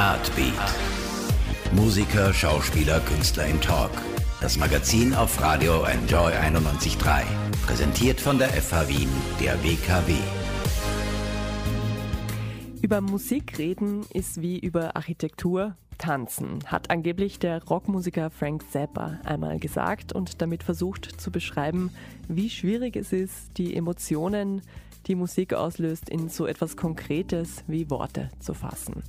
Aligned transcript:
Artbeat. 0.00 0.54
Musiker, 1.72 2.32
Schauspieler, 2.32 3.00
Künstler 3.00 3.44
im 3.44 3.60
Talk. 3.60 3.90
Das 4.40 4.56
Magazin 4.56 5.12
auf 5.14 5.38
Radio 5.42 5.82
Enjoy 5.82 6.32
91.3. 6.32 7.24
Präsentiert 7.66 8.18
von 8.18 8.38
der 8.38 8.48
FH 8.48 8.88
Wien, 8.88 9.10
der 9.42 9.62
WKW. 9.62 10.14
Über 12.80 13.02
Musik 13.02 13.58
reden 13.58 14.06
ist 14.14 14.40
wie 14.40 14.58
über 14.58 14.96
Architektur 14.96 15.76
tanzen, 15.98 16.60
hat 16.64 16.88
angeblich 16.88 17.38
der 17.38 17.62
Rockmusiker 17.64 18.30
Frank 18.30 18.64
Zappa 18.72 19.18
einmal 19.24 19.58
gesagt 19.58 20.14
und 20.14 20.40
damit 20.40 20.62
versucht 20.62 21.20
zu 21.20 21.30
beschreiben, 21.30 21.90
wie 22.26 22.48
schwierig 22.48 22.96
es 22.96 23.12
ist, 23.12 23.58
die 23.58 23.76
Emotionen, 23.76 24.62
die 25.08 25.14
Musik 25.14 25.52
auslöst, 25.52 26.08
in 26.08 26.30
so 26.30 26.46
etwas 26.46 26.78
Konkretes 26.78 27.64
wie 27.66 27.90
Worte 27.90 28.30
zu 28.40 28.54
fassen. 28.54 29.02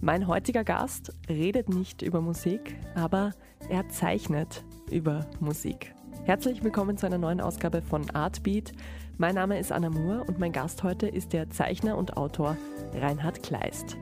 Mein 0.00 0.28
heutiger 0.28 0.62
Gast 0.62 1.12
redet 1.28 1.68
nicht 1.68 2.02
über 2.02 2.20
Musik, 2.20 2.76
aber 2.94 3.32
er 3.68 3.88
zeichnet 3.88 4.64
über 4.92 5.26
Musik. 5.40 5.92
Herzlich 6.22 6.62
willkommen 6.62 6.96
zu 6.96 7.06
einer 7.06 7.18
neuen 7.18 7.40
Ausgabe 7.40 7.82
von 7.82 8.08
Artbeat. 8.10 8.72
Mein 9.16 9.34
Name 9.34 9.58
ist 9.58 9.72
Anna 9.72 9.90
Moore 9.90 10.22
und 10.22 10.38
mein 10.38 10.52
Gast 10.52 10.84
heute 10.84 11.08
ist 11.08 11.32
der 11.32 11.50
Zeichner 11.50 11.98
und 11.98 12.16
Autor 12.16 12.56
Reinhard 12.94 13.42
Kleist. 13.42 13.96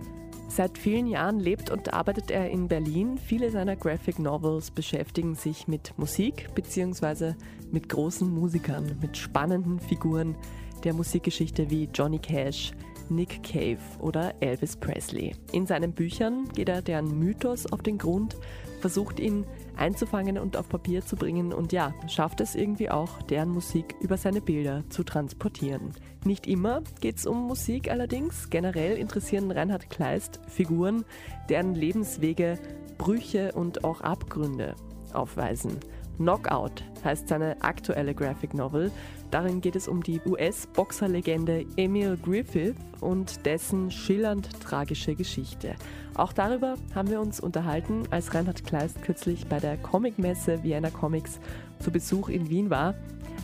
Seit 0.49 0.77
vielen 0.77 1.07
Jahren 1.07 1.41
lebt 1.41 1.71
und 1.71 1.95
arbeitet 1.95 2.31
er 2.31 2.51
in 2.51 2.69
Berlin. 2.69 3.17
Viele 3.17 3.51
seiner 3.51 3.75
Graphic 3.75 4.19
Novels 4.19 4.71
beschäftigen 4.71 5.35
sich 5.35 5.67
mit 5.67 5.97
Musik 5.97 6.55
bzw. 6.55 7.33
mit 7.73 7.89
großen 7.89 8.31
Musikern, 8.31 8.99
mit 9.01 9.17
spannenden 9.17 9.81
Figuren 9.81 10.37
der 10.85 10.93
Musikgeschichte 10.93 11.71
wie 11.71 11.89
Johnny 11.93 12.19
Cash, 12.19 12.73
Nick 13.09 13.43
Cave 13.43 13.79
oder 14.01 14.35
Elvis 14.41 14.77
Presley. 14.77 15.35
In 15.53 15.67
seinen 15.67 15.93
Büchern 15.93 16.49
geht 16.55 16.69
er 16.69 16.83
deren 16.83 17.19
Mythos 17.19 17.67
auf 17.73 17.83
den 17.83 17.99
Grund, 17.99 18.37
versucht 18.81 19.21
ihn 19.21 19.45
einzufangen 19.77 20.39
und 20.39 20.57
auf 20.57 20.69
Papier 20.69 21.05
zu 21.05 21.17
bringen 21.17 21.53
und 21.53 21.73
ja, 21.73 21.95
schafft 22.09 22.41
es 22.41 22.55
irgendwie 22.55 22.91
auch, 22.91 23.23
deren 23.23 23.51
Musik 23.51 23.95
über 24.01 24.17
seine 24.17 24.41
Bilder 24.41 24.85
zu 24.89 25.03
transportieren. 25.05 25.93
Nicht 26.25 26.47
immer 26.47 26.83
geht 27.01 27.19
es 27.19 27.27
um 27.27 27.47
Musik 27.47 27.91
allerdings. 27.91 28.51
Generell 28.51 28.97
interessieren 28.97 29.51
Reinhard 29.51 29.91
Kleist 29.91 30.41
Figuren, 30.49 31.05
deren 31.49 31.75
Lebenswege 31.75 32.59
Brüche 32.99 33.53
und 33.53 33.85
auch 33.85 34.01
Abgründe 34.01 34.75
aufweisen. 35.13 35.79
Knockout 36.17 36.83
heißt 37.05 37.29
seine 37.29 37.57
aktuelle 37.63 38.15
Graphic 38.15 38.55
Novel. 38.55 38.91
Darin 39.31 39.61
geht 39.61 39.77
es 39.77 39.89
um 39.89 40.03
die 40.03 40.21
US-Boxerlegende 40.25 41.65
Emil 41.77 42.17
Griffith 42.23 42.77
und 43.01 43.45
dessen 43.45 43.91
schillernd 43.91 44.49
tragische 44.61 45.15
Geschichte. 45.15 45.75
Auch 46.15 46.33
darüber 46.33 46.75
haben 46.95 47.11
wir 47.11 47.21
uns 47.21 47.41
unterhalten, 47.41 48.05
als 48.11 48.35
Reinhard 48.35 48.65
Kleist 48.65 49.03
kürzlich 49.03 49.47
bei 49.47 49.59
der 49.59 49.77
Comicmesse 49.77 50.63
Vienna 50.63 50.91
Comics 50.91 51.41
zu 51.81 51.91
Besuch 51.91 52.29
in 52.29 52.49
Wien 52.49 52.71
war. 52.71 52.95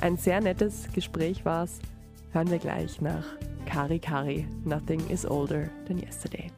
Ein 0.01 0.17
sehr 0.17 0.41
nettes 0.41 0.89
Gespräch 0.95 1.45
war 1.45 1.64
es. 1.64 1.81
Hören 2.33 2.51
wir 2.51 2.59
gleich 2.59 3.01
nach 3.01 3.27
Kari 3.67 3.98
Kari, 3.98 4.47
Nothing 4.64 5.01
is 5.09 5.29
Older 5.29 5.69
Than 5.86 5.98
Yesterday. 5.98 6.51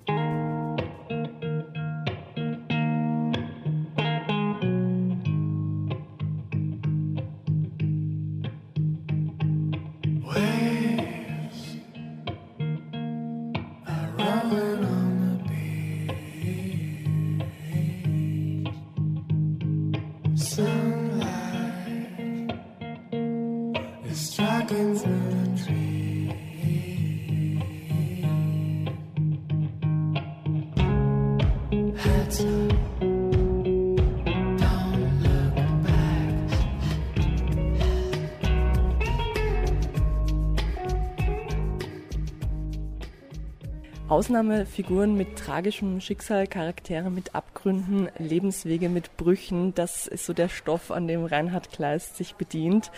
Ausnahmefiguren 44.25 45.19
mit 45.19 45.37
tragischem 45.37 46.01
Schicksal, 46.01 46.47
Charaktere 46.47 47.11
mit 47.11 47.35
Abgründen, 47.35 48.09
Lebenswege 48.17 48.89
mit 48.89 49.19
Brüchen, 49.19 49.75
das 49.75 50.07
ist 50.07 50.25
so 50.25 50.33
der 50.33 50.49
Stoff, 50.49 50.91
an 50.91 51.07
dem 51.07 51.27
Reinhard 51.27 51.71
Kleist 51.71 52.17
sich 52.17 52.35
bedient, 52.35 52.91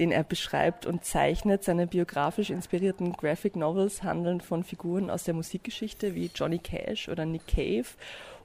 den 0.00 0.10
er 0.10 0.24
beschreibt 0.24 0.84
und 0.84 1.04
zeichnet. 1.04 1.62
Seine 1.62 1.86
biografisch 1.86 2.50
inspirierten 2.50 3.12
Graphic 3.12 3.54
Novels 3.54 4.02
handeln 4.02 4.40
von 4.40 4.64
Figuren 4.64 5.08
aus 5.08 5.22
der 5.22 5.34
Musikgeschichte 5.34 6.16
wie 6.16 6.32
Johnny 6.34 6.58
Cash 6.58 7.08
oder 7.08 7.26
Nick 7.26 7.46
Cave 7.46 7.86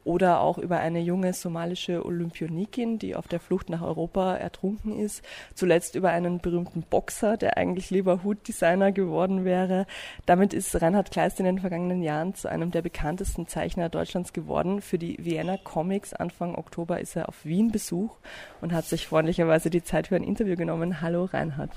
oder 0.07 0.40
auch 0.40 0.57
über 0.57 0.79
eine 0.79 1.01
junge 1.01 1.34
somalische 1.34 2.06
Olympionikin, 2.06 2.97
die 2.97 3.16
auf 3.16 3.28
der 3.28 3.41
Flucht 3.41 3.69
nach 3.69 3.81
Europa 3.81 4.35
ertrunken 4.35 4.97
ist. 4.97 5.22
Zuletzt 5.53 5.95
über 5.95 6.09
einen 6.12 6.40
berühmten 6.40 6.81
Boxer, 6.81 7.35
der 7.35 7.57
eigentlich 7.57 7.90
lieber 7.90 8.23
Hutdesigner 8.23 8.94
geworden 8.94 9.44
wäre. 9.44 9.85
Damit 10.25 10.53
ist 10.53 10.81
Reinhard 10.81 11.12
Kleist 11.12 11.40
in 11.40 11.46
den 11.46 11.59
vergangenen 11.59 12.01
Jahren 12.01 12.34
zu 12.34 12.47
einem 12.47 12.72
der 12.72 12.81
bekanntesten 12.81 13.47
Zeichner 13.47 13.90
Deutschlands 13.90 14.31
geworden. 14.31 14.81
Für 14.81 14.97
die 14.97 15.17
Vienna 15.19 15.57
Comics 15.57 16.13
Anfang 16.13 16.56
Oktober 16.56 17.01
ist 17.01 17.17
er 17.17 17.28
auf 17.28 17.44
Wien 17.44 17.72
Besuch 17.72 18.16
und 18.62 18.72
hat 18.72 18.85
sich 18.85 19.07
freundlicherweise 19.07 19.69
die 19.69 19.84
Zeit 19.84 20.07
für 20.07 20.16
ein 20.16 20.23
Interview 20.23 20.56
genommen. 20.56 21.01
Hallo 21.01 21.25
Reinhard. 21.25 21.72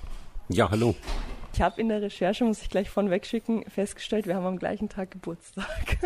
Ja, 0.48 0.70
hallo. 0.70 0.94
Ich 1.53 1.61
habe 1.61 1.81
in 1.81 1.88
der 1.88 2.00
Recherche, 2.00 2.44
muss 2.44 2.62
ich 2.62 2.71
gleich 2.71 2.88
vorneweg 2.88 3.27
schicken, 3.27 3.65
festgestellt, 3.69 4.27
wir 4.27 4.37
haben 4.37 4.47
am 4.47 4.59
gleichen 4.59 4.88
Tag 4.88 5.11
Geburtstag. 5.11 5.99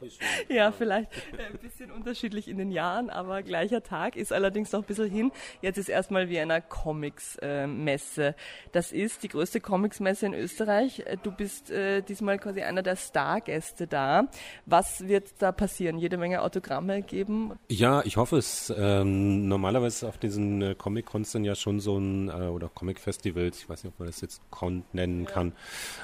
ja, 0.48 0.72
vielleicht 0.72 1.10
ein 1.38 1.58
bisschen 1.58 1.90
unterschiedlich 1.90 2.48
in 2.48 2.58
den 2.58 2.70
Jahren, 2.70 3.08
aber 3.08 3.42
gleicher 3.42 3.82
Tag 3.82 4.16
ist 4.16 4.32
allerdings 4.32 4.72
noch 4.72 4.80
ein 4.80 4.86
bisschen 4.86 5.10
hin. 5.10 5.32
Jetzt 5.62 5.78
ist 5.78 5.88
erstmal 5.88 6.28
Vienna 6.28 6.60
Comics 6.60 7.36
äh, 7.36 7.66
Messe. 7.66 8.34
Das 8.72 8.92
ist 8.92 9.22
die 9.22 9.28
größte 9.28 9.60
Comics 9.60 10.00
Messe 10.00 10.26
in 10.26 10.34
Österreich. 10.34 11.04
Du 11.22 11.30
bist 11.30 11.70
äh, 11.70 12.02
diesmal 12.02 12.38
quasi 12.38 12.62
einer 12.62 12.82
der 12.82 12.96
Stargäste 12.96 13.86
da. 13.86 14.28
Was 14.66 15.06
wird 15.06 15.28
da 15.38 15.52
passieren? 15.52 15.98
Jede 15.98 16.16
Menge 16.16 16.42
Autogramme 16.42 17.02
geben? 17.02 17.52
Ja, 17.68 18.02
ich 18.04 18.16
hoffe 18.16 18.38
es. 18.38 18.72
Ähm, 18.76 19.48
normalerweise 19.48 20.08
auf 20.08 20.18
diesen 20.18 20.62
äh, 20.62 20.74
Comic-Cons 20.74 21.30
ja 21.40 21.54
schon 21.54 21.78
so 21.78 21.96
ein, 21.96 22.28
äh, 22.28 22.32
oder 22.48 22.68
Comic-Festivals, 22.68 23.58
ich 23.58 23.68
weiß 23.68 23.84
nicht, 23.84 23.94
ob 23.94 24.00
man 24.00 24.08
das 24.08 24.20
jetzt 24.20 24.42
Con 24.50 24.79
nennen 24.92 25.26
kann. 25.26 25.52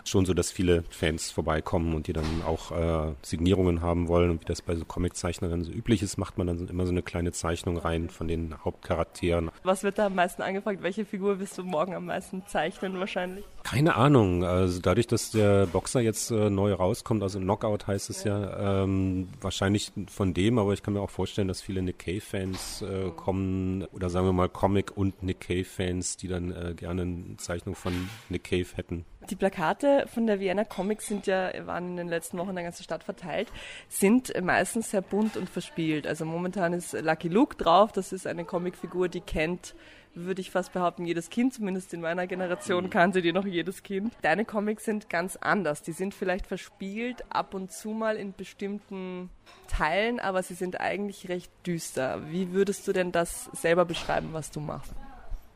Schon 0.04 0.26
so, 0.26 0.34
dass 0.34 0.50
viele 0.50 0.84
Fans 0.90 1.30
vorbeikommen 1.30 1.94
und 1.94 2.06
die 2.06 2.12
dann 2.12 2.42
auch 2.46 2.72
äh, 2.72 3.14
Signierungen 3.22 3.80
haben 3.80 4.08
wollen. 4.08 4.30
Und 4.30 4.42
wie 4.42 4.46
das 4.46 4.62
bei 4.62 4.74
so 4.74 4.84
Comiczeichnerinnen 4.84 5.64
so 5.64 5.72
üblich 5.72 6.02
ist, 6.02 6.16
macht 6.16 6.38
man 6.38 6.46
dann 6.46 6.68
immer 6.68 6.86
so 6.86 6.92
eine 6.92 7.02
kleine 7.02 7.32
Zeichnung 7.32 7.78
rein 7.78 8.10
von 8.10 8.28
den 8.28 8.54
Hauptcharakteren. 8.64 9.50
Was 9.62 9.82
wird 9.82 9.98
da 9.98 10.06
am 10.06 10.14
meisten 10.14 10.42
angefragt? 10.42 10.82
Welche 10.82 11.04
Figur 11.04 11.38
wirst 11.38 11.58
du 11.58 11.64
morgen 11.64 11.94
am 11.94 12.06
meisten 12.06 12.46
zeichnen 12.46 12.98
wahrscheinlich? 12.98 13.44
Keine 13.66 13.96
Ahnung. 13.96 14.44
Also 14.44 14.80
dadurch, 14.80 15.08
dass 15.08 15.32
der 15.32 15.66
Boxer 15.66 15.98
jetzt 15.98 16.30
äh, 16.30 16.50
neu 16.50 16.72
rauskommt, 16.72 17.24
also 17.24 17.40
Knockout 17.40 17.88
heißt 17.88 18.10
es 18.10 18.22
ja, 18.22 18.84
ähm, 18.84 19.28
wahrscheinlich 19.40 19.90
von 20.06 20.34
dem, 20.34 20.60
aber 20.60 20.72
ich 20.72 20.84
kann 20.84 20.94
mir 20.94 21.00
auch 21.00 21.10
vorstellen, 21.10 21.48
dass 21.48 21.62
viele 21.62 21.82
Nick 21.82 21.98
Cave-Fans 21.98 22.82
äh, 22.82 23.10
kommen 23.16 23.82
oder 23.86 24.08
sagen 24.08 24.24
wir 24.24 24.32
mal 24.32 24.48
Comic- 24.48 24.96
und 24.96 25.20
Nick 25.24 25.40
Cave-Fans, 25.40 26.16
die 26.16 26.28
dann 26.28 26.52
äh, 26.52 26.74
gerne 26.74 27.02
eine 27.02 27.36
Zeichnung 27.38 27.74
von 27.74 28.08
Nick 28.28 28.44
Cave 28.44 28.68
hätten. 28.76 29.04
Die 29.30 29.34
Plakate 29.34 30.06
von 30.14 30.28
der 30.28 30.38
Vienna 30.38 30.62
Comics 30.62 31.08
sind 31.08 31.26
ja, 31.26 31.50
waren 31.66 31.90
in 31.90 31.96
den 31.96 32.08
letzten 32.08 32.38
Wochen 32.38 32.50
in 32.50 32.54
der 32.54 32.64
ganzen 32.64 32.84
Stadt 32.84 33.02
verteilt, 33.02 33.48
sind 33.88 34.32
meistens 34.44 34.92
sehr 34.92 35.02
bunt 35.02 35.36
und 35.36 35.50
verspielt. 35.50 36.06
Also 36.06 36.24
momentan 36.24 36.72
ist 36.72 36.92
Lucky 36.92 37.26
Luke 37.26 37.56
drauf, 37.56 37.90
das 37.90 38.12
ist 38.12 38.28
eine 38.28 38.44
Comicfigur, 38.44 39.08
die 39.08 39.22
kennt 39.22 39.74
würde 40.16 40.40
ich 40.40 40.50
fast 40.50 40.72
behaupten, 40.72 41.04
jedes 41.04 41.30
Kind, 41.30 41.54
zumindest 41.54 41.92
in 41.94 42.00
meiner 42.00 42.26
Generation 42.26 42.84
mhm. 42.84 42.90
kannte 42.90 43.22
die 43.22 43.32
noch 43.32 43.46
jedes 43.46 43.82
Kind. 43.82 44.12
Deine 44.22 44.44
Comics 44.44 44.84
sind 44.84 45.08
ganz 45.08 45.36
anders. 45.36 45.82
Die 45.82 45.92
sind 45.92 46.14
vielleicht 46.14 46.46
verspielt, 46.46 47.24
ab 47.28 47.54
und 47.54 47.70
zu 47.70 47.90
mal 47.90 48.16
in 48.16 48.32
bestimmten 48.32 49.30
Teilen, 49.68 50.18
aber 50.18 50.42
sie 50.42 50.54
sind 50.54 50.80
eigentlich 50.80 51.28
recht 51.28 51.50
düster. 51.66 52.22
Wie 52.30 52.52
würdest 52.52 52.88
du 52.88 52.92
denn 52.92 53.12
das 53.12 53.44
selber 53.52 53.84
beschreiben, 53.84 54.28
was 54.32 54.50
du 54.50 54.60
machst? 54.60 54.92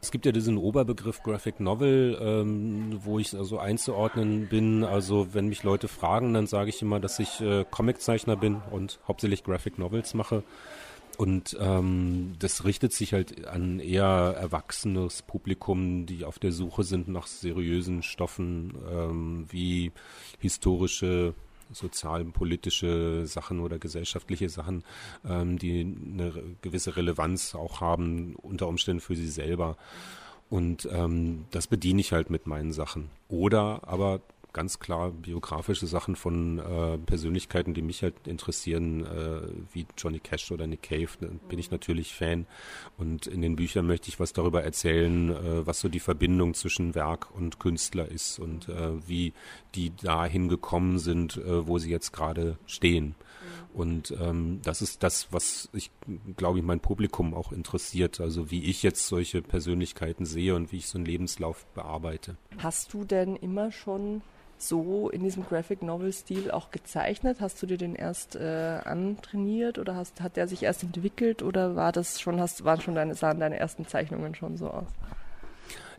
Es 0.03 0.11
gibt 0.11 0.25
ja 0.25 0.33
diesen 0.33 0.57
Oberbegriff 0.57 1.23
Graphic 1.23 1.61
Novel, 1.61 2.19
ähm, 2.23 3.01
wo 3.05 3.19
ich 3.19 3.37
also 3.37 3.59
einzuordnen 3.59 4.49
bin. 4.49 4.83
Also 4.83 5.35
wenn 5.35 5.49
mich 5.49 5.63
Leute 5.63 5.89
fragen, 5.89 6.33
dann 6.33 6.47
sage 6.47 6.71
ich 6.71 6.81
immer, 6.81 7.01
dass 7.01 7.19
ich 7.19 7.41
äh, 7.43 7.67
Comiczeichner 7.71 8.37
bin 8.37 8.63
und 8.71 8.99
hauptsächlich 9.07 9.45
Graphic 9.45 9.79
Novels 9.79 10.15
mache. 10.15 10.43
Und 11.19 11.57
ähm, 11.61 12.35
das 12.39 12.65
richtet 12.65 12.93
sich 12.93 13.13
halt 13.13 13.47
an 13.47 13.79
eher 13.79 14.37
erwachsenes 14.39 15.23
Publikum, 15.23 16.07
die 16.07 16.25
auf 16.25 16.39
der 16.39 16.53
Suche 16.53 16.83
sind 16.83 17.09
nach 17.09 17.27
seriösen 17.27 18.03
Stoffen 18.03 18.75
ähm, 18.91 19.47
wie 19.51 19.93
historische 20.39 21.35
sozialpolitische 21.73 23.27
Sachen 23.27 23.61
oder 23.61 23.79
gesellschaftliche 23.79 24.49
Sachen, 24.49 24.85
ähm, 25.25 25.59
die 25.59 25.81
eine 25.81 26.33
gewisse 26.63 26.97
Relevanz 26.97 27.55
auch 27.55 27.81
haben, 27.81 28.35
unter 28.37 28.67
Umständen 28.67 29.01
für 29.01 29.17
sie 29.17 29.29
selber. 29.29 29.77
Und 30.49 30.89
ähm, 30.91 31.45
das 31.53 31.69
bediene 31.69 32.01
ich 32.01 32.13
halt 32.13 32.29
mit 32.29 32.47
meinen 32.47 32.73
Sachen. 32.73 33.09
Oder 33.29 33.83
aber 33.87 34.21
ganz 34.53 34.79
klar 34.79 35.11
biografische 35.11 35.87
Sachen 35.87 36.17
von 36.17 36.59
äh, 36.59 36.99
Persönlichkeiten, 36.99 37.75
die 37.75 37.83
mich 37.83 38.03
halt 38.03 38.15
interessieren, 38.27 39.05
äh, 39.05 39.41
wie 39.73 39.87
Johnny 39.97 40.19
Cash 40.19 40.51
oder 40.53 40.67
Nick 40.67 40.83
Cave, 40.83 41.09
da 41.21 41.29
bin 41.49 41.59
ich 41.59 41.71
natürlich 41.71 42.15
Fan. 42.15 42.47
Und 42.99 43.27
in 43.27 43.43
den 43.43 43.57
Büchern 43.57 43.87
möchte 43.87 44.09
ich 44.09 44.21
was 44.21 44.33
darüber 44.33 44.63
erzählen, 44.63 45.31
äh, 45.31 45.67
was 45.67 45.81
so 45.81 45.89
die 45.89 46.01
Verbindung 46.01 46.55
zwischen 46.55 46.95
Werk 46.95 47.35
und 47.35 47.59
Künstler 47.59 48.09
ist 48.09 48.39
und 48.39 48.69
äh, 48.69 49.09
wie 49.09 49.33
die 49.75 49.95
dahin 49.95 50.49
gekommen 50.49 50.99
sind, 50.99 51.37
äh, 51.37 51.67
wo 51.67 51.79
sie 51.79 51.91
jetzt 51.91 52.13
gerade 52.13 52.59
stehen. 52.67 53.15
Und 53.73 54.15
ähm, 54.21 54.61
das 54.65 54.83
ist 54.83 55.03
das, 55.03 55.29
was 55.33 55.69
ich, 55.73 55.91
glaube 56.37 56.59
ich, 56.59 56.65
mein 56.65 56.81
Publikum 56.81 57.35
auch 57.35 57.53
interessiert. 57.53 58.21
Also 58.21 58.51
wie 58.51 58.65
ich 58.65 58.83
jetzt 58.83 59.07
solche 59.07 59.43
Persönlichkeiten 59.43 60.27
sehe 60.27 60.55
und 60.55 60.73
wie 60.73 60.79
ich 60.79 60.89
so 60.89 60.99
einen 60.99 61.07
Lebenslauf 61.07 61.67
bearbeite. 61.75 62.37
Hast 62.59 62.93
du 62.93 63.05
denn 63.05 63.37
immer 63.37 63.71
schon 63.71 64.23
so 64.63 65.09
in 65.09 65.23
diesem 65.23 65.45
Graphic 65.45 65.83
Novel 65.83 66.13
Stil 66.13 66.51
auch 66.51 66.71
gezeichnet? 66.71 67.39
Hast 67.41 67.63
du 67.63 67.67
dir 67.67 67.79
den 67.79 67.95
erst 67.95 68.37
äh, 68.37 68.81
antrainiert 68.85 69.79
oder 69.79 69.97
hast, 69.97 70.21
hat 70.21 70.37
der 70.37 70.49
sich 70.49 70.63
erst 70.63 70.83
entwickelt 70.83 71.43
oder 71.43 71.77
war 71.77 71.93
das 71.93 72.21
schon, 72.21 72.41
hast, 72.41 72.65
waren 72.65 72.81
schon 72.81 72.95
deine, 72.95 73.15
sahen 73.15 73.41
deine 73.41 73.59
ersten 73.59 73.87
Zeichnungen 73.87 74.35
schon 74.35 74.57
so 74.57 74.69
aus? 74.69 74.89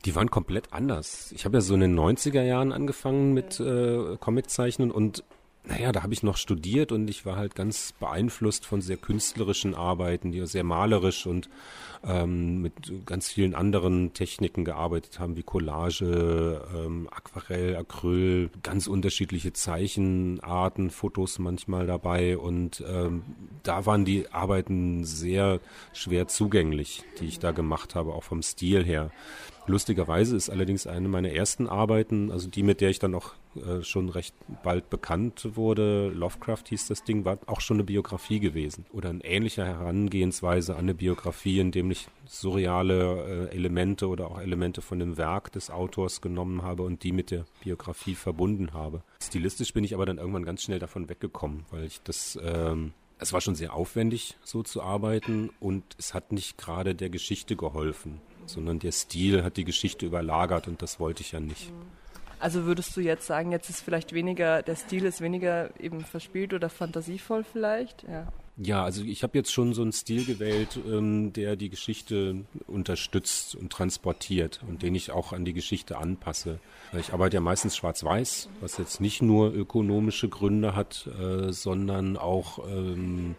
Die 0.05 0.15
waren 0.15 0.31
komplett 0.31 0.73
anders. 0.73 1.31
Ich 1.31 1.45
habe 1.45 1.57
ja 1.57 1.61
so 1.61 1.75
in 1.75 1.81
den 1.81 1.97
90er 1.97 2.41
Jahren 2.41 2.71
angefangen 2.71 3.33
mit 3.33 3.59
äh, 3.59 4.17
Comiczeichnen 4.19 4.91
und 4.91 5.23
naja, 5.63 5.91
da 5.91 6.01
habe 6.01 6.13
ich 6.13 6.23
noch 6.23 6.37
studiert 6.37 6.91
und 6.91 7.07
ich 7.07 7.25
war 7.25 7.35
halt 7.35 7.53
ganz 7.53 7.93
beeinflusst 7.99 8.65
von 8.65 8.81
sehr 8.81 8.97
künstlerischen 8.97 9.75
Arbeiten, 9.75 10.31
die 10.31 10.45
sehr 10.47 10.63
malerisch 10.63 11.27
und 11.27 11.49
ähm, 12.03 12.63
mit 12.63 12.73
ganz 13.05 13.29
vielen 13.29 13.53
anderen 13.53 14.13
Techniken 14.13 14.65
gearbeitet 14.65 15.19
haben, 15.19 15.37
wie 15.37 15.43
Collage, 15.43 16.61
ähm, 16.75 17.07
Aquarell, 17.11 17.75
Acryl, 17.75 18.49
ganz 18.63 18.87
unterschiedliche 18.87 19.53
Zeichenarten, 19.53 20.89
Fotos 20.89 21.37
manchmal 21.37 21.85
dabei 21.85 22.39
und 22.39 22.83
ähm, 22.87 23.21
da 23.61 23.85
waren 23.85 24.03
die 24.03 24.31
Arbeiten 24.31 25.03
sehr 25.03 25.59
schwer 25.93 26.27
zugänglich, 26.27 27.03
die 27.19 27.25
ich 27.25 27.37
da 27.37 27.51
gemacht 27.51 27.93
habe, 27.93 28.13
auch 28.13 28.23
vom 28.23 28.41
Stil 28.41 28.83
her. 28.83 29.11
Lustigerweise 29.67 30.35
ist 30.35 30.49
allerdings 30.49 30.87
eine 30.87 31.07
meiner 31.07 31.29
ersten 31.29 31.67
Arbeiten, 31.67 32.31
also 32.31 32.49
die, 32.49 32.63
mit 32.63 32.81
der 32.81 32.89
ich 32.89 32.97
dann 32.97 33.13
auch 33.13 33.33
äh, 33.55 33.83
schon 33.83 34.09
recht 34.09 34.35
bald 34.63 34.89
bekannt 34.89 35.55
wurde, 35.55 36.09
Lovecraft 36.09 36.63
hieß 36.69 36.87
das 36.87 37.03
Ding, 37.03 37.25
war 37.25 37.37
auch 37.47 37.61
schon 37.61 37.77
eine 37.77 37.83
Biografie 37.83 38.39
gewesen. 38.39 38.85
Oder 38.91 39.09
eine 39.09 39.23
ähnliche 39.23 39.65
Herangehensweise 39.65 40.73
an 40.73 40.81
eine 40.81 40.93
Biografie, 40.93 41.59
in 41.59 41.71
dem 41.71 41.91
ich 41.91 42.07
surreale 42.25 43.49
äh, 43.51 43.55
Elemente 43.55 44.07
oder 44.07 44.31
auch 44.31 44.39
Elemente 44.39 44.81
von 44.81 44.99
dem 44.99 45.17
Werk 45.17 45.51
des 45.51 45.69
Autors 45.69 46.21
genommen 46.21 46.61
habe 46.61 46.83
und 46.83 47.03
die 47.03 47.11
mit 47.11 47.31
der 47.31 47.45
Biografie 47.63 48.15
verbunden 48.15 48.73
habe. 48.73 49.03
Stilistisch 49.21 49.73
bin 49.73 49.83
ich 49.83 49.93
aber 49.93 50.05
dann 50.05 50.17
irgendwann 50.17 50.45
ganz 50.45 50.63
schnell 50.63 50.79
davon 50.79 51.09
weggekommen, 51.09 51.65
weil 51.71 51.85
ich 51.85 52.01
das 52.03 52.39
ähm, 52.43 52.93
es 53.19 53.33
war 53.33 53.41
schon 53.41 53.53
sehr 53.53 53.75
aufwendig, 53.75 54.35
so 54.43 54.63
zu 54.63 54.81
arbeiten 54.81 55.51
und 55.59 55.83
es 55.99 56.15
hat 56.15 56.31
nicht 56.31 56.57
gerade 56.57 56.95
der 56.95 57.11
Geschichte 57.11 57.55
geholfen 57.55 58.19
sondern 58.45 58.79
der 58.79 58.91
Stil 58.91 59.43
hat 59.43 59.57
die 59.57 59.65
Geschichte 59.65 60.05
überlagert 60.05 60.67
und 60.67 60.81
das 60.81 60.99
wollte 60.99 61.21
ich 61.21 61.31
ja 61.31 61.39
nicht. 61.39 61.71
Also 62.41 62.65
würdest 62.65 62.97
du 62.97 63.01
jetzt 63.01 63.27
sagen, 63.27 63.51
jetzt 63.51 63.69
ist 63.69 63.81
vielleicht 63.81 64.13
weniger, 64.13 64.63
der 64.63 64.75
Stil 64.75 65.05
ist 65.05 65.21
weniger 65.21 65.69
eben 65.79 66.03
verspielt 66.03 66.53
oder 66.53 66.69
fantasievoll 66.69 67.43
vielleicht? 67.43 68.03
Ja. 68.03 68.27
Ja, 68.57 68.83
also 68.83 69.03
ich 69.03 69.23
habe 69.23 69.37
jetzt 69.37 69.51
schon 69.51 69.73
so 69.73 69.81
einen 69.81 69.93
Stil 69.93 70.25
gewählt, 70.25 70.77
ähm, 70.85 71.33
der 71.33 71.55
die 71.55 71.69
Geschichte 71.69 72.43
unterstützt 72.67 73.55
und 73.55 73.71
transportiert 73.71 74.59
und 74.67 74.83
den 74.83 74.93
ich 74.93 75.11
auch 75.11 75.33
an 75.33 75.45
die 75.45 75.53
Geschichte 75.53 75.97
anpasse. 75.97 76.59
Ich 76.99 77.13
arbeite 77.13 77.37
ja 77.37 77.41
meistens 77.41 77.77
schwarz-weiß, 77.77 78.49
was 78.59 78.77
jetzt 78.77 78.99
nicht 79.01 79.21
nur 79.21 79.53
ökonomische 79.53 80.27
Gründe 80.27 80.75
hat, 80.75 81.07
äh, 81.19 81.53
sondern 81.53 82.17
auch 82.17 82.67
ähm, 82.67 83.35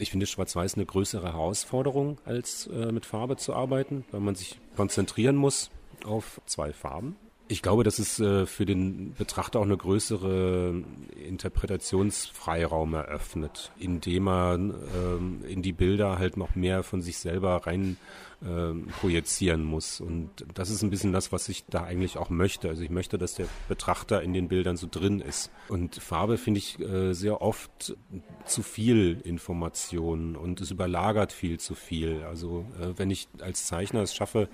ich 0.00 0.10
finde 0.10 0.26
Schwarz-Weiß 0.26 0.74
eine 0.74 0.86
größere 0.86 1.32
Herausforderung, 1.32 2.18
als 2.24 2.68
äh, 2.68 2.92
mit 2.92 3.04
Farbe 3.04 3.36
zu 3.36 3.54
arbeiten, 3.54 4.04
weil 4.12 4.20
man 4.20 4.36
sich 4.36 4.60
konzentrieren 4.76 5.34
muss 5.34 5.70
auf 6.04 6.40
zwei 6.46 6.72
Farben. 6.72 7.16
Ich 7.50 7.62
glaube, 7.62 7.82
dass 7.82 7.98
es 7.98 8.20
äh, 8.20 8.44
für 8.44 8.66
den 8.66 9.14
Betrachter 9.14 9.60
auch 9.60 9.64
eine 9.64 9.76
größere 9.76 10.82
Interpretationsfreiraum 11.26 12.92
eröffnet, 12.92 13.72
indem 13.78 14.28
er 14.28 14.54
ähm, 14.54 15.44
in 15.48 15.62
die 15.62 15.72
Bilder 15.72 16.18
halt 16.18 16.36
noch 16.36 16.54
mehr 16.54 16.82
von 16.82 17.00
sich 17.00 17.18
selber 17.18 17.66
rein 17.66 17.96
äh, 18.42 18.72
projizieren 19.00 19.64
muss. 19.64 20.00
Und 20.00 20.30
das 20.54 20.70
ist 20.70 20.82
ein 20.82 20.90
bisschen 20.90 21.12
das, 21.12 21.32
was 21.32 21.48
ich 21.48 21.64
da 21.66 21.84
eigentlich 21.84 22.18
auch 22.18 22.30
möchte. 22.30 22.68
Also 22.68 22.82
ich 22.82 22.90
möchte, 22.90 23.18
dass 23.18 23.34
der 23.34 23.46
Betrachter 23.68 24.22
in 24.22 24.32
den 24.32 24.48
Bildern 24.48 24.76
so 24.76 24.86
drin 24.90 25.20
ist. 25.20 25.50
Und 25.68 25.96
Farbe 25.96 26.38
finde 26.38 26.58
ich 26.58 26.78
äh, 26.78 27.14
sehr 27.14 27.42
oft 27.42 27.96
zu 28.44 28.62
viel 28.62 29.20
Information 29.24 30.36
und 30.36 30.60
es 30.60 30.70
überlagert 30.70 31.32
viel 31.32 31.58
zu 31.58 31.74
viel. 31.74 32.22
Also 32.22 32.64
äh, 32.80 32.96
wenn 32.96 33.10
ich 33.10 33.28
als 33.40 33.66
Zeichner 33.66 34.02
es 34.02 34.14
schaffe, 34.14 34.48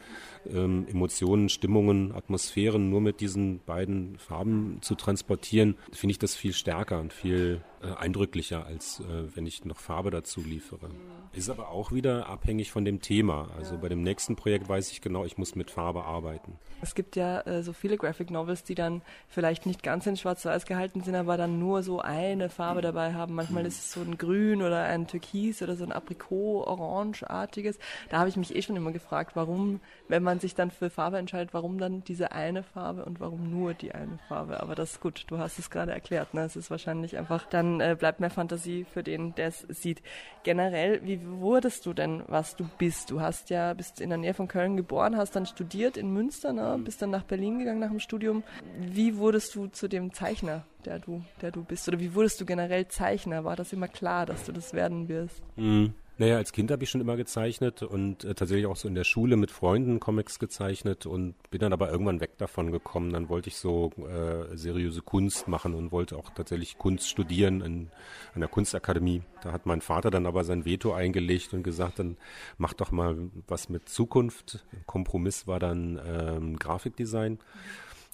ähm, 0.49 0.87
Emotionen, 0.89 1.49
Stimmungen, 1.49 2.13
Atmosphären 2.13 2.91
nur 2.91 3.01
mit 3.01 3.21
diesen 3.21 3.61
beiden 3.65 4.19
Farben 4.19 4.79
zu 4.81 4.95
transportieren, 4.95 5.77
finde 5.93 6.13
ich 6.13 6.19
das 6.19 6.35
viel 6.35 6.53
stärker 6.53 7.01
und 7.01 7.13
viel 7.13 7.61
äh, 7.85 7.97
eindrücklicher, 7.97 8.67
als 8.67 9.01
äh, 9.01 9.37
wenn 9.37 9.47
ich 9.47 9.65
noch 9.65 9.79
Farbe 9.79 10.11
dazu 10.11 10.41
liefere. 10.41 10.91
Ist 11.33 11.51
aber 11.51 11.69
auch 11.69 11.93
wieder 11.93 12.29
abhängig 12.29 12.71
von 12.71 12.85
dem 12.85 13.01
Thema. 13.01 13.49
Also 13.57 13.77
bei 13.79 13.89
dem 13.89 14.03
nächsten 14.03 14.37
Projekt 14.37 14.69
weiß 14.69 14.91
ich 14.93 15.01
genau, 15.01 15.25
ich 15.25 15.37
muss 15.37 15.55
mit 15.55 15.71
Farbe 15.71 16.05
arbeiten. 16.05 16.59
Es 16.81 16.95
gibt 16.95 17.17
ja 17.17 17.41
äh, 17.41 17.63
so 17.63 17.73
viele 17.73 17.97
Graphic 17.97 18.31
Novels, 18.31 18.63
die 18.63 18.75
dann 18.75 19.03
vielleicht 19.29 19.67
nicht 19.67 19.83
ganz 19.83 20.07
in 20.07 20.17
Schwarz-Weiß 20.17 20.67
gehalten 20.67 21.03
sind, 21.03 21.15
aber 21.15 21.37
dann 21.37 21.59
nur 21.59 21.83
so 21.83 22.01
eine 22.01 22.51
Farbe 22.51 22.83
dabei 22.83 23.15
haben. 23.15 23.35
Manchmal 23.35 23.67
ist 23.67 23.79
es 23.79 23.93
so 23.93 24.01
ein 24.01 24.19
Grün 24.19 24.63
oder 24.63 24.85
ein 24.85 25.07
Türkis 25.07 25.63
oder 25.63 25.77
so 25.77 25.85
ein 25.85 25.93
Aprikot-Orange-artiges. 25.93 27.79
Da 28.11 28.19
habe 28.19 28.29
ich 28.29 28.37
mich 28.37 28.55
eh 28.55 28.63
schon 28.63 28.77
immer 28.77 28.93
gefragt, 28.93 29.33
warum, 29.35 29.81
wenn 30.09 30.23
man 30.23 30.41
sich 30.41 30.55
dann 30.55 30.71
für 30.71 30.91
Farbe 30.91 31.19
entscheidet, 31.19 31.55
warum 31.55 31.79
dann 31.79 32.05
diese 32.05 32.33
eine 32.33 32.63
Farbe 32.63 33.05
und 33.05 33.19
warum 33.21 33.51
nur 33.51 33.75
die 33.75 33.93
eine 33.93 34.19
Farbe. 34.29 34.61
Aber 34.61 34.75
das 34.75 34.93
ist 34.93 35.01
gut, 35.01 35.25
du 35.29 35.39
hast 35.39 35.59
es 35.59 35.71
gerade 35.71 35.93
erklärt. 35.93 36.35
Ne? 36.35 36.43
Es 36.43 36.57
ist 36.57 36.71
wahrscheinlich 36.71 37.17
einfach 37.17 37.47
dann 37.47 37.74
äh, 37.81 37.97
bleibt 37.99 38.21
mehr 38.21 38.31
Fantasie 38.31 38.85
für 38.85 39.03
den, 39.03 39.35
der 39.35 39.49
es 39.49 39.67
sieht. 39.69 40.03
Generell, 40.43 41.01
wie 41.05 41.21
wurdest 41.27 41.87
du 41.87 41.93
denn, 41.93 42.23
was 42.27 42.57
du 42.57 42.69
bist? 42.79 43.11
Du 43.11 43.21
hast 43.21 43.51
ja, 43.51 43.75
bist 43.75 44.01
in 44.01 44.11
der 44.11 44.19
Nähe 44.19 44.35
von 44.35 44.49
Köln 44.49 44.77
geboren, 44.77 45.17
hast 45.17 45.37
dann 45.37 45.47
studiert 45.47 45.97
in 45.97 46.13
Münster, 46.13 46.53
ne? 46.53 46.79
bist 46.83 47.03
dann 47.03 47.11
nach 47.11 47.25
Berlin 47.25 47.59
gegangen 47.59 47.81
nach 47.81 47.91
dem 47.91 48.01
Studium. 48.01 48.43
Wie 48.79 49.17
wurdest 49.17 49.55
du 49.55 49.67
zu 49.67 49.89
dem 49.89 50.13
Zeichner, 50.13 50.65
der 50.85 50.99
du, 50.99 51.23
der 51.41 51.51
du 51.51 51.65
bist? 51.65 51.89
Oder 51.89 52.01
wie 52.01 52.15
wurdest 52.15 52.41
du 52.41 52.45
generell 52.45 52.89
Zeichner? 52.89 53.45
War 53.45 53.57
das 53.57 53.73
immer 53.73 53.89
klar, 53.89 54.27
dass 54.27 54.45
du 54.45 54.53
das 54.53 54.73
werden 54.73 55.09
wirst? 55.09 55.43
Mhm. 55.57 55.95
Naja, 56.17 56.37
als 56.37 56.53
Kind 56.53 56.71
habe 56.71 56.85
ich 56.85 56.91
schon 56.91 57.01
immer 57.01 57.17
gezeichnet 57.17 57.83
und 57.83 58.23
äh, 58.23 58.37
tatsächlich 58.37 58.67
auch 58.67 58.77
so 58.77 58.87
in 58.87 58.95
der 58.95 59.03
Schule 59.03 59.37
mit 59.37 59.51
Freunden 59.51 59.99
Comics 59.99 60.39
gezeichnet 60.39 61.07
und 61.07 61.35
bin 61.51 61.61
dann 61.61 61.73
aber 61.73 61.91
irgendwann 61.91 62.21
weg 62.21 62.39
davon 62.39 62.71
gekommen. 62.71 63.13
Dann 63.13 63.29
wollte 63.29 63.49
ich 63.49 63.57
so 63.57 63.91
äh, 63.99 64.57
seriöse 64.57 65.03
Kunst 65.03 65.49
machen 65.49 65.75
und 65.75 65.91
wollte 65.91 66.17
auch 66.17 66.31
tatsächlich 66.31 66.79
Kunst 66.79 67.09
studieren 67.09 67.63
in, 67.63 67.91
an 68.33 68.41
der 68.41 68.49
Kunstakademie. 68.49 69.23
Da 69.43 69.51
hat 69.51 69.67
mein 69.67 69.81
Vater 69.81 70.13
dann 70.13 70.27
aber 70.27 70.45
sein 70.45 70.65
Veto 70.65 70.93
eingelegt 70.93 71.53
und 71.53 71.65
gesagt, 71.65 71.99
dann 71.99 72.17
mach 72.59 72.75
doch 72.75 72.93
mal 72.93 73.17
was 73.49 73.69
mit 73.69 73.89
Zukunft. 73.89 74.65
Kompromiss 74.87 75.49
war 75.49 75.59
dann 75.59 76.01
ähm, 76.07 76.57
Grafikdesign. 76.61 77.41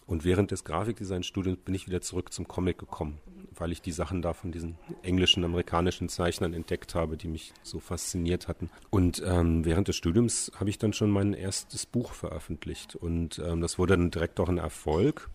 Und 0.07 0.25
während 0.25 0.53
des 0.53 0.65
Grafikdesignstudiums 0.65 1.59
bin 1.59 1.75
ich 1.75 1.87
wieder 1.87 2.01
zurück 2.01 2.33
zum 2.33 2.49
Comic 2.49 2.79
gekommen 2.79 3.21
weil 3.61 3.73
ich 3.73 3.83
die 3.83 3.93
Sachen 3.93 4.23
da 4.23 4.33
von 4.33 4.53
diesen 4.53 4.77
englischen, 5.03 5.45
amerikanischen 5.45 6.09
Zeichnern 6.09 6.55
entdeckt 6.55 6.95
habe, 6.95 7.17
die 7.17 7.29
mich 7.29 7.53
so 7.63 7.79
fasziniert 7.79 8.49
hatten. 8.49 8.71
Und 8.91 9.23
ähm, 9.25 9.65
während 9.65 9.89
des 9.89 9.97
Studiums 9.97 10.51
habe 10.59 10.71
ich 10.71 10.79
dann 10.79 10.93
schon 10.93 11.11
mein 11.11 11.35
erstes 11.35 11.87
Buch 11.87 12.13
veröffentlicht 12.13 12.97
und 12.97 13.39
ähm, 13.39 13.61
das 13.61 13.79
wurde 13.79 13.97
dann 13.97 14.11
direkt 14.11 14.41
auch 14.41 14.49
ein 14.49 14.59
Erfolg. 14.59 15.29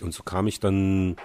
Und 0.00 0.12
so 0.14 0.22
kam 0.22 0.46
ich 0.46 0.60
dann 0.60 1.16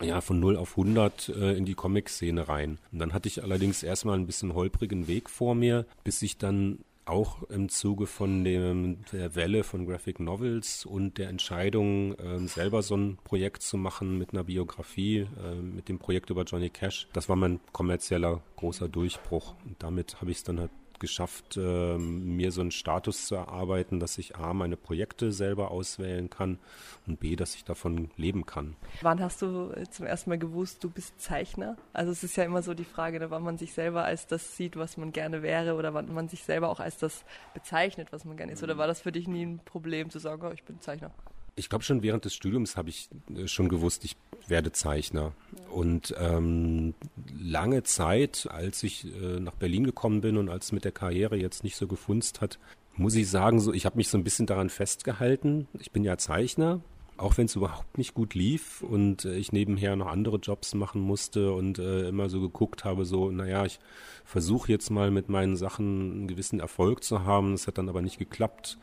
ja, 0.00 0.20
von 0.20 0.40
0 0.40 0.56
auf 0.56 0.78
100 0.78 1.28
äh, 1.28 1.52
in 1.56 1.64
die 1.64 1.74
Comic-Szene 1.74 2.48
rein. 2.48 2.78
Und 2.92 2.98
dann 2.98 3.12
hatte 3.12 3.28
ich 3.28 3.42
allerdings 3.42 3.82
erstmal 3.82 4.18
ein 4.18 4.26
bisschen 4.26 4.54
holprigen 4.54 5.06
Weg 5.06 5.28
vor 5.28 5.54
mir, 5.54 5.84
bis 6.04 6.22
ich 6.22 6.38
dann 6.38 6.78
auch 7.12 7.42
im 7.44 7.68
Zuge 7.68 8.06
von 8.06 8.42
dem, 8.42 9.04
der 9.12 9.34
Welle 9.34 9.62
von 9.62 9.86
Graphic 9.86 10.18
Novels 10.18 10.84
und 10.86 11.18
der 11.18 11.28
Entscheidung, 11.28 12.16
ähm, 12.18 12.48
selber 12.48 12.82
so 12.82 12.96
ein 12.96 13.18
Projekt 13.22 13.62
zu 13.62 13.76
machen 13.76 14.18
mit 14.18 14.32
einer 14.32 14.44
Biografie, 14.44 15.28
äh, 15.44 15.54
mit 15.54 15.88
dem 15.88 15.98
Projekt 15.98 16.30
über 16.30 16.42
Johnny 16.44 16.70
Cash. 16.70 17.08
Das 17.12 17.28
war 17.28 17.36
mein 17.36 17.60
kommerzieller 17.72 18.42
großer 18.56 18.88
Durchbruch. 18.88 19.54
Und 19.64 19.82
damit 19.82 20.20
habe 20.20 20.30
ich 20.30 20.38
es 20.38 20.44
dann 20.44 20.58
halt 20.58 20.70
geschafft, 21.02 21.58
äh, 21.58 21.98
mir 21.98 22.50
so 22.50 22.62
einen 22.62 22.70
Status 22.70 23.26
zu 23.26 23.34
erarbeiten, 23.34 24.00
dass 24.00 24.16
ich 24.16 24.36
A, 24.36 24.54
meine 24.54 24.78
Projekte 24.78 25.32
selber 25.32 25.70
auswählen 25.70 26.30
kann 26.30 26.58
und 27.06 27.20
B, 27.20 27.36
dass 27.36 27.54
ich 27.54 27.64
davon 27.64 28.10
leben 28.16 28.46
kann. 28.46 28.76
Wann 29.02 29.20
hast 29.20 29.42
du 29.42 29.74
zum 29.90 30.06
ersten 30.06 30.30
Mal 30.30 30.38
gewusst, 30.38 30.82
du 30.82 30.88
bist 30.88 31.20
Zeichner? 31.20 31.76
Also 31.92 32.10
es 32.10 32.24
ist 32.24 32.36
ja 32.36 32.44
immer 32.44 32.62
so 32.62 32.72
die 32.72 32.84
Frage, 32.84 33.18
ne, 33.18 33.30
wann 33.30 33.42
man 33.42 33.58
sich 33.58 33.74
selber 33.74 34.04
als 34.04 34.26
das 34.26 34.56
sieht, 34.56 34.76
was 34.76 34.96
man 34.96 35.12
gerne 35.12 35.42
wäre 35.42 35.74
oder 35.74 35.92
wann 35.92 36.14
man 36.14 36.28
sich 36.28 36.44
selber 36.44 36.70
auch 36.70 36.80
als 36.80 36.96
das 36.96 37.24
bezeichnet, 37.52 38.12
was 38.12 38.24
man 38.24 38.38
gerne 38.38 38.52
ist. 38.52 38.62
Oder 38.62 38.78
war 38.78 38.86
das 38.86 39.02
für 39.02 39.12
dich 39.12 39.28
nie 39.28 39.44
ein 39.44 39.60
Problem 39.64 40.08
zu 40.08 40.18
sagen, 40.18 40.46
oh, 40.46 40.52
ich 40.52 40.62
bin 40.62 40.80
Zeichner? 40.80 41.10
Ich 41.54 41.68
glaube 41.68 41.84
schon 41.84 42.02
während 42.02 42.24
des 42.24 42.34
Studiums 42.34 42.76
habe 42.76 42.88
ich 42.88 43.08
äh, 43.34 43.46
schon 43.46 43.68
gewusst, 43.68 44.04
ich 44.04 44.16
werde 44.46 44.72
Zeichner. 44.72 45.32
Und 45.70 46.14
ähm, 46.18 46.94
lange 47.38 47.82
Zeit, 47.82 48.48
als 48.50 48.82
ich 48.82 49.04
äh, 49.04 49.40
nach 49.40 49.54
Berlin 49.54 49.84
gekommen 49.84 50.20
bin 50.20 50.36
und 50.36 50.48
als 50.48 50.66
es 50.66 50.72
mit 50.72 50.84
der 50.84 50.92
Karriere 50.92 51.36
jetzt 51.36 51.64
nicht 51.64 51.76
so 51.76 51.86
gefunzt 51.86 52.40
hat, 52.40 52.58
muss 52.94 53.14
ich 53.14 53.28
sagen, 53.28 53.60
so 53.60 53.72
ich 53.72 53.86
habe 53.86 53.96
mich 53.96 54.08
so 54.08 54.18
ein 54.18 54.24
bisschen 54.24 54.46
daran 54.46 54.70
festgehalten. 54.70 55.68
Ich 55.78 55.92
bin 55.92 56.04
ja 56.04 56.18
Zeichner, 56.18 56.80
auch 57.22 57.38
wenn 57.38 57.46
es 57.46 57.56
überhaupt 57.56 57.98
nicht 57.98 58.14
gut 58.14 58.34
lief 58.34 58.82
und 58.82 59.24
äh, 59.24 59.36
ich 59.36 59.52
nebenher 59.52 59.96
noch 59.96 60.08
andere 60.08 60.36
Jobs 60.36 60.74
machen 60.74 61.00
musste 61.00 61.52
und 61.52 61.78
äh, 61.78 62.08
immer 62.08 62.28
so 62.28 62.40
geguckt 62.40 62.84
habe, 62.84 63.04
so, 63.04 63.30
naja, 63.30 63.64
ich 63.64 63.78
versuche 64.24 64.70
jetzt 64.70 64.90
mal 64.90 65.10
mit 65.10 65.28
meinen 65.28 65.56
Sachen 65.56 66.12
einen 66.12 66.28
gewissen 66.28 66.60
Erfolg 66.60 67.04
zu 67.04 67.24
haben. 67.24 67.52
Das 67.52 67.66
hat 67.66 67.78
dann 67.78 67.88
aber 67.88 68.02
nicht 68.02 68.18
geklappt. 68.18 68.78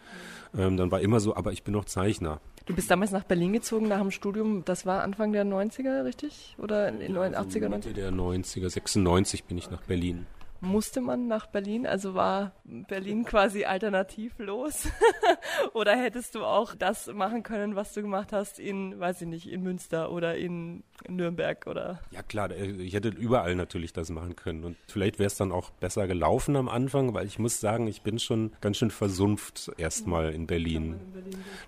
Ähm, 0.58 0.78
dann 0.78 0.92
war 0.92 1.02
immer 1.02 1.20
so, 1.20 1.36
aber 1.36 1.52
ich 1.52 1.64
bin 1.64 1.74
noch 1.74 1.86
Zeichner. 1.86 2.42
Du 2.66 2.76
bist 2.76 2.90
damals 2.90 3.12
nach 3.12 3.24
Berlin 3.24 3.54
gezogen 3.54 3.88
nach 3.88 4.00
dem 4.00 4.12
Studium, 4.12 4.64
das 4.64 4.86
war 4.86 5.02
Anfang 5.02 5.32
der 5.32 5.44
90er, 5.44 6.06
richtig? 6.06 6.56
Oder 6.60 6.90
in 6.90 7.00
den 7.00 7.16
ja, 7.16 7.22
80er? 7.22 7.64
Also 7.64 7.70
Mitte 7.70 7.94
der 7.94 8.12
90er, 8.12 8.70
96 8.70 9.46
bin 9.46 9.58
ich 9.58 9.72
nach 9.72 9.82
Berlin 9.82 10.28
musste 10.62 11.02
man 11.02 11.28
nach 11.28 11.48
Berlin? 11.48 11.88
Also 11.88 12.14
war 12.14 12.54
Berlin 12.64 13.26
quasi 13.26 13.66
alternativlos? 13.66 14.88
oder 15.74 15.96
hättest 15.96 16.36
du 16.36 16.44
auch 16.44 16.76
das 16.76 17.08
machen 17.08 17.44
können, 17.44 17.76
was 17.76 17.94
du 17.94 18.02
gemacht 18.02 18.34
hast 18.34 18.60
in, 18.60 19.00
weiß 19.00 19.22
ich 19.22 19.28
nicht, 19.28 19.50
in 19.50 19.64
Münster 19.64 20.12
oder 20.12 20.36
in 20.36 20.84
Nürnberg 21.08 21.66
oder? 21.68 22.00
Ja 22.12 22.22
klar, 22.22 22.52
äh, 22.52 22.72
ich 22.72 22.94
hätte 22.94 23.10
überall 23.10 23.56
natürlich 23.56 23.94
das 23.94 24.10
machen 24.10 24.36
können. 24.36 24.66
Und 24.66 24.76
vielleicht 24.88 25.20
wäre 25.20 25.28
es 25.28 25.38
dann 25.38 25.52
auch 25.52 25.70
besser 25.72 26.08
gelaufen 26.08 26.56
am 26.56 26.68
Anfang, 26.68 27.14
weil 27.14 27.26
ich 27.26 27.40
muss 27.40 27.60
sagen, 27.62 27.88
ich 27.88 28.02
bin 28.02 28.20
schon 28.20 28.52
ganz 28.60 28.78
schön 28.78 28.92
versumpft 28.92 29.72
erstmal 29.78 30.34
in 30.34 30.46
Berlin. 30.46 30.96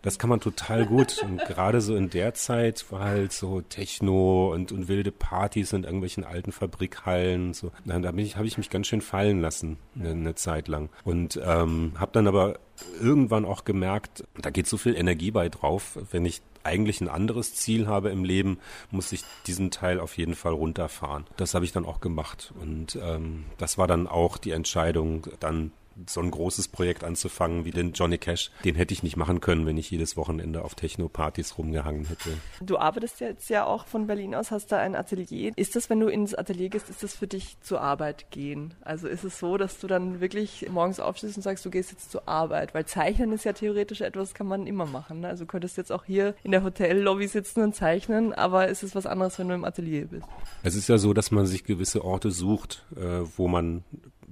Das 0.02 0.20
kann 0.20 0.30
man 0.30 0.42
total 0.42 0.86
gut. 0.86 1.24
Und 1.24 1.38
gerade 1.46 1.80
so 1.80 1.96
in 1.96 2.10
der 2.10 2.34
Zeit 2.34 2.92
war 2.92 3.06
halt 3.06 3.32
so 3.32 3.62
Techno 3.62 4.52
und, 4.54 4.72
und 4.72 4.90
wilde 4.90 5.12
Partys 5.12 5.72
in 5.72 5.84
irgendwelchen 5.84 6.26
alten 6.26 6.52
Fabrikhallen. 6.52 7.54
So. 7.54 7.72
Da, 7.86 8.00
da 8.00 8.10
habe 8.10 8.22
ich 8.22 8.58
mich 8.58 8.70
ganz 8.70 8.82
ganz 8.82 8.88
schön 8.88 9.02
fallen 9.02 9.42
lassen, 9.42 9.78
eine, 9.94 10.10
eine 10.10 10.34
Zeit 10.34 10.68
lang. 10.68 10.90
Und 11.04 11.40
ähm, 11.46 11.94
habe 12.00 12.14
dann 12.14 12.26
aber 12.26 12.58
irgendwann 13.00 13.46
auch 13.46 13.64
gemerkt, 13.64 14.24
da 14.42 14.50
geht 14.50 14.66
so 14.66 14.78
viel 14.78 14.96
Energie 14.96 15.30
bei 15.30 15.50
drauf, 15.50 16.00
wenn 16.10 16.26
ich 16.26 16.42
eigentlich 16.63 17.01
ein 17.01 17.10
anderes 17.10 17.56
Ziel 17.56 17.88
habe 17.88 18.10
im 18.10 18.24
Leben, 18.24 18.60
muss 18.89 19.12
ich 19.12 19.24
diesen 19.48 19.72
Teil 19.72 20.00
auf 20.00 20.18
jeden 20.18 20.36
Fall 20.36 20.53
runterfahren. 20.53 21.25
Das 21.38 21.53
habe 21.53 21.65
ich 21.65 21.72
dann 21.72 21.86
auch 21.86 22.00
gemacht. 22.00 22.53
Und 22.60 22.98
ähm, 23.01 23.46
das 23.58 23.77
war 23.77 23.88
dann 23.88 24.08
auch 24.08 24.38
die 24.38 24.51
Entscheidung, 24.51 25.27
dann 25.39 25.72
so 26.08 26.22
ein 26.22 26.32
großes 26.32 26.70
Projekt 26.70 27.04
anzufangen 27.04 27.66
wie 27.66 27.72
den 27.72 27.94
Johnny 27.94 28.18
Cash, 28.18 28.52
den 28.64 28.76
hätte 28.76 28.94
ich 28.94 29.04
nicht 29.04 29.18
machen 29.18 29.42
können, 29.42 29.66
wenn 29.66 29.78
ich 29.78 29.92
jedes 29.92 30.18
Wochenende 30.18 30.64
auf 30.64 30.76
Techno-Partys 30.76 31.58
rumgehangen 31.58 32.06
hätte. 32.06 32.30
Du 32.62 32.78
arbeitest 32.78 33.20
jetzt 33.20 33.50
ja 33.50 33.66
auch 33.66 33.86
von 33.86 34.08
Berlin 34.08 34.36
aus, 34.36 34.52
hast 34.52 34.72
da 34.72 34.78
ein 34.78 34.96
Atelier. 34.96 35.52
Ist 35.56 35.76
das, 35.76 35.90
wenn 35.90 36.00
du 36.00 36.08
ins 36.08 36.34
Atelier 36.34 36.70
gehst, 36.70 36.90
ist 36.90 37.04
das 37.04 37.16
für 37.16 37.28
dich 37.28 37.58
zur 37.62 37.82
Arbeit 37.82 38.32
gehen? 38.32 38.74
Also 38.82 39.08
ist 39.08 39.24
es 39.24 39.40
so, 39.40 39.58
dass 39.58 39.80
du 39.80 39.88
dann 39.88 40.22
wirklich 40.22 40.68
morgens 40.70 41.00
aufstehst 41.00 41.38
und 41.38 41.44
sagst, 41.44 41.66
du 41.66 41.70
gehst 41.70 41.92
jetzt 41.92 42.12
zur 42.12 42.28
Arbeit? 42.28 42.74
Weil 42.74 42.86
Zeichnen 42.86 43.32
ist 43.32 43.44
ja 43.44 43.54
theoretisch 43.54 44.02
etwas, 44.02 44.34
kann 44.34 44.48
man 44.48 44.68
immer 44.68 44.86
machen. 44.86 45.22
Ne? 45.22 45.30
Also 45.30 45.44
du 45.44 45.48
könntest 45.48 45.78
jetzt 45.78 45.92
auch 45.92 46.06
hier 46.06 46.36
in 46.44 46.52
der 46.52 46.64
Hotellobby 46.64 47.28
sitzen 47.28 47.62
und 47.62 47.76
zeichnen, 47.76 48.34
aber 48.34 48.68
ist 48.68 48.84
es 48.84 48.96
was 48.96 49.06
anderes, 49.06 49.38
wenn 49.40 49.50
du 49.50 49.56
im 49.56 49.66
Atelier 49.66 50.08
bist? 50.08 50.26
Es 50.64 50.76
ist 50.76 50.90
ja 50.90 50.98
so, 50.98 51.14
dass 51.14 51.32
man 51.32 51.46
sich 51.46 51.64
gewisse 51.64 52.04
Orte 52.04 52.32
sucht, 52.32 52.86
äh, 52.96 53.22
wo 53.38 53.48
man 53.48 53.84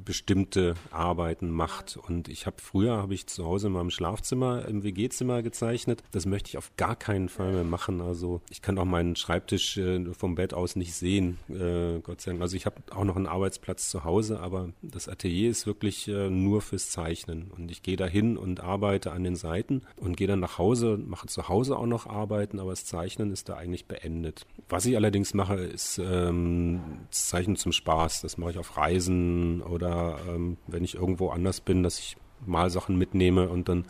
bestimmte 0.10 0.74
Arbeiten 0.90 1.52
macht. 1.52 1.96
Und 1.96 2.30
ich 2.30 2.48
habe 2.48 2.56
früher, 2.60 2.98
habe 2.98 3.14
ich 3.14 3.28
zu 3.28 3.46
Hause 3.46 3.68
in 3.68 3.74
meinem 3.74 3.92
Schlafzimmer, 3.92 4.66
im 4.68 4.82
WG-Zimmer 4.82 5.44
gezeichnet. 5.44 6.02
Das 6.10 6.26
möchte 6.26 6.50
ich 6.50 6.58
auf 6.58 6.76
gar 6.78 6.96
keinen 6.96 7.30
Fall 7.30 7.52
mehr 7.52 7.64
machen. 7.64 8.02
Also 8.02 8.42
ich 8.50 8.64
kann 8.64 8.80
auch 8.80 8.86
meinen 8.86 9.16
Schreibtisch 9.16 9.78
äh, 9.78 10.04
vom 10.16 10.34
Bett 10.34 10.56
aus 10.56 10.76
nicht 10.76 10.96
sehen, 10.96 11.38
äh, 11.48 12.00
Gott 12.00 12.22
sei 12.22 12.32
Dank. 12.32 12.42
Also 12.42 12.58
ich 12.58 12.66
habe 12.66 12.78
auch 12.90 13.04
noch 13.04 13.18
einen 13.18 13.28
Arbeitsplatz 13.28 13.92
zu 13.92 14.04
Hause, 14.04 14.40
aber 14.40 14.70
das 14.82 15.08
Atelier 15.08 15.52
ist 15.52 15.68
wirklich 15.68 16.08
äh, 16.08 16.32
nur 16.32 16.64
fürs 16.64 16.90
Zeichnen. 16.90 17.52
Und 17.56 17.70
ich 17.70 17.84
gehe 17.84 17.96
dahin 17.96 18.36
und 18.36 18.62
arbeite 18.62 19.12
an 19.12 19.24
den 19.24 19.36
Seiten 19.36 19.84
und 19.96 20.18
gehe 20.18 20.26
dann 20.26 20.40
nach 20.40 20.58
Hause, 20.58 20.98
mache 20.98 21.28
zu 21.28 21.50
Hause 21.50 21.78
auch 21.78 21.86
noch 21.86 22.08
Arbeiten, 22.08 22.60
aber 22.60 22.72
das 22.72 22.86
Zeichnen 22.86 23.32
ist 23.32 23.48
da 23.48 23.58
eigentlich 23.58 23.86
beendet. 23.86 24.48
Was 24.70 24.88
ich 24.88 24.96
allerdings 24.96 25.36
mache, 25.36 25.58
ist 25.58 26.02
ähm, 26.04 26.80
Zeichnen 27.12 27.58
zum 27.58 27.74
Spaß. 27.74 28.22
Das 28.22 28.40
mache 28.40 28.52
ich 28.52 28.58
auf 28.58 28.76
Reisen 28.76 29.62
oder 29.62 29.99
ähm, 30.28 30.58
wenn 30.68 30.84
ich 30.84 30.96
irgendwo 30.96 31.30
anders 31.30 31.62
bin, 31.62 31.84
dass 31.84 32.00
ich 32.00 32.18
mal 32.46 32.70
Sachen 32.70 32.98
mitnehme 32.98 33.50
und 33.50 33.70
dann 33.70 33.86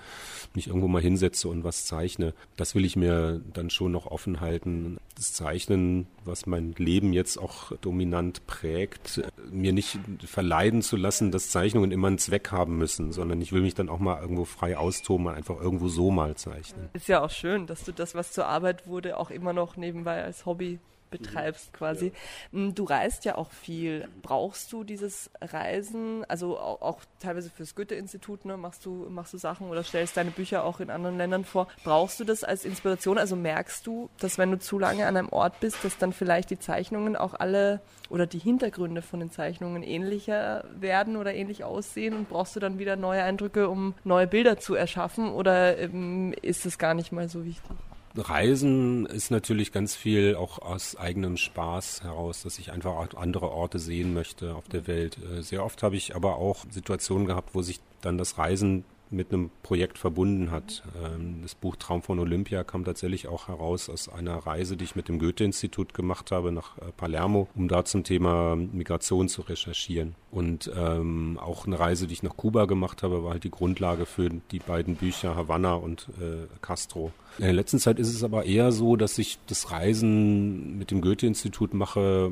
mich 0.54 0.68
irgendwo 0.68 0.88
mal 0.88 1.02
hinsetze 1.02 1.48
und 1.48 1.64
was 1.64 1.86
zeichne. 1.86 2.34
Das 2.58 2.76
will 2.76 2.86
ich 2.86 2.96
mir 2.96 3.42
dann 3.54 3.70
schon 3.70 3.92
noch 3.92 4.08
offen 4.08 4.42
halten. 4.42 4.98
Das 5.16 5.34
Zeichnen, 5.34 6.08
was 6.26 6.46
mein 6.46 6.74
Leben 6.78 7.14
jetzt 7.14 7.38
auch 7.38 7.72
dominant 7.82 8.48
prägt, 8.48 9.22
mir 9.52 9.74
nicht 9.74 10.00
verleiden 10.26 10.82
zu 10.82 10.96
lassen, 10.96 11.32
dass 11.32 11.50
Zeichnungen 11.50 11.92
immer 11.92 12.08
einen 12.08 12.18
Zweck 12.18 12.52
haben 12.52 12.78
müssen, 12.78 13.12
sondern 13.12 13.42
ich 13.42 13.52
will 13.52 13.62
mich 13.62 13.76
dann 13.76 13.90
auch 13.90 14.00
mal 14.00 14.22
irgendwo 14.22 14.46
frei 14.46 14.78
austoben 14.78 15.28
und 15.28 15.36
einfach 15.36 15.60
irgendwo 15.60 15.88
so 15.88 16.12
mal 16.12 16.36
zeichnen. 16.36 16.90
Ist 16.94 17.08
ja 17.08 17.22
auch 17.22 17.32
schön, 17.32 17.68
dass 17.68 17.84
du 17.84 17.92
das, 17.92 18.16
was 18.16 18.32
zur 18.32 18.48
Arbeit 18.48 18.88
wurde, 18.88 19.18
auch 19.18 19.30
immer 19.30 19.54
noch 19.54 19.78
nebenbei 19.78 20.24
als 20.24 20.46
Hobby 20.46 20.80
betreibst 21.10 21.74
quasi. 21.74 22.12
Ja. 22.52 22.60
Mm, 22.60 22.76
du 22.76 22.84
reist 22.84 23.26
ja 23.26 23.36
auch 23.36 23.52
viel. 23.52 24.08
Brauchst 24.22 24.72
du 24.72 24.84
dieses 24.84 25.30
Reisen, 25.42 26.26
also 26.28 26.58
auch, 26.60 26.82
auch 26.82 27.02
teilweise 27.20 27.50
fürs 27.50 27.76
Goethe-Institut, 27.76 28.46
ne, 28.46 28.58
machst 28.58 28.86
du, 28.86 29.08
machst 29.10 29.34
du 29.34 29.38
Sachen 29.38 29.70
oder 29.70 29.84
stellst 29.84 30.18
deine 30.18 30.32
Bücher 30.32 30.64
auch 30.64 30.80
in 30.80 30.90
anderen 30.90 31.18
Ländern 31.18 31.46
vor. 31.46 31.68
Brauchst 31.84 32.20
du 32.20 32.24
das 32.24 32.44
als 32.44 32.66
Inspiration? 32.66 33.18
Also 33.18 33.36
merkst 33.36 33.86
du, 33.86 34.10
dass 34.20 34.38
wenn 34.38 34.52
du 34.52 34.60
zu 34.60 34.80
lange 34.80 35.06
an 35.08 35.18
einem 35.18 35.30
Ort 35.30 35.60
bist, 35.60 35.84
dass 35.84 35.98
dann 35.98 36.14
vielleicht 36.14 36.50
die 36.50 36.60
Zeichnungen 36.60 37.16
auch 37.16 37.34
alle 37.34 37.82
oder 38.10 38.26
die 38.26 38.40
Hintergründe 38.40 39.02
von 39.02 39.20
den 39.20 39.32
Zeichnungen 39.32 39.84
ähnlicher 39.84 40.66
werden 40.80 41.16
oder 41.16 41.34
ähnlich 41.34 41.64
aussehen 41.64 42.16
und 42.16 42.30
brauchst 42.30 42.56
du 42.56 42.60
dann 42.60 42.80
wieder 42.80 42.96
neue 42.96 43.24
Eindrücke, 43.24 43.70
um 43.70 43.94
neue 44.04 44.28
Bilder 44.28 44.58
zu 44.58 44.76
erschaffen 44.76 45.30
oder 45.30 45.78
ähm, 45.78 46.34
ist 46.42 46.66
es 46.66 46.78
gar 46.78 46.94
nicht 46.94 47.12
mal 47.12 47.30
so 47.30 47.46
wichtig? 47.46 47.78
Reisen 48.16 49.06
ist 49.06 49.32
natürlich 49.32 49.72
ganz 49.72 49.96
viel 49.96 50.36
auch 50.36 50.60
aus 50.60 50.96
eigenem 50.96 51.38
Spaß 51.38 52.04
heraus, 52.04 52.44
dass 52.44 52.60
ich 52.60 52.72
einfach 52.72 53.14
andere 53.16 53.52
Orte 53.52 53.80
sehen 53.80 54.14
möchte 54.14 54.56
auf 54.56 54.68
der 54.68 54.88
Welt. 54.88 55.18
Äh, 55.18 55.42
sehr 55.44 55.64
oft 55.64 55.84
habe 55.84 55.96
ich 55.96 56.16
aber 56.16 56.38
auch 56.38 56.66
Situationen 56.70 57.28
gehabt, 57.28 57.54
wo 57.54 57.62
sich 57.62 57.80
dann 58.02 58.18
das 58.18 58.38
Reisen 58.38 58.84
mit 59.12 59.34
einem 59.34 59.50
Projekt 59.64 59.98
verbunden 59.98 60.52
hat. 60.52 60.84
Ähm, 61.04 61.40
das 61.42 61.56
Buch 61.56 61.76
Traum 61.76 62.02
von 62.02 62.20
Olympia 62.20 62.64
kam 62.64 62.86
tatsächlich 62.86 63.28
auch 63.28 63.48
heraus 63.48 63.90
aus 63.90 64.10
einer 64.10 64.36
Reise, 64.36 64.78
die 64.78 64.86
ich 64.86 64.96
mit 64.96 65.08
dem 65.08 65.20
Goethe-Institut 65.20 65.94
gemacht 65.94 66.32
habe 66.32 66.52
nach 66.52 66.78
äh, 66.78 66.92
Palermo, 66.96 67.48
um 67.56 67.68
da 67.68 67.86
zum 67.86 68.04
Thema 68.04 68.56
Migration 68.56 69.28
zu 69.28 69.42
recherchieren. 69.42 70.16
Und 70.32 70.72
ähm, 70.76 71.40
auch 71.42 71.66
eine 71.66 71.80
Reise, 71.80 72.08
die 72.08 72.14
ich 72.14 72.24
nach 72.24 72.38
Kuba 72.38 72.66
gemacht 72.66 73.02
habe, 73.02 73.24
war 73.24 73.32
halt 73.32 73.44
die 73.44 73.52
Grundlage 73.52 74.06
für 74.06 74.30
die 74.30 74.60
beiden 74.60 74.96
Bücher 74.96 75.36
Havanna 75.36 75.74
und 75.74 76.10
äh, 76.20 76.48
Castro. 76.62 77.12
In 77.40 77.46
der 77.46 77.54
letzten 77.54 77.80
Zeit 77.80 78.00
ist 78.00 78.14
es 78.14 78.24
aber 78.24 78.46
eher 78.46 78.72
so, 78.72 78.96
dass 78.96 79.18
ich 79.18 79.40
das 79.48 79.72
Reisen 79.72 80.78
mit 80.78 80.92
dem 80.92 81.02
Goethe-Institut 81.02 81.74
mache 81.74 82.32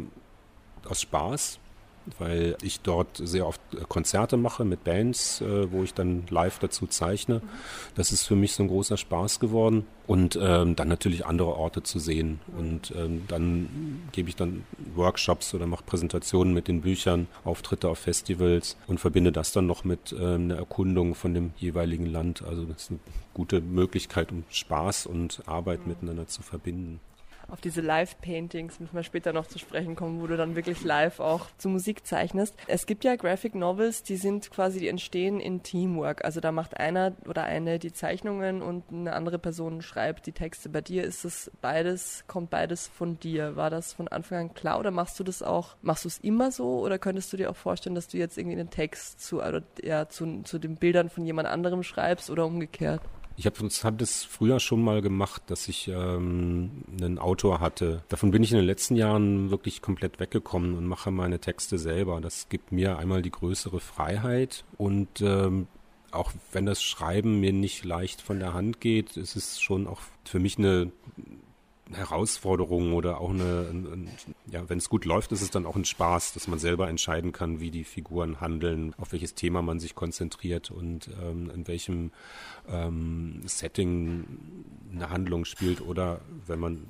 aus 0.87 1.01
Spaß 1.01 1.59
weil 2.19 2.55
ich 2.61 2.81
dort 2.81 3.21
sehr 3.23 3.47
oft 3.47 3.61
äh, 3.73 3.83
Konzerte 3.87 4.37
mache 4.37 4.65
mit 4.65 4.83
Bands, 4.83 5.41
äh, 5.41 5.71
wo 5.71 5.83
ich 5.83 5.93
dann 5.93 6.23
live 6.29 6.59
dazu 6.59 6.87
zeichne. 6.87 7.41
Das 7.95 8.11
ist 8.11 8.23
für 8.23 8.35
mich 8.35 8.53
so 8.53 8.63
ein 8.63 8.69
großer 8.69 8.97
Spaß 8.97 9.39
geworden. 9.39 9.85
Und 10.07 10.39
ähm, 10.41 10.77
dann 10.77 10.87
natürlich 10.87 11.25
andere 11.25 11.53
Orte 11.55 11.83
zu 11.83 11.99
sehen. 11.99 12.39
Und 12.57 12.93
ähm, 12.95 13.23
dann 13.27 14.07
gebe 14.13 14.29
ich 14.29 14.37
dann 14.37 14.63
Workshops 14.95 15.53
oder 15.53 15.67
mache 15.67 15.83
Präsentationen 15.83 16.53
mit 16.53 16.69
den 16.69 16.81
Büchern, 16.81 17.27
Auftritte 17.43 17.89
auf 17.89 17.99
Festivals 17.99 18.77
und 18.87 19.01
verbinde 19.01 19.33
das 19.33 19.51
dann 19.51 19.67
noch 19.67 19.83
mit 19.83 20.15
ähm, 20.17 20.45
einer 20.45 20.55
Erkundung 20.55 21.13
von 21.13 21.33
dem 21.33 21.51
jeweiligen 21.57 22.05
Land. 22.05 22.41
Also 22.41 22.63
das 22.63 22.83
ist 22.83 22.91
eine 22.91 22.99
gute 23.33 23.59
Möglichkeit, 23.59 24.31
um 24.31 24.45
Spaß 24.49 25.07
und 25.07 25.43
Arbeit 25.45 25.85
miteinander 25.87 26.27
zu 26.27 26.41
verbinden. 26.41 27.01
Auf 27.49 27.61
diese 27.61 27.81
Live-Paintings 27.81 28.79
müssen 28.79 28.95
wir 28.95 29.03
später 29.03 29.33
noch 29.33 29.47
zu 29.47 29.59
sprechen 29.59 29.95
kommen, 29.95 30.21
wo 30.21 30.27
du 30.27 30.37
dann 30.37 30.55
wirklich 30.55 30.83
live 30.83 31.19
auch 31.19 31.47
zu 31.57 31.69
Musik 31.69 32.05
zeichnest. 32.05 32.55
Es 32.67 32.85
gibt 32.85 33.03
ja 33.03 33.15
Graphic 33.15 33.55
Novels, 33.55 34.03
die 34.03 34.17
sind 34.17 34.51
quasi, 34.51 34.79
die 34.79 34.87
entstehen 34.87 35.39
in 35.39 35.63
Teamwork. 35.63 36.25
Also 36.25 36.39
da 36.39 36.51
macht 36.51 36.77
einer 36.77 37.13
oder 37.27 37.43
eine 37.43 37.79
die 37.79 37.93
Zeichnungen 37.93 38.61
und 38.61 38.83
eine 38.91 39.13
andere 39.13 39.39
Person 39.39 39.81
schreibt 39.81 40.25
die 40.25 40.31
Texte. 40.31 40.69
Bei 40.69 40.81
dir 40.81 41.03
ist 41.03 41.25
es 41.25 41.51
beides, 41.61 42.23
kommt 42.27 42.49
beides 42.49 42.87
von 42.87 43.19
dir. 43.19 43.55
War 43.55 43.69
das 43.69 43.93
von 43.93 44.07
Anfang 44.07 44.37
an 44.37 44.53
klar 44.53 44.79
oder 44.79 44.91
machst 44.91 45.19
du 45.19 45.23
das 45.23 45.41
auch, 45.41 45.75
machst 45.81 46.03
du 46.03 46.09
es 46.09 46.19
immer 46.19 46.51
so 46.51 46.79
oder 46.79 46.99
könntest 46.99 47.31
du 47.31 47.37
dir 47.37 47.49
auch 47.49 47.55
vorstellen, 47.55 47.95
dass 47.95 48.07
du 48.07 48.17
jetzt 48.17 48.37
irgendwie 48.37 48.59
einen 48.59 48.69
Text 48.69 49.21
zu, 49.21 49.37
oder, 49.37 49.63
ja, 49.81 50.09
zu, 50.09 50.43
zu 50.43 50.59
den 50.59 50.75
Bildern 50.75 51.09
von 51.09 51.25
jemand 51.25 51.47
anderem 51.47 51.83
schreibst 51.83 52.29
oder 52.29 52.45
umgekehrt? 52.45 53.01
Ich 53.39 53.45
habe 53.45 53.55
hab 53.59 53.97
das 53.99 54.23
früher 54.23 54.59
schon 54.59 54.83
mal 54.83 55.03
gemacht, 55.03 55.43
dass 55.45 55.67
ich 55.67 55.87
ähm, 55.87 56.83
einen 56.99 57.19
Autor 57.19 57.59
hatte. 57.59 58.03
Davon 58.09 58.31
bin 58.31 58.41
ich 58.41 58.51
in 58.51 58.57
den 58.57 58.65
letzten 58.65 58.95
Jahren 58.95 59.51
wirklich 59.51 59.83
komplett 59.83 60.19
weggekommen 60.19 60.75
und 60.75 60.87
mache 60.87 61.11
meine 61.11 61.39
Texte 61.39 61.77
selber. 61.77 62.19
Das 62.19 62.49
gibt 62.49 62.71
mir 62.71 62.97
einmal 62.97 63.21
die 63.21 63.29
größere 63.29 63.79
Freiheit 63.79 64.65
und 64.77 65.21
ähm, 65.21 65.67
auch 66.09 66.31
wenn 66.51 66.65
das 66.65 66.81
Schreiben 66.81 67.39
mir 67.39 67.53
nicht 67.53 67.85
leicht 67.85 68.21
von 68.21 68.39
der 68.39 68.55
Hand 68.55 68.81
geht, 68.81 69.17
ist 69.17 69.35
es 69.35 69.61
schon 69.61 69.85
auch 69.85 70.01
für 70.25 70.39
mich 70.39 70.57
eine 70.57 70.91
Herausforderung 71.93 72.93
oder 72.93 73.21
auch 73.21 73.29
eine, 73.29 73.67
ein, 73.69 74.09
ja, 74.51 74.67
wenn 74.69 74.77
es 74.77 74.89
gut 74.89 75.05
läuft, 75.05 75.31
ist 75.31 75.41
es 75.41 75.51
dann 75.51 75.65
auch 75.65 75.75
ein 75.75 75.85
Spaß, 75.85 76.33
dass 76.33 76.47
man 76.47 76.59
selber 76.59 76.87
entscheiden 76.87 77.31
kann, 77.31 77.59
wie 77.59 77.71
die 77.71 77.83
Figuren 77.83 78.41
handeln, 78.41 78.93
auf 78.97 79.11
welches 79.11 79.35
Thema 79.35 79.61
man 79.61 79.79
sich 79.79 79.95
konzentriert 79.95 80.71
und 80.71 81.09
ähm, 81.21 81.49
in 81.53 81.67
welchem 81.67 82.11
ähm, 82.69 83.41
Setting 83.45 84.25
eine 84.93 85.09
Handlung 85.09 85.45
spielt 85.45 85.81
oder 85.81 86.21
wenn 86.45 86.59
man 86.59 86.87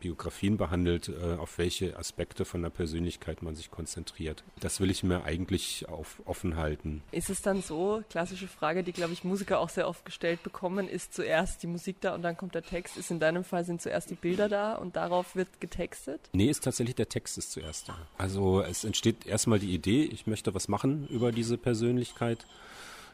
Biografien 0.00 0.56
behandelt, 0.56 1.08
äh, 1.08 1.34
auf 1.34 1.58
welche 1.58 1.96
Aspekte 1.96 2.44
von 2.44 2.62
der 2.62 2.70
Persönlichkeit 2.70 3.42
man 3.42 3.54
sich 3.54 3.70
konzentriert. 3.70 4.44
Das 4.60 4.80
will 4.80 4.90
ich 4.90 5.02
mir 5.02 5.24
eigentlich 5.24 5.88
auf 5.88 6.22
offen 6.24 6.56
halten. 6.56 7.02
Ist 7.12 7.30
es 7.30 7.42
dann 7.42 7.62
so, 7.62 8.02
klassische 8.10 8.48
Frage, 8.48 8.82
die, 8.82 8.92
glaube 8.92 9.12
ich, 9.12 9.24
Musiker 9.24 9.60
auch 9.60 9.68
sehr 9.68 9.88
oft 9.88 10.04
gestellt 10.04 10.42
bekommen, 10.42 10.88
ist 10.88 11.14
zuerst 11.14 11.62
die 11.62 11.66
Musik 11.66 12.00
da 12.00 12.14
und 12.14 12.22
dann 12.22 12.36
kommt 12.36 12.54
der 12.54 12.62
Text. 12.62 12.96
Ist 12.96 13.10
in 13.10 13.20
deinem 13.20 13.44
Fall 13.44 13.64
sind 13.64 13.80
zuerst 13.80 14.10
die 14.10 14.14
Bilder 14.14 14.48
da 14.48 14.74
und 14.74 14.96
darauf 14.96 15.36
wird 15.36 15.60
getextet? 15.60 16.20
Nee, 16.32 16.50
ist 16.50 16.64
tatsächlich 16.64 16.96
der 16.96 17.08
Text 17.08 17.38
ist 17.38 17.52
zuerst 17.52 17.88
da. 17.88 17.96
Also 18.18 18.62
es 18.62 18.84
entsteht 18.84 19.26
erstmal 19.26 19.58
die 19.58 19.74
Idee, 19.74 20.04
ich 20.04 20.26
möchte 20.26 20.54
was 20.54 20.68
machen 20.68 21.06
über 21.08 21.32
diese 21.32 21.58
Persönlichkeit. 21.58 22.46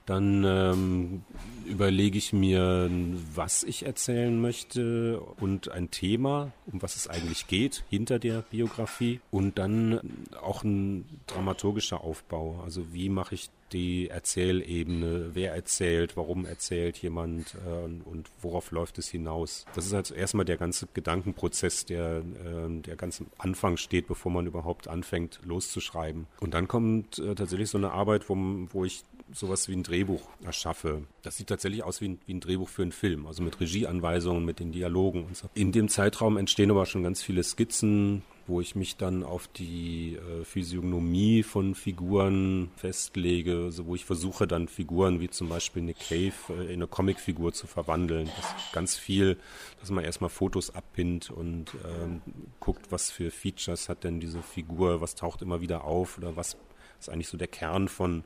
Dann 0.07 0.45
ähm, 0.45 1.23
überlege 1.67 2.17
ich 2.17 2.33
mir, 2.33 2.89
was 3.35 3.65
ich 3.65 3.85
erzählen 3.85 4.41
möchte 4.41 5.21
und 5.41 5.71
ein 5.71 5.91
Thema, 5.91 6.53
um 6.67 6.81
was 6.81 6.97
es 6.97 7.09
eigentlich 7.09 7.49
geht, 7.49 7.85
hinter 7.91 8.19
der 8.19 8.43
Biografie. 8.43 9.21
Und 9.31 9.59
dann 9.59 10.01
auch 10.41 10.63
ein 10.63 11.05
dramaturgischer 11.27 12.03
Aufbau. 12.03 12.61
Also 12.65 12.93
wie 12.93 13.09
mache 13.09 13.35
ich 13.35 13.51
die 13.73 14.09
Erzählebene, 14.09 15.31
wer 15.35 15.55
erzählt, 15.55 16.17
warum 16.17 16.47
erzählt 16.47 16.99
jemand 16.99 17.57
äh, 17.67 18.09
und 18.09 18.31
worauf 18.41 18.71
läuft 18.71 18.99
es 18.99 19.09
hinaus. 19.09 19.65
Das 19.75 19.87
ist 19.87 19.93
also 19.93 20.15
erstmal 20.15 20.45
der 20.45 20.57
ganze 20.57 20.87
Gedankenprozess, 20.95 21.85
der, 21.85 22.19
äh, 22.19 22.81
der 22.83 22.97
ganz 22.97 23.21
am 23.21 23.27
Anfang 23.39 23.77
steht, 23.77 24.07
bevor 24.07 24.31
man 24.31 24.47
überhaupt 24.47 24.89
anfängt 24.89 25.41
loszuschreiben. 25.45 26.27
Und 26.41 26.55
dann 26.55 26.69
kommt 26.69 27.19
äh, 27.19 27.35
tatsächlich 27.35 27.71
so 27.71 27.79
eine 27.79 27.91
Arbeit, 27.91 28.29
wo, 28.29 28.37
wo 28.73 28.85
ich 28.85 29.03
sowas 29.37 29.69
wie 29.69 29.75
ein 29.75 29.83
Drehbuch 29.83 30.23
erschaffe. 30.45 31.03
Das 31.23 31.37
sieht 31.37 31.49
tatsächlich 31.49 31.83
aus 31.83 32.01
wie 32.01 32.09
ein, 32.09 32.21
wie 32.27 32.35
ein 32.35 32.41
Drehbuch 32.41 32.69
für 32.69 32.83
einen 32.83 32.93
Film, 32.93 33.27
also 33.27 33.43
mit 33.43 33.61
Regieanweisungen, 33.61 34.45
mit 34.45 34.61
den 34.61 34.73
Dialogen 34.73 35.25
und 35.25 35.37
so. 35.37 35.49
In 35.55 35.73
dem 35.73 35.89
Zeitraum 35.89 36.37
entstehen 36.37 36.71
aber 36.71 36.87
schon 36.87 37.03
ganz 37.03 37.23
viele 37.23 37.43
Skizzen, 37.43 38.23
wo 38.47 38.61
ich 38.61 38.77
mich 38.77 38.97
dann 38.97 39.25
auf 39.25 39.49
die 39.49 40.17
äh, 40.17 40.45
Physiognomie 40.45 41.43
von 41.43 41.75
Figuren 41.75 42.71
festlege, 42.77 43.65
also 43.65 43.87
wo 43.87 43.95
ich 43.95 44.05
versuche 44.05 44.47
dann 44.47 44.69
Figuren 44.69 45.21
wie 45.21 45.29
zum 45.29 45.49
Beispiel 45.49 45.83
Nick 45.83 45.99
Cave 45.99 46.33
äh, 46.51 46.67
in 46.67 46.75
eine 46.75 46.87
Comicfigur 46.87 47.53
zu 47.53 47.67
verwandeln. 47.67 48.31
Das 48.37 48.47
ist 48.47 48.73
ganz 48.73 48.97
viel, 48.97 49.37
dass 49.81 49.91
man 49.91 50.05
erstmal 50.05 50.31
Fotos 50.31 50.75
abpinnt 50.75 51.31
und 51.31 51.73
ähm, 51.85 52.23
guckt, 52.61 52.87
was 52.91 53.11
für 53.11 53.31
Features 53.31 53.89
hat 53.89 54.05
denn 54.05 54.21
diese 54.21 54.43
Figur, 54.43 55.01
was 55.01 55.15
taucht 55.17 55.43
immer 55.43 55.61
wieder 55.61 55.85
auf 55.85 56.19
oder 56.19 56.37
was 56.37 56.57
ist 56.99 57.11
eigentlich 57.11 57.29
so 57.29 57.37
der 57.37 57.49
Kern 57.49 57.89
von, 57.89 58.25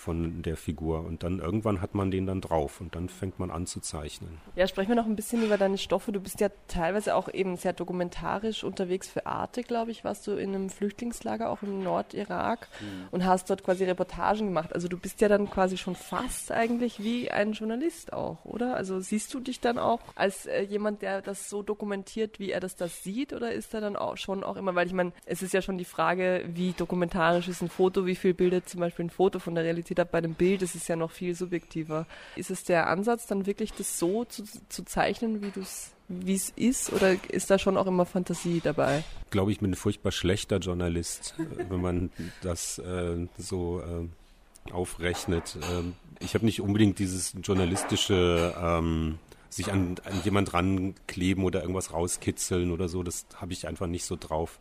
von 0.00 0.42
der 0.42 0.56
Figur. 0.56 1.04
Und 1.04 1.22
dann 1.22 1.38
irgendwann 1.38 1.80
hat 1.80 1.94
man 1.94 2.10
den 2.10 2.26
dann 2.26 2.40
drauf 2.40 2.80
und 2.80 2.94
dann 2.94 3.08
fängt 3.08 3.38
man 3.38 3.50
an 3.50 3.66
zu 3.66 3.80
zeichnen. 3.80 4.38
Ja, 4.56 4.66
sprechen 4.66 4.88
wir 4.88 4.96
noch 4.96 5.06
ein 5.06 5.14
bisschen 5.14 5.44
über 5.44 5.58
deine 5.58 5.76
Stoffe. 5.76 6.10
Du 6.10 6.20
bist 6.20 6.40
ja 6.40 6.48
teilweise 6.68 7.14
auch 7.14 7.32
eben 7.32 7.56
sehr 7.56 7.74
dokumentarisch 7.74 8.64
unterwegs 8.64 9.08
für 9.08 9.26
Arte, 9.26 9.62
glaube 9.62 9.90
ich, 9.90 10.02
warst 10.02 10.26
du 10.26 10.32
in 10.32 10.54
einem 10.54 10.70
Flüchtlingslager 10.70 11.50
auch 11.50 11.62
im 11.62 11.84
Nordirak 11.84 12.68
mhm. 12.80 13.08
und 13.10 13.26
hast 13.26 13.50
dort 13.50 13.62
quasi 13.62 13.84
Reportagen 13.84 14.46
gemacht. 14.46 14.74
Also 14.74 14.88
du 14.88 14.96
bist 14.96 15.20
ja 15.20 15.28
dann 15.28 15.50
quasi 15.50 15.76
schon 15.76 15.94
fast 15.94 16.50
eigentlich 16.50 17.02
wie 17.02 17.30
ein 17.30 17.52
Journalist 17.52 18.14
auch, 18.14 18.44
oder? 18.44 18.76
Also 18.76 19.00
siehst 19.00 19.34
du 19.34 19.40
dich 19.40 19.60
dann 19.60 19.78
auch 19.78 20.00
als 20.14 20.46
äh, 20.46 20.62
jemand, 20.62 21.02
der 21.02 21.20
das 21.20 21.50
so 21.50 21.62
dokumentiert, 21.62 22.38
wie 22.38 22.50
er 22.50 22.60
das 22.60 22.74
das 22.74 23.02
sieht, 23.02 23.34
oder 23.34 23.52
ist 23.52 23.74
er 23.74 23.82
dann 23.82 23.96
auch 23.96 24.16
schon 24.16 24.44
auch 24.44 24.56
immer, 24.56 24.74
weil 24.74 24.86
ich 24.86 24.94
meine, 24.94 25.12
es 25.26 25.42
ist 25.42 25.52
ja 25.52 25.60
schon 25.60 25.76
die 25.76 25.84
Frage, 25.84 26.44
wie 26.46 26.72
dokumentarisch 26.72 27.48
ist 27.48 27.60
ein 27.60 27.68
Foto, 27.68 28.06
wie 28.06 28.16
viel 28.16 28.32
bildet 28.32 28.66
zum 28.68 28.80
Beispiel 28.80 29.04
ein 29.04 29.10
Foto 29.10 29.38
von 29.38 29.54
der 29.54 29.64
Realität 29.64 29.89
ab. 29.98 30.12
Bei 30.12 30.18
einem 30.18 30.34
Bild 30.34 30.62
ist 30.62 30.74
es 30.74 30.86
ja 30.86 30.94
noch 30.94 31.10
viel 31.10 31.34
subjektiver. 31.34 32.06
Ist 32.36 32.50
es 32.50 32.62
der 32.62 32.88
Ansatz, 32.88 33.26
dann 33.26 33.46
wirklich 33.46 33.72
das 33.72 33.98
so 33.98 34.24
zu, 34.24 34.44
zu 34.68 34.84
zeichnen, 34.84 35.42
wie 35.42 35.50
du 35.50 35.60
es 35.60 35.92
wie 36.10 36.34
es 36.34 36.50
ist 36.56 36.92
oder 36.92 37.16
ist 37.30 37.50
da 37.50 37.58
schon 37.58 37.76
auch 37.76 37.86
immer 37.86 38.04
Fantasie 38.04 38.60
dabei? 38.62 39.04
Ich 39.26 39.30
glaube, 39.30 39.52
ich 39.52 39.60
bin 39.60 39.70
ein 39.70 39.76
furchtbar 39.76 40.10
schlechter 40.10 40.58
Journalist, 40.58 41.34
äh, 41.38 41.70
wenn 41.70 41.80
man 41.80 42.10
das 42.42 42.78
äh, 42.78 43.28
so 43.38 43.80
äh, 43.80 44.72
aufrechnet. 44.72 45.56
Ähm, 45.70 45.94
ich 46.18 46.34
habe 46.34 46.44
nicht 46.44 46.60
unbedingt 46.60 46.98
dieses 46.98 47.34
journalistische 47.42 48.54
ähm, 48.60 49.18
sich 49.50 49.72
an, 49.72 49.96
an 50.04 50.20
jemand 50.24 50.54
rankleben 50.54 51.44
oder 51.44 51.60
irgendwas 51.60 51.92
rauskitzeln 51.92 52.70
oder 52.70 52.88
so, 52.88 53.02
das 53.02 53.26
habe 53.36 53.52
ich 53.52 53.66
einfach 53.66 53.88
nicht 53.88 54.04
so 54.04 54.16
drauf. 54.16 54.60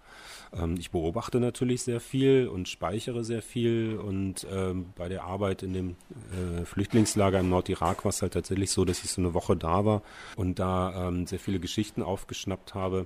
Ähm, 0.53 0.75
ich 0.79 0.91
beobachte 0.91 1.39
natürlich 1.39 1.83
sehr 1.83 1.99
viel 1.99 2.47
und 2.47 2.67
speichere 2.67 3.23
sehr 3.23 3.41
viel 3.41 3.97
und 3.97 4.45
ähm, 4.51 4.87
bei 4.95 5.07
der 5.07 5.23
Arbeit 5.23 5.63
in 5.63 5.73
dem 5.73 5.95
äh, 6.31 6.65
Flüchtlingslager 6.65 7.39
im 7.39 7.49
Nordirak 7.49 8.03
war 8.03 8.09
es 8.09 8.21
halt 8.21 8.33
tatsächlich 8.33 8.71
so, 8.71 8.83
dass 8.83 9.03
ich 9.03 9.11
so 9.11 9.21
eine 9.21 9.33
Woche 9.33 9.55
da 9.55 9.85
war 9.85 10.01
und 10.35 10.59
da 10.59 11.07
ähm, 11.07 11.27
sehr 11.27 11.39
viele 11.39 11.59
Geschichten 11.59 12.01
aufgeschnappt 12.01 12.73
habe. 12.73 13.05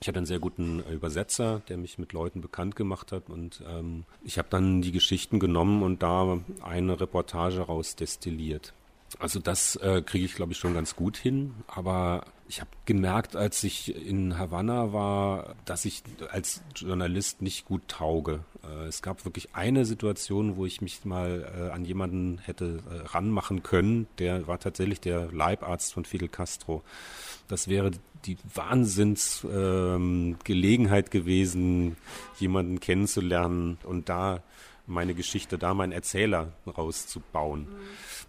Ich 0.00 0.08
hatte 0.08 0.18
einen 0.18 0.26
sehr 0.26 0.40
guten 0.40 0.80
Übersetzer, 0.90 1.62
der 1.68 1.78
mich 1.78 1.98
mit 1.98 2.12
Leuten 2.12 2.40
bekannt 2.40 2.76
gemacht 2.76 3.10
hat 3.10 3.28
und 3.28 3.62
ähm, 3.68 4.04
ich 4.22 4.38
habe 4.38 4.48
dann 4.50 4.82
die 4.82 4.92
Geschichten 4.92 5.40
genommen 5.40 5.82
und 5.82 6.02
da 6.02 6.38
eine 6.62 7.00
Reportage 7.00 7.60
rausdestilliert. 7.60 8.74
Also 9.18 9.40
das 9.40 9.76
äh, 9.76 10.02
kriege 10.02 10.24
ich, 10.24 10.34
glaube 10.34 10.52
ich, 10.52 10.58
schon 10.58 10.74
ganz 10.74 10.96
gut 10.96 11.16
hin. 11.16 11.54
Aber 11.66 12.24
ich 12.48 12.60
habe 12.60 12.70
gemerkt, 12.84 13.36
als 13.36 13.62
ich 13.64 13.94
in 13.94 14.38
Havanna 14.38 14.92
war, 14.92 15.54
dass 15.64 15.84
ich 15.84 16.02
als 16.30 16.62
Journalist 16.76 17.42
nicht 17.42 17.64
gut 17.64 17.88
tauge. 17.88 18.44
Äh, 18.62 18.86
es 18.86 19.02
gab 19.02 19.24
wirklich 19.24 19.54
eine 19.54 19.84
Situation, 19.84 20.56
wo 20.56 20.66
ich 20.66 20.80
mich 20.80 21.04
mal 21.04 21.52
äh, 21.56 21.70
an 21.70 21.84
jemanden 21.84 22.38
hätte 22.38 22.82
äh, 22.90 23.06
ranmachen 23.06 23.62
können. 23.62 24.08
Der 24.18 24.46
war 24.46 24.58
tatsächlich 24.58 25.00
der 25.00 25.32
Leibarzt 25.32 25.94
von 25.94 26.04
Fidel 26.04 26.28
Castro. 26.28 26.82
Das 27.48 27.68
wäre 27.68 27.92
die 28.26 28.36
Wahnsinnsgelegenheit 28.54 31.06
ähm, 31.06 31.10
gewesen, 31.10 31.96
jemanden 32.38 32.80
kennenzulernen 32.80 33.78
und 33.84 34.08
da 34.08 34.42
meine 34.86 35.14
Geschichte, 35.14 35.58
da 35.58 35.74
meinen 35.74 35.92
Erzähler 35.92 36.52
rauszubauen. 36.66 37.62
Mhm. 37.62 37.66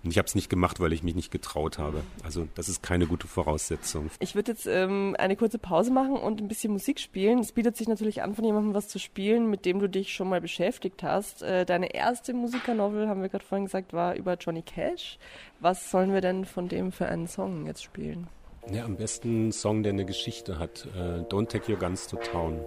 Und 0.06 0.12
ich 0.12 0.20
habe 0.20 0.28
es 0.28 0.36
nicht 0.36 0.52
gemacht, 0.52 0.80
weil 0.80 0.94
ich 0.94 1.02
mich 1.02 1.16
nicht 1.16 1.32
getraut 1.32 1.80
habe. 1.80 2.02
Also 2.24 2.48
das 2.54 2.70
ist 2.70 2.84
keine 2.84 3.08
gute 3.08 3.28
Voraussetzung. 3.28 4.12
Ich 4.20 4.36
würde 4.36 4.52
jetzt 4.52 4.68
ähm, 4.68 5.16
eine 5.18 5.36
kurze 5.36 5.58
Pause 5.58 5.90
machen 5.90 6.16
und 6.16 6.40
ein 6.40 6.48
bisschen 6.48 6.72
Musik 6.72 7.00
spielen. 7.00 7.40
Es 7.40 7.52
bietet 7.52 7.76
sich 7.76 7.88
natürlich 7.88 8.22
an, 8.22 8.36
von 8.36 8.46
jemandem 8.46 8.76
was 8.76 8.88
zu 8.88 9.00
spielen, 9.00 9.50
mit 9.50 9.66
dem 9.66 9.80
du 9.80 9.90
dich 9.90 10.14
schon 10.14 10.30
mal 10.30 10.40
beschäftigt 10.40 11.02
hast. 11.02 11.42
Äh, 11.42 11.66
deine 11.66 11.96
erste 11.96 12.36
Musikernovel, 12.36 13.08
haben 13.08 13.24
wir 13.24 13.30
gerade 13.30 13.44
vorhin 13.44 13.66
gesagt, 13.66 13.94
war 13.94 14.16
über 14.16 14.36
Johnny 14.36 14.62
Cash. 14.62 15.18
Was 15.60 15.90
sollen 15.90 16.14
wir 16.14 16.22
denn 16.22 16.46
von 16.46 16.68
dem 16.68 16.92
für 16.92 17.08
einen 17.08 17.28
Song 17.28 17.66
jetzt 17.66 17.84
spielen? 17.84 18.28
Ja, 18.72 18.86
am 18.86 18.98
besten 18.98 19.48
ein 19.48 19.52
Song, 19.52 19.82
der 19.82 19.94
eine 19.94 20.06
Geschichte 20.06 20.60
hat. 20.60 20.88
Uh, 20.96 21.24
Don't 21.30 21.48
Take 21.48 21.72
Your 21.72 21.80
Guns 21.80 22.06
to 22.08 22.18
Town. 22.18 22.60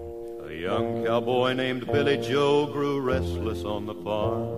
A 0.44 0.50
young 0.50 1.04
cowboy 1.04 1.54
named 1.54 1.86
Billy 1.86 2.16
Joe 2.16 2.66
grew 2.66 3.00
restless 3.00 3.64
on 3.64 3.86
the 3.86 3.94
farm. 4.02 4.48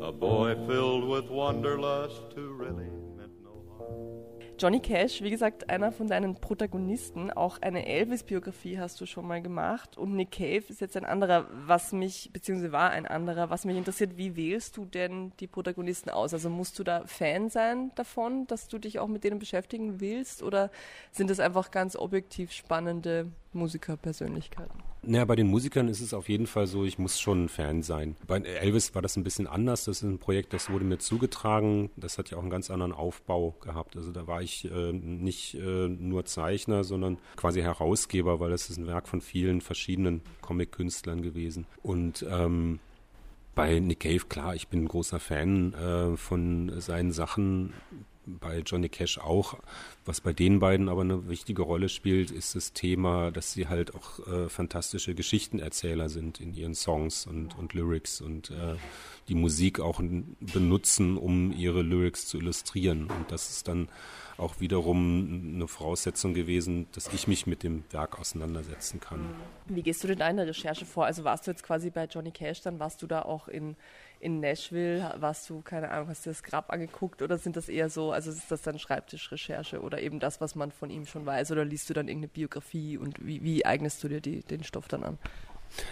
A 0.00 0.12
boy 0.12 0.54
filled 0.66 1.08
with 1.08 1.28
wanderlust 1.28 2.32
who 2.36 2.56
really 2.56 2.88
meant 3.16 3.42
no 3.42 3.50
harm. 3.78 4.28
Johnny 4.56 4.78
Cash, 4.78 5.22
wie 5.22 5.30
gesagt, 5.30 5.68
einer 5.70 5.90
von 5.90 6.06
deinen 6.06 6.36
Protagonisten. 6.36 7.32
Auch 7.32 7.60
eine 7.62 7.84
Elvis-Biografie 7.86 8.78
hast 8.78 9.00
du 9.00 9.06
schon 9.06 9.26
mal 9.26 9.42
gemacht. 9.42 9.98
Und 9.98 10.14
Nick 10.14 10.32
Cave 10.32 10.64
ist 10.68 10.80
jetzt 10.80 10.96
ein 10.96 11.04
anderer, 11.04 11.46
was 11.66 11.92
mich, 11.92 12.30
beziehungsweise 12.32 12.70
war 12.70 12.90
ein 12.90 13.06
anderer, 13.06 13.50
was 13.50 13.64
mich 13.64 13.76
interessiert. 13.76 14.16
Wie 14.16 14.36
wählst 14.36 14.76
du 14.76 14.84
denn 14.84 15.32
die 15.40 15.48
Protagonisten 15.48 16.10
aus? 16.10 16.32
Also 16.32 16.48
musst 16.48 16.78
du 16.78 16.84
da 16.84 17.04
Fan 17.06 17.50
sein 17.50 17.90
davon, 17.96 18.46
dass 18.46 18.68
du 18.68 18.78
dich 18.78 19.00
auch 19.00 19.08
mit 19.08 19.24
denen 19.24 19.40
beschäftigen 19.40 20.00
willst? 20.00 20.44
Oder 20.44 20.70
sind 21.10 21.28
das 21.28 21.40
einfach 21.40 21.72
ganz 21.72 21.96
objektiv 21.96 22.52
spannende 22.52 23.26
Musikerpersönlichkeiten? 23.52 24.87
Naja, 25.10 25.24
bei 25.24 25.36
den 25.36 25.46
Musikern 25.46 25.88
ist 25.88 26.02
es 26.02 26.12
auf 26.12 26.28
jeden 26.28 26.46
Fall 26.46 26.66
so, 26.66 26.84
ich 26.84 26.98
muss 26.98 27.18
schon 27.18 27.44
ein 27.44 27.48
Fan 27.48 27.82
sein. 27.82 28.14
Bei 28.26 28.40
Elvis 28.40 28.94
war 28.94 29.00
das 29.00 29.16
ein 29.16 29.24
bisschen 29.24 29.46
anders. 29.46 29.84
Das 29.84 29.98
ist 29.98 30.02
ein 30.02 30.18
Projekt, 30.18 30.52
das 30.52 30.68
wurde 30.68 30.84
mir 30.84 30.98
zugetragen. 30.98 31.88
Das 31.96 32.18
hat 32.18 32.30
ja 32.30 32.36
auch 32.36 32.42
einen 32.42 32.50
ganz 32.50 32.70
anderen 32.70 32.92
Aufbau 32.92 33.54
gehabt. 33.62 33.96
Also 33.96 34.12
da 34.12 34.26
war 34.26 34.42
ich 34.42 34.70
äh, 34.70 34.92
nicht 34.92 35.54
äh, 35.54 35.88
nur 35.88 36.26
Zeichner, 36.26 36.84
sondern 36.84 37.16
quasi 37.36 37.62
Herausgeber, 37.62 38.38
weil 38.38 38.50
das 38.50 38.68
ist 38.68 38.76
ein 38.76 38.86
Werk 38.86 39.08
von 39.08 39.22
vielen 39.22 39.62
verschiedenen 39.62 40.20
Comic-Künstlern 40.42 41.22
gewesen. 41.22 41.64
Und 41.82 42.26
ähm, 42.28 42.78
bei 43.54 43.80
Nick 43.80 44.00
Cave, 44.00 44.26
klar, 44.28 44.54
ich 44.54 44.68
bin 44.68 44.82
ein 44.82 44.88
großer 44.88 45.20
Fan 45.20 45.72
äh, 45.72 46.18
von 46.18 46.80
seinen 46.82 47.12
Sachen 47.12 47.72
bei 48.40 48.60
Johnny 48.60 48.88
Cash 48.88 49.18
auch. 49.18 49.58
Was 50.04 50.20
bei 50.20 50.32
den 50.32 50.60
beiden 50.60 50.88
aber 50.88 51.02
eine 51.02 51.28
wichtige 51.28 51.62
Rolle 51.62 51.88
spielt, 51.88 52.30
ist 52.30 52.54
das 52.54 52.72
Thema, 52.72 53.30
dass 53.30 53.52
sie 53.52 53.68
halt 53.68 53.94
auch 53.94 54.26
äh, 54.26 54.48
fantastische 54.48 55.14
Geschichtenerzähler 55.14 56.08
sind 56.08 56.40
in 56.40 56.54
ihren 56.54 56.74
Songs 56.74 57.26
und, 57.26 57.58
und 57.58 57.74
Lyrics 57.74 58.20
und 58.20 58.50
äh, 58.50 58.76
die 59.28 59.34
Musik 59.34 59.80
auch 59.80 60.00
benutzen, 60.40 61.16
um 61.16 61.52
ihre 61.52 61.82
Lyrics 61.82 62.26
zu 62.26 62.38
illustrieren. 62.38 63.10
Und 63.10 63.30
das 63.30 63.50
ist 63.50 63.68
dann 63.68 63.88
auch 64.38 64.60
wiederum 64.60 65.52
eine 65.56 65.68
Voraussetzung 65.68 66.32
gewesen, 66.32 66.86
dass 66.92 67.12
ich 67.12 67.26
mich 67.26 67.46
mit 67.46 67.62
dem 67.62 67.82
Werk 67.90 68.18
auseinandersetzen 68.18 69.00
kann. 69.00 69.20
Wie 69.66 69.82
gehst 69.82 70.02
du 70.04 70.08
denn 70.08 70.18
deine 70.18 70.46
Recherche 70.46 70.86
vor? 70.86 71.06
Also 71.06 71.24
warst 71.24 71.46
du 71.46 71.50
jetzt 71.50 71.64
quasi 71.64 71.90
bei 71.90 72.04
Johnny 72.04 72.30
Cash, 72.30 72.62
dann 72.62 72.78
warst 72.78 73.02
du 73.02 73.06
da 73.06 73.22
auch 73.22 73.48
in 73.48 73.76
in 74.20 74.40
Nashville 74.40 75.14
warst 75.18 75.48
du, 75.48 75.62
keine 75.62 75.90
Ahnung, 75.90 76.08
hast 76.08 76.26
du 76.26 76.30
das 76.30 76.42
Grab 76.42 76.72
angeguckt 76.72 77.22
oder 77.22 77.38
sind 77.38 77.56
das 77.56 77.68
eher 77.68 77.88
so, 77.88 78.12
also 78.12 78.30
ist 78.30 78.50
das 78.50 78.62
dann 78.62 78.78
Schreibtischrecherche 78.78 79.80
oder 79.80 80.00
eben 80.00 80.18
das, 80.18 80.40
was 80.40 80.54
man 80.54 80.72
von 80.72 80.90
ihm 80.90 81.06
schon 81.06 81.24
weiß 81.24 81.52
oder 81.52 81.64
liest 81.64 81.88
du 81.88 81.94
dann 81.94 82.08
irgendeine 82.08 82.32
Biografie 82.32 82.98
und 82.98 83.24
wie, 83.24 83.42
wie 83.42 83.64
eignest 83.64 84.02
du 84.02 84.08
dir 84.08 84.20
die, 84.20 84.40
den 84.40 84.64
Stoff 84.64 84.88
dann 84.88 85.04
an? 85.04 85.18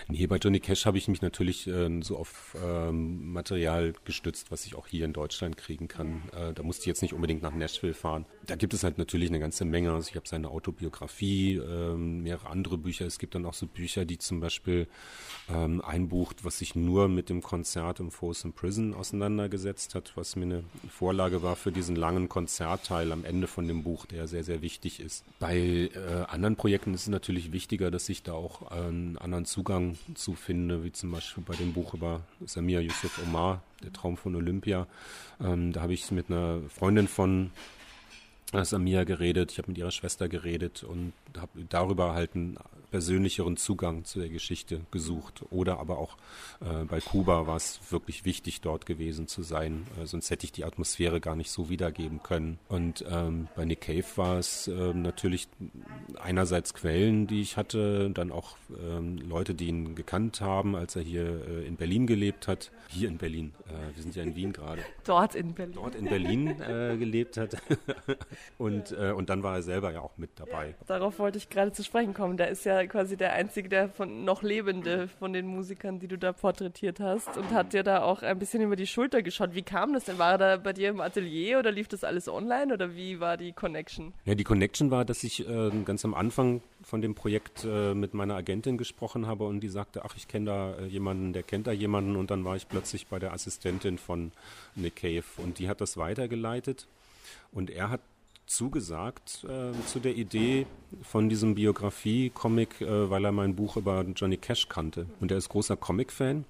Nee, 0.08 0.26
bei 0.26 0.36
Johnny 0.36 0.60
Cash 0.60 0.86
habe 0.86 0.98
ich 0.98 1.08
mich 1.08 1.22
natürlich 1.22 1.66
äh, 1.66 1.88
so 2.02 2.16
auf 2.16 2.56
ähm, 2.62 3.32
Material 3.32 3.92
gestützt, 4.04 4.50
was 4.50 4.66
ich 4.66 4.74
auch 4.74 4.86
hier 4.86 5.04
in 5.04 5.12
Deutschland 5.12 5.56
kriegen 5.56 5.88
kann. 5.88 6.22
Äh, 6.32 6.52
da 6.52 6.62
musste 6.62 6.82
ich 6.82 6.86
jetzt 6.86 7.02
nicht 7.02 7.14
unbedingt 7.14 7.42
nach 7.42 7.54
Nashville 7.54 7.94
fahren. 7.94 8.26
Da 8.46 8.56
gibt 8.56 8.74
es 8.74 8.84
halt 8.84 8.98
natürlich 8.98 9.28
eine 9.28 9.40
ganze 9.40 9.64
Menge. 9.64 9.92
Also 9.92 10.08
ich 10.10 10.16
habe 10.16 10.28
seine 10.28 10.48
Autobiografie, 10.48 11.56
äh, 11.56 11.94
mehrere 11.94 12.48
andere 12.48 12.78
Bücher. 12.78 13.06
Es 13.06 13.18
gibt 13.18 13.34
dann 13.34 13.46
auch 13.46 13.54
so 13.54 13.66
Bücher, 13.66 14.04
die 14.04 14.18
zum 14.18 14.40
Beispiel 14.40 14.86
ähm, 15.48 15.82
ein 15.82 16.08
Buch, 16.08 16.32
was 16.42 16.58
sich 16.58 16.74
nur 16.74 17.08
mit 17.08 17.28
dem 17.28 17.42
Konzert 17.42 18.00
im 18.00 18.10
Folsom 18.10 18.52
Prison 18.52 18.94
auseinandergesetzt 18.94 19.94
hat, 19.94 20.12
was 20.16 20.36
mir 20.36 20.44
eine 20.44 20.64
Vorlage 20.88 21.42
war 21.42 21.56
für 21.56 21.72
diesen 21.72 21.96
langen 21.96 22.28
Konzertteil 22.28 23.12
am 23.12 23.24
Ende 23.24 23.46
von 23.46 23.68
dem 23.68 23.82
Buch, 23.82 24.06
der 24.06 24.26
sehr, 24.28 24.44
sehr 24.44 24.62
wichtig 24.62 25.00
ist. 25.00 25.24
Bei 25.38 25.56
äh, 25.56 25.90
anderen 26.28 26.56
Projekten 26.56 26.94
ist 26.94 27.02
es 27.02 27.08
natürlich 27.08 27.52
wichtiger, 27.52 27.90
dass 27.90 28.08
ich 28.08 28.22
da 28.22 28.32
auch 28.32 28.70
einen 28.70 29.18
anderen 29.18 29.44
Zugang 29.44 29.65
Zugang 29.66 29.98
zu 30.14 30.34
finde, 30.34 30.84
wie 30.84 30.92
zum 30.92 31.10
Beispiel 31.10 31.42
bei 31.44 31.56
dem 31.56 31.72
Buch 31.72 31.92
über 31.92 32.20
Samir 32.44 32.80
Yusuf 32.82 33.20
Omar, 33.26 33.64
Der 33.82 33.92
Traum 33.92 34.16
von 34.16 34.36
Olympia. 34.36 34.86
Ähm, 35.40 35.72
da 35.72 35.80
habe 35.80 35.92
ich 35.92 36.08
mit 36.12 36.30
einer 36.30 36.60
Freundin 36.68 37.08
von 37.08 37.50
Samia 38.52 39.02
geredet, 39.02 39.50
ich 39.50 39.58
habe 39.58 39.72
mit 39.72 39.78
ihrer 39.78 39.90
Schwester 39.90 40.28
geredet 40.28 40.84
und 40.84 41.12
habe 41.40 41.64
darüber 41.68 42.14
halt 42.14 42.34
einen 42.34 42.58
persönlicheren 42.90 43.56
Zugang 43.56 44.04
zu 44.04 44.20
der 44.20 44.28
Geschichte 44.28 44.80
gesucht. 44.90 45.42
Oder 45.50 45.78
aber 45.80 45.98
auch 45.98 46.16
äh, 46.60 46.84
bei 46.84 47.00
Kuba 47.00 47.46
war 47.46 47.56
es 47.56 47.80
wirklich 47.90 48.24
wichtig, 48.24 48.60
dort 48.60 48.86
gewesen 48.86 49.28
zu 49.28 49.42
sein. 49.42 49.86
Äh, 50.00 50.06
sonst 50.06 50.30
hätte 50.30 50.46
ich 50.46 50.52
die 50.52 50.64
Atmosphäre 50.64 51.20
gar 51.20 51.36
nicht 51.36 51.50
so 51.50 51.68
wiedergeben 51.68 52.22
können. 52.22 52.58
Und 52.68 53.04
ähm, 53.10 53.48
bei 53.56 53.64
Nick 53.64 53.82
Cave 53.82 54.04
war 54.16 54.38
es 54.38 54.68
äh, 54.68 54.94
natürlich 54.94 55.48
einerseits 56.18 56.74
Quellen, 56.74 57.26
die 57.26 57.40
ich 57.40 57.56
hatte, 57.56 58.10
dann 58.10 58.32
auch 58.32 58.56
ähm, 58.70 59.18
Leute, 59.18 59.54
die 59.54 59.66
ihn 59.66 59.94
gekannt 59.94 60.40
haben, 60.40 60.74
als 60.76 60.96
er 60.96 61.02
hier 61.02 61.24
äh, 61.46 61.66
in 61.66 61.76
Berlin 61.76 62.06
gelebt 62.06 62.48
hat. 62.48 62.70
Hier 62.88 63.08
in 63.08 63.18
Berlin. 63.18 63.52
Äh, 63.66 63.94
wir 63.94 64.02
sind 64.02 64.14
ja 64.14 64.22
in 64.22 64.34
Wien 64.36 64.52
gerade. 64.52 64.82
Dort 65.04 65.34
in 65.34 65.54
Berlin. 65.54 65.74
Dort 65.74 65.94
in 65.96 66.04
Berlin 66.06 66.60
äh, 66.60 66.96
gelebt 66.96 67.36
hat. 67.36 67.56
und, 68.58 68.92
und 68.92 69.28
dann 69.28 69.42
war 69.42 69.56
er 69.56 69.62
selber 69.62 69.92
ja 69.92 70.00
auch 70.00 70.16
mit 70.16 70.30
dabei. 70.36 70.74
Darauf 70.86 71.18
wollte 71.18 71.25
ich 71.34 71.48
gerade 71.48 71.72
zu 71.72 71.82
sprechen 71.82 72.14
kommen. 72.14 72.36
Da 72.36 72.44
ist 72.44 72.64
ja 72.64 72.86
quasi 72.86 73.16
der 73.16 73.32
einzige, 73.32 73.68
der 73.68 73.88
von 73.88 74.24
noch 74.24 74.42
lebende 74.42 75.08
von 75.08 75.32
den 75.32 75.46
Musikern, 75.46 75.98
die 75.98 76.06
du 76.06 76.16
da 76.16 76.32
porträtiert 76.32 77.00
hast 77.00 77.36
und 77.36 77.50
hat 77.50 77.72
dir 77.72 77.82
da 77.82 78.02
auch 78.02 78.22
ein 78.22 78.38
bisschen 78.38 78.62
über 78.62 78.76
die 78.76 78.86
Schulter 78.86 79.22
geschaut. 79.22 79.54
Wie 79.54 79.62
kam 79.62 79.92
das 79.92 80.04
denn? 80.04 80.18
War 80.18 80.32
er 80.32 80.38
da 80.38 80.56
bei 80.56 80.72
dir 80.72 80.90
im 80.90 81.00
Atelier 81.00 81.58
oder 81.58 81.72
lief 81.72 81.88
das 81.88 82.04
alles 82.04 82.28
online 82.28 82.72
oder 82.72 82.94
wie 82.94 83.18
war 83.18 83.36
die 83.36 83.52
Connection? 83.52 84.12
Ja, 84.24 84.34
die 84.34 84.44
Connection 84.44 84.90
war, 84.90 85.04
dass 85.04 85.24
ich 85.24 85.48
äh, 85.48 85.70
ganz 85.84 86.04
am 86.04 86.14
Anfang 86.14 86.62
von 86.82 87.00
dem 87.00 87.14
Projekt 87.14 87.64
äh, 87.64 87.94
mit 87.94 88.14
meiner 88.14 88.36
Agentin 88.36 88.78
gesprochen 88.78 89.26
habe 89.26 89.44
und 89.44 89.60
die 89.60 89.68
sagte, 89.68 90.04
ach, 90.04 90.14
ich 90.16 90.28
kenne 90.28 90.46
da 90.46 90.74
äh, 90.78 90.86
jemanden, 90.86 91.32
der 91.32 91.42
kennt 91.42 91.66
da 91.66 91.72
jemanden 91.72 92.16
und 92.16 92.30
dann 92.30 92.44
war 92.44 92.56
ich 92.56 92.68
plötzlich 92.68 93.06
bei 93.06 93.18
der 93.18 93.32
Assistentin 93.32 93.98
von 93.98 94.32
Nick 94.74 94.96
Cave 94.96 95.24
und 95.38 95.58
die 95.58 95.68
hat 95.68 95.80
das 95.80 95.96
weitergeleitet 95.96 96.86
und 97.52 97.70
er 97.70 97.90
hat 97.90 98.00
zugesagt 98.46 99.44
äh, 99.48 99.72
zu 99.86 100.00
der 100.00 100.16
Idee 100.16 100.66
von 101.02 101.28
diesem 101.28 101.54
Biografie-Comic, 101.54 102.80
äh, 102.80 103.10
weil 103.10 103.24
er 103.24 103.32
mein 103.32 103.56
Buch 103.56 103.76
über 103.76 104.04
Johnny 104.14 104.36
Cash 104.36 104.68
kannte. 104.68 105.06
Und 105.20 105.30
er 105.30 105.36
ist 105.38 105.48
großer 105.48 105.76
Comic-Fan 105.76 106.44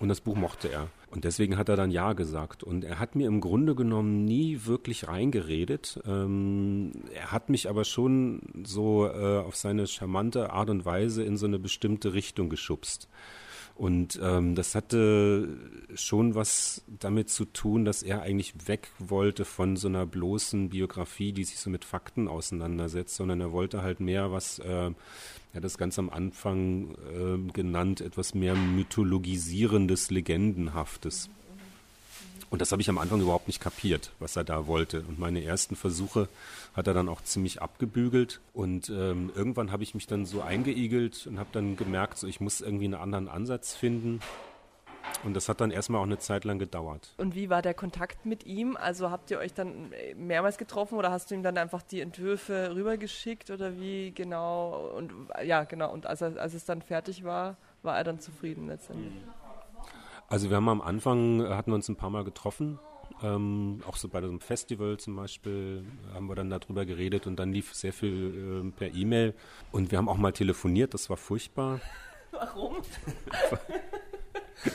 und 0.00 0.08
das 0.08 0.20
Buch 0.20 0.36
mochte 0.36 0.68
er. 0.68 0.88
Und 1.10 1.24
deswegen 1.24 1.58
hat 1.58 1.68
er 1.68 1.76
dann 1.76 1.90
Ja 1.90 2.14
gesagt. 2.14 2.62
Und 2.62 2.84
er 2.84 2.98
hat 2.98 3.16
mir 3.16 3.26
im 3.26 3.40
Grunde 3.40 3.74
genommen 3.74 4.24
nie 4.24 4.60
wirklich 4.64 5.08
reingeredet. 5.08 6.00
Ähm, 6.06 6.92
er 7.14 7.32
hat 7.32 7.50
mich 7.50 7.68
aber 7.68 7.84
schon 7.84 8.40
so 8.64 9.06
äh, 9.06 9.38
auf 9.38 9.56
seine 9.56 9.86
charmante 9.86 10.50
Art 10.50 10.70
und 10.70 10.86
Weise 10.86 11.22
in 11.22 11.36
so 11.36 11.46
eine 11.46 11.58
bestimmte 11.58 12.14
Richtung 12.14 12.48
geschubst. 12.48 13.08
Und 13.74 14.20
ähm, 14.22 14.54
das 14.54 14.74
hatte 14.74 15.48
schon 15.94 16.34
was 16.34 16.82
damit 16.86 17.30
zu 17.30 17.46
tun, 17.46 17.84
dass 17.84 18.02
er 18.02 18.22
eigentlich 18.22 18.68
weg 18.68 18.90
wollte 18.98 19.44
von 19.44 19.76
so 19.76 19.88
einer 19.88 20.06
bloßen 20.06 20.68
Biografie, 20.68 21.32
die 21.32 21.44
sich 21.44 21.58
so 21.58 21.70
mit 21.70 21.84
Fakten 21.84 22.28
auseinandersetzt, 22.28 23.16
sondern 23.16 23.40
er 23.40 23.52
wollte 23.52 23.82
halt 23.82 24.00
mehr 24.00 24.30
was, 24.30 24.58
äh, 24.58 24.66
er 24.68 24.94
hat 25.54 25.64
das 25.64 25.78
ganz 25.78 25.98
am 25.98 26.10
Anfang 26.10 26.94
äh, 27.14 27.52
genannt, 27.52 28.00
etwas 28.00 28.34
mehr 28.34 28.54
mythologisierendes, 28.54 30.10
legendenhaftes. 30.10 31.30
Und 32.52 32.60
das 32.60 32.70
habe 32.70 32.82
ich 32.82 32.90
am 32.90 32.98
Anfang 32.98 33.22
überhaupt 33.22 33.46
nicht 33.46 33.62
kapiert, 33.62 34.10
was 34.18 34.36
er 34.36 34.44
da 34.44 34.66
wollte. 34.66 35.00
Und 35.08 35.18
meine 35.18 35.42
ersten 35.42 35.74
Versuche 35.74 36.28
hat 36.74 36.86
er 36.86 36.92
dann 36.92 37.08
auch 37.08 37.22
ziemlich 37.22 37.62
abgebügelt. 37.62 38.40
Und 38.52 38.90
ähm, 38.90 39.32
irgendwann 39.34 39.72
habe 39.72 39.82
ich 39.82 39.94
mich 39.94 40.06
dann 40.06 40.26
so 40.26 40.42
eingeigelt 40.42 41.26
und 41.26 41.38
habe 41.38 41.48
dann 41.52 41.76
gemerkt, 41.76 42.18
so 42.18 42.26
ich 42.26 42.42
muss 42.42 42.60
irgendwie 42.60 42.84
einen 42.84 42.94
anderen 42.94 43.28
Ansatz 43.28 43.74
finden. 43.74 44.20
Und 45.24 45.32
das 45.32 45.48
hat 45.48 45.62
dann 45.62 45.70
erstmal 45.70 46.02
auch 46.02 46.06
eine 46.06 46.18
Zeit 46.18 46.44
lang 46.44 46.58
gedauert. 46.58 47.14
Und 47.16 47.34
wie 47.34 47.48
war 47.48 47.62
der 47.62 47.72
Kontakt 47.72 48.26
mit 48.26 48.44
ihm? 48.44 48.76
Also 48.76 49.10
habt 49.10 49.30
ihr 49.30 49.38
euch 49.38 49.54
dann 49.54 49.90
mehrmals 50.14 50.58
getroffen 50.58 50.98
oder 50.98 51.10
hast 51.10 51.30
du 51.30 51.34
ihm 51.34 51.42
dann 51.42 51.56
einfach 51.56 51.80
die 51.80 52.02
Entwürfe 52.02 52.74
rübergeschickt 52.74 53.50
oder 53.50 53.78
wie 53.78 54.10
genau? 54.10 54.92
Und 54.94 55.10
ja, 55.42 55.64
genau. 55.64 55.90
Und 55.90 56.04
als, 56.04 56.20
er, 56.20 56.36
als 56.36 56.52
es 56.52 56.66
dann 56.66 56.82
fertig 56.82 57.24
war, 57.24 57.56
war 57.82 57.96
er 57.96 58.04
dann 58.04 58.20
zufrieden 58.20 58.66
letztendlich. 58.66 59.14
Mhm. 59.14 59.41
Also 60.32 60.48
wir 60.48 60.56
haben 60.56 60.70
am 60.70 60.80
Anfang, 60.80 61.44
äh, 61.44 61.48
hatten 61.50 61.72
wir 61.72 61.74
uns 61.74 61.90
ein 61.90 61.96
paar 61.96 62.08
Mal 62.08 62.24
getroffen, 62.24 62.78
ähm, 63.22 63.82
auch 63.86 63.98
so 63.98 64.08
bei 64.08 64.16
einem 64.16 64.40
Festival 64.40 64.96
zum 64.96 65.14
Beispiel 65.14 65.84
haben 66.14 66.26
wir 66.26 66.34
dann 66.34 66.48
darüber 66.48 66.86
geredet 66.86 67.26
und 67.26 67.36
dann 67.36 67.52
lief 67.52 67.74
sehr 67.74 67.92
viel 67.92 68.64
äh, 68.64 68.70
per 68.70 68.94
E-Mail 68.94 69.34
und 69.72 69.90
wir 69.90 69.98
haben 69.98 70.08
auch 70.08 70.16
mal 70.16 70.32
telefoniert, 70.32 70.94
das 70.94 71.10
war 71.10 71.18
furchtbar. 71.18 71.80
Warum? 72.30 72.76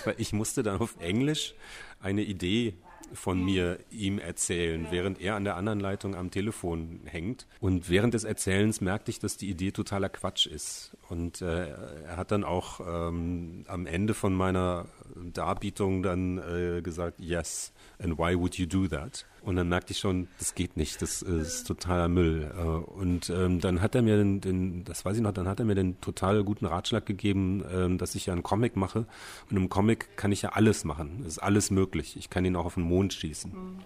Weil 0.06 0.14
ich 0.20 0.32
musste 0.32 0.62
dann 0.62 0.80
auf 0.80 0.96
Englisch 1.00 1.56
eine 2.02 2.22
Idee 2.22 2.76
von 3.14 3.44
mir 3.44 3.80
ihm 3.90 4.20
erzählen, 4.20 4.86
während 4.92 5.20
er 5.20 5.36
an 5.36 5.44
der 5.44 5.56
anderen 5.56 5.80
Leitung 5.80 6.14
am 6.14 6.30
Telefon 6.30 7.02
hängt. 7.06 7.48
Und 7.60 7.90
während 7.90 8.14
des 8.14 8.26
Erzählens 8.26 8.80
merkte 8.80 9.10
ich, 9.10 9.18
dass 9.18 9.38
die 9.38 9.50
Idee 9.50 9.72
totaler 9.72 10.10
Quatsch 10.10 10.46
ist. 10.46 10.96
Und 11.10 11.42
äh, 11.42 11.70
er 11.70 12.18
hat 12.18 12.32
dann 12.32 12.44
auch 12.44 12.82
ähm, 12.82 13.64
am 13.68 13.86
Ende 13.86 14.14
von 14.14 14.34
meiner 14.34 14.88
Darbietung 15.16 16.04
dann 16.04 16.38
äh, 16.38 16.82
gesagt, 16.82 17.20
yes, 17.20 17.72
and 18.00 18.18
why 18.18 18.38
would 18.38 18.56
you 18.56 18.66
do 18.66 18.88
that? 18.88 19.26
Und 19.42 19.56
dann 19.56 19.70
merkte 19.70 19.94
ich 19.94 20.00
schon, 20.00 20.28
das 20.40 20.54
geht 20.54 20.76
nicht, 20.76 21.02
das 21.02 21.22
ist 21.22 21.66
totaler 21.66 22.10
Müll. 22.10 22.52
Äh, 22.54 22.62
und 22.62 23.30
ähm, 23.30 23.62
dann 23.62 23.82
hat 23.82 23.96
er 23.96 24.02
mir 24.02 24.18
den, 24.18 24.42
den, 24.42 24.84
das 24.84 25.06
weiß 25.06 25.16
ich 25.16 25.24
noch, 25.24 25.32
dann 25.32 25.48
hat 25.48 25.60
er 25.60 25.66
mir 25.66 25.76
den 25.76 26.02
total 26.02 26.44
guten 26.44 26.66
Ratschlag 26.66 27.06
gegeben, 27.06 27.64
ähm, 27.72 27.98
dass 27.98 28.16
ich 28.16 28.26
ja 28.26 28.34
einen 28.34 28.44
Comic 28.44 28.76
mache. 28.76 29.06
Und 29.50 29.56
im 29.56 29.70
Comic 29.70 30.18
kann 30.18 30.34
ich 30.34 30.42
ja 30.42 30.50
alles 30.50 30.84
machen. 30.84 31.22
Es 31.22 31.34
ist 31.34 31.40
alles 31.40 31.72
möglich. 31.72 32.18
Ich 32.18 32.30
kann 32.30 32.44
ihn 32.44 32.58
auch 32.58 32.66
auf 32.66 32.74
den 32.74 32.84
Mond 32.84 33.14
schießen, 33.14 33.52
mhm. 33.54 33.80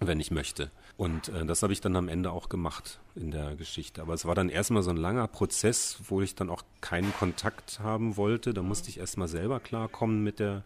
wenn 0.00 0.18
ich 0.18 0.32
möchte. 0.32 0.72
Und 0.96 1.28
äh, 1.28 1.44
das 1.44 1.62
habe 1.62 1.72
ich 1.72 1.80
dann 1.80 1.96
am 1.96 2.08
Ende 2.08 2.30
auch 2.30 2.48
gemacht 2.48 3.00
in 3.16 3.30
der 3.30 3.56
Geschichte. 3.56 4.00
Aber 4.02 4.14
es 4.14 4.26
war 4.26 4.34
dann 4.34 4.48
erstmal 4.48 4.82
so 4.82 4.90
ein 4.90 4.96
langer 4.96 5.26
Prozess, 5.26 5.98
wo 6.08 6.22
ich 6.22 6.34
dann 6.34 6.50
auch 6.50 6.62
keinen 6.80 7.12
Kontakt 7.14 7.80
haben 7.80 8.16
wollte. 8.16 8.54
Da 8.54 8.62
musste 8.62 8.90
ich 8.90 8.98
erstmal 8.98 9.28
selber 9.28 9.58
klarkommen 9.58 10.22
mit 10.22 10.38
der, 10.38 10.62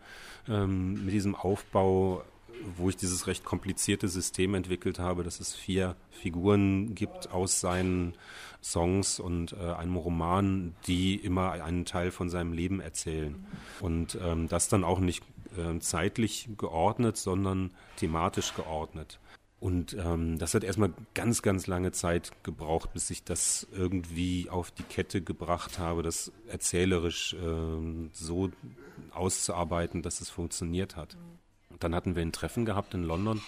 ähm, 0.46 1.04
mit 1.04 1.14
diesem 1.14 1.34
Aufbau 1.34 2.24
wo 2.76 2.88
ich 2.88 2.96
dieses 2.96 3.26
recht 3.26 3.44
komplizierte 3.44 4.08
System 4.08 4.54
entwickelt 4.54 4.98
habe, 4.98 5.22
dass 5.22 5.40
es 5.40 5.54
vier 5.54 5.96
Figuren 6.10 6.94
gibt 6.94 7.30
aus 7.30 7.60
seinen 7.60 8.14
Songs 8.62 9.20
und 9.20 9.52
äh, 9.52 9.72
einem 9.72 9.96
Roman, 9.96 10.74
die 10.86 11.14
immer 11.14 11.52
einen 11.52 11.84
Teil 11.84 12.10
von 12.10 12.28
seinem 12.28 12.52
Leben 12.52 12.80
erzählen. 12.80 13.46
Und 13.80 14.18
ähm, 14.22 14.48
das 14.48 14.68
dann 14.68 14.84
auch 14.84 14.98
nicht 14.98 15.22
äh, 15.56 15.78
zeitlich 15.78 16.48
geordnet, 16.56 17.16
sondern 17.16 17.70
thematisch 17.96 18.54
geordnet. 18.54 19.20
Und 19.60 19.96
ähm, 19.98 20.38
das 20.38 20.54
hat 20.54 20.62
erstmal 20.62 20.92
ganz, 21.14 21.42
ganz 21.42 21.66
lange 21.66 21.90
Zeit 21.90 22.30
gebraucht, 22.44 22.92
bis 22.92 23.10
ich 23.10 23.24
das 23.24 23.66
irgendwie 23.72 24.48
auf 24.48 24.70
die 24.70 24.84
Kette 24.84 25.20
gebracht 25.20 25.80
habe, 25.80 26.02
das 26.02 26.30
erzählerisch 26.46 27.34
äh, 27.34 28.08
so 28.12 28.50
auszuarbeiten, 29.12 30.02
dass 30.02 30.20
es 30.20 30.30
funktioniert 30.30 30.94
hat. 30.94 31.16
Dann 31.80 31.94
hatten 31.94 32.14
wir 32.14 32.22
ein 32.22 32.32
Treffen 32.32 32.66
gehabt 32.66 32.94
in 32.94 33.02
London, 33.02 33.40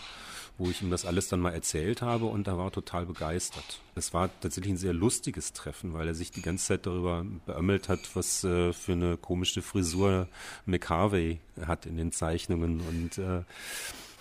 wo 0.58 0.68
ich 0.68 0.82
ihm 0.82 0.90
das 0.90 1.06
alles 1.06 1.28
dann 1.28 1.40
mal 1.40 1.52
erzählt 1.52 2.02
habe 2.02 2.26
und 2.26 2.48
er 2.48 2.58
war 2.58 2.72
total 2.72 3.06
begeistert. 3.06 3.80
Es 3.94 4.12
war 4.12 4.30
tatsächlich 4.40 4.74
ein 4.74 4.78
sehr 4.78 4.92
lustiges 4.92 5.52
Treffen, 5.52 5.94
weil 5.94 6.08
er 6.08 6.14
sich 6.14 6.32
die 6.32 6.42
ganze 6.42 6.66
Zeit 6.66 6.86
darüber 6.86 7.24
beömmelt 7.46 7.88
hat, 7.88 8.00
was 8.14 8.42
äh, 8.42 8.72
für 8.72 8.92
eine 8.92 9.16
komische 9.16 9.62
Frisur 9.62 10.26
McHarvey 10.66 11.38
hat 11.64 11.86
in 11.86 11.96
den 11.96 12.10
Zeichnungen 12.10 12.80
und 12.80 13.18
äh, 13.18 13.42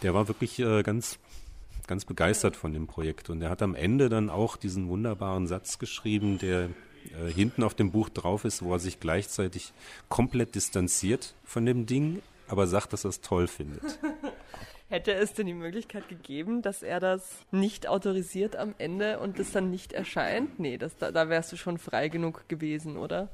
der 0.01 0.13
war 0.13 0.27
wirklich 0.27 0.59
äh, 0.59 0.81
ganz 0.83 1.19
ganz 1.89 2.05
begeistert 2.05 2.55
von 2.55 2.71
dem 2.71 2.85
Projekt 2.87 3.29
und 3.29 3.41
er 3.41 3.49
hat 3.49 3.63
am 3.63 3.73
Ende 3.73 4.09
dann 4.09 4.29
auch 4.29 4.55
diesen 4.57 4.87
wunderbaren 4.87 5.47
Satz 5.47 5.79
geschrieben, 5.79 6.37
der 6.37 6.65
äh, 6.65 7.31
hinten 7.33 7.63
auf 7.63 7.73
dem 7.73 7.91
Buch 7.91 8.09
drauf 8.09 8.45
ist, 8.45 8.61
wo 8.61 8.73
er 8.73 8.79
sich 8.79 8.99
gleichzeitig 8.99 9.73
komplett 10.07 10.53
distanziert 10.53 11.33
von 11.43 11.65
dem 11.65 11.87
Ding, 11.87 12.21
aber 12.47 12.67
sagt, 12.67 12.93
dass 12.93 13.05
er 13.05 13.09
es 13.09 13.21
toll 13.21 13.47
findet. 13.47 13.81
Hätte 14.89 15.13
es 15.13 15.33
denn 15.33 15.47
die 15.47 15.53
Möglichkeit 15.53 16.07
gegeben, 16.09 16.61
dass 16.61 16.83
er 16.83 16.99
das 16.99 17.45
nicht 17.51 17.87
autorisiert 17.87 18.55
am 18.55 18.75
Ende 18.77 19.19
und 19.19 19.39
das 19.39 19.51
dann 19.51 19.69
nicht 19.69 19.91
erscheint? 19.93 20.59
Nee, 20.59 20.77
das, 20.77 20.95
da, 20.97 21.11
da 21.11 21.27
wärst 21.27 21.51
du 21.51 21.57
schon 21.57 21.77
frei 21.77 22.07
genug 22.09 22.47
gewesen, 22.49 22.97
oder? 22.97 23.29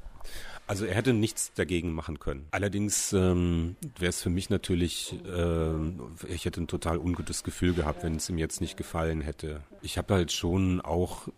Also 0.68 0.84
er 0.84 0.96
hätte 0.96 1.12
nichts 1.12 1.52
dagegen 1.54 1.92
machen 1.92 2.18
können. 2.18 2.48
Allerdings 2.50 3.12
ähm, 3.12 3.76
wäre 3.98 4.10
es 4.10 4.20
für 4.20 4.30
mich 4.30 4.50
natürlich, 4.50 5.14
äh, 5.24 6.32
ich 6.32 6.44
hätte 6.44 6.60
ein 6.60 6.66
total 6.66 6.98
ungutes 6.98 7.44
Gefühl 7.44 7.72
gehabt, 7.72 8.02
wenn 8.02 8.16
es 8.16 8.28
ihm 8.28 8.38
jetzt 8.38 8.60
nicht 8.60 8.76
gefallen 8.76 9.20
hätte. 9.20 9.62
Ich 9.82 9.96
habe 9.96 10.14
halt 10.14 10.32
schon 10.32 10.80
auch 10.80 11.28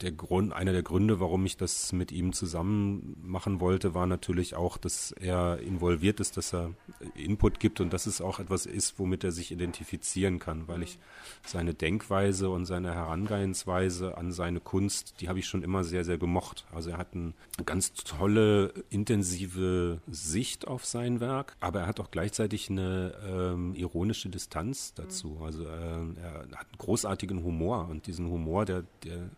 der 0.00 0.12
Grund, 0.12 0.52
einer 0.52 0.72
der 0.72 0.82
Gründe, 0.82 1.18
warum 1.18 1.44
ich 1.44 1.56
das 1.56 1.92
mit 1.92 2.12
ihm 2.12 2.32
zusammen 2.32 3.16
machen 3.20 3.60
wollte, 3.60 3.94
war 3.94 4.06
natürlich 4.06 4.54
auch, 4.54 4.76
dass 4.76 5.12
er 5.12 5.58
involviert 5.60 6.20
ist, 6.20 6.36
dass 6.36 6.54
er 6.54 6.72
Input 7.14 7.58
gibt 7.58 7.80
und 7.80 7.92
dass 7.92 8.06
es 8.06 8.20
auch 8.20 8.38
etwas 8.38 8.66
ist, 8.66 8.98
womit 8.98 9.24
er 9.24 9.32
sich 9.32 9.50
identifizieren 9.50 10.38
kann, 10.38 10.68
weil 10.68 10.82
ich 10.82 10.98
seine 11.44 11.74
Denkweise 11.74 12.48
und 12.48 12.66
seine 12.66 12.94
Herangehensweise 12.94 14.16
an 14.16 14.30
seine 14.30 14.60
Kunst, 14.60 15.20
die 15.20 15.28
habe 15.28 15.40
ich 15.40 15.46
schon 15.46 15.62
immer 15.62 15.82
sehr, 15.82 16.04
sehr 16.04 16.18
gemocht. 16.18 16.64
Also 16.72 16.90
er 16.90 16.98
hat 16.98 17.14
eine 17.14 17.34
ganz 17.66 17.92
tolle, 17.94 18.72
intensive 18.90 20.00
Sicht 20.06 20.68
auf 20.68 20.84
sein 20.84 21.20
Werk, 21.20 21.56
aber 21.58 21.80
er 21.80 21.86
hat 21.86 21.98
auch 21.98 22.10
gleichzeitig 22.10 22.70
eine 22.70 23.14
ähm, 23.26 23.74
ironische 23.74 24.28
Distanz 24.28 24.94
dazu. 24.94 25.40
Also 25.42 25.64
äh, 25.64 25.68
er 25.68 26.34
hat 26.52 26.68
einen 26.68 26.78
großartigen 26.78 27.42
Humor 27.42 27.88
und 27.88 28.06
diesen 28.06 28.28
Humor, 28.28 28.64
der, 28.64 28.84
der 29.02 29.30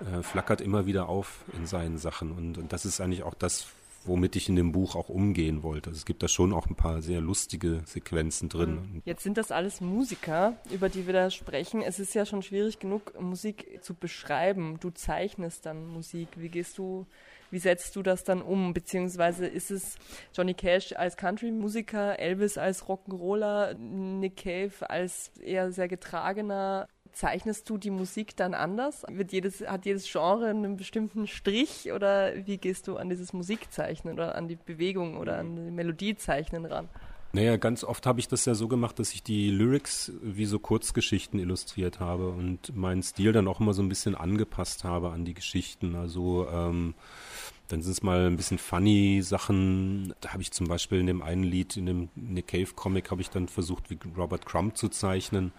äh, 0.00 0.22
flackert 0.22 0.60
immer 0.60 0.86
wieder 0.86 1.08
auf 1.08 1.44
in 1.56 1.66
seinen 1.66 1.98
Sachen. 1.98 2.32
Und, 2.32 2.58
und 2.58 2.72
das 2.72 2.84
ist 2.84 3.00
eigentlich 3.00 3.22
auch 3.22 3.34
das, 3.34 3.66
womit 4.04 4.36
ich 4.36 4.48
in 4.48 4.56
dem 4.56 4.72
Buch 4.72 4.96
auch 4.96 5.08
umgehen 5.08 5.62
wollte. 5.62 5.90
Also 5.90 5.98
es 5.98 6.04
gibt 6.04 6.22
da 6.22 6.28
schon 6.28 6.52
auch 6.52 6.66
ein 6.66 6.74
paar 6.74 7.02
sehr 7.02 7.20
lustige 7.20 7.82
Sequenzen 7.84 8.48
drin. 8.48 8.74
Mhm. 8.74 9.02
Jetzt 9.04 9.22
sind 9.22 9.36
das 9.36 9.50
alles 9.50 9.80
Musiker, 9.80 10.54
über 10.70 10.88
die 10.88 11.06
wir 11.06 11.12
da 11.12 11.30
sprechen. 11.30 11.82
Es 11.82 11.98
ist 11.98 12.14
ja 12.14 12.26
schon 12.26 12.42
schwierig 12.42 12.78
genug, 12.78 13.20
Musik 13.20 13.80
zu 13.82 13.94
beschreiben. 13.94 14.78
Du 14.80 14.90
zeichnest 14.90 15.66
dann 15.66 15.86
Musik. 15.86 16.28
Wie 16.36 16.48
gehst 16.48 16.78
du, 16.78 17.06
wie 17.50 17.58
setzt 17.58 17.96
du 17.96 18.02
das 18.02 18.24
dann 18.24 18.42
um? 18.42 18.72
Beziehungsweise 18.72 19.46
ist 19.46 19.70
es 19.70 19.96
Johnny 20.34 20.54
Cash 20.54 20.94
als 20.94 21.16
Country-Musiker, 21.16 22.18
Elvis 22.18 22.56
als 22.58 22.84
Rock'n'Roller, 22.84 23.74
Nick 23.74 24.36
Cave 24.36 24.88
als 24.88 25.32
eher 25.38 25.72
sehr 25.72 25.88
getragener 25.88 26.88
Zeichnest 27.18 27.68
du 27.68 27.78
die 27.78 27.90
Musik 27.90 28.36
dann 28.36 28.54
anders? 28.54 29.04
Wird 29.08 29.32
jedes, 29.32 29.66
hat 29.66 29.86
jedes 29.86 30.08
Genre 30.08 30.50
einen 30.50 30.76
bestimmten 30.76 31.26
Strich 31.26 31.90
oder 31.90 32.46
wie 32.46 32.58
gehst 32.58 32.86
du 32.86 32.96
an 32.96 33.08
dieses 33.08 33.32
Musikzeichnen 33.32 34.14
oder 34.14 34.36
an 34.36 34.46
die 34.46 34.54
Bewegung 34.54 35.16
oder 35.16 35.38
an 35.38 35.56
die 35.56 35.72
Melodiezeichnen 35.72 36.64
ran? 36.64 36.88
Naja, 37.32 37.56
ganz 37.56 37.82
oft 37.82 38.06
habe 38.06 38.20
ich 38.20 38.28
das 38.28 38.44
ja 38.44 38.54
so 38.54 38.68
gemacht, 38.68 39.00
dass 39.00 39.12
ich 39.14 39.24
die 39.24 39.50
Lyrics 39.50 40.12
wie 40.22 40.44
so 40.44 40.60
Kurzgeschichten 40.60 41.40
illustriert 41.40 41.98
habe 41.98 42.28
und 42.28 42.76
meinen 42.76 43.02
Stil 43.02 43.32
dann 43.32 43.48
auch 43.48 43.58
immer 43.58 43.74
so 43.74 43.82
ein 43.82 43.88
bisschen 43.88 44.14
angepasst 44.14 44.84
habe 44.84 45.10
an 45.10 45.24
die 45.24 45.34
Geschichten. 45.34 45.96
Also 45.96 46.46
ähm, 46.48 46.94
dann 47.66 47.82
sind 47.82 47.90
es 47.90 48.02
mal 48.04 48.28
ein 48.28 48.36
bisschen 48.36 48.58
funny 48.58 49.22
Sachen. 49.22 50.14
Da 50.20 50.34
habe 50.34 50.42
ich 50.42 50.52
zum 50.52 50.68
Beispiel 50.68 51.00
in 51.00 51.06
dem 51.06 51.20
einen 51.20 51.42
Lied, 51.42 51.76
in 51.76 51.86
dem 51.86 52.10
Nick 52.14 52.46
Cave 52.46 52.74
Comic, 52.76 53.10
habe 53.10 53.22
ich 53.22 53.30
dann 53.30 53.48
versucht, 53.48 53.90
wie 53.90 53.98
Robert 54.16 54.46
Crumb 54.46 54.76
zu 54.76 54.88
zeichnen. 54.88 55.52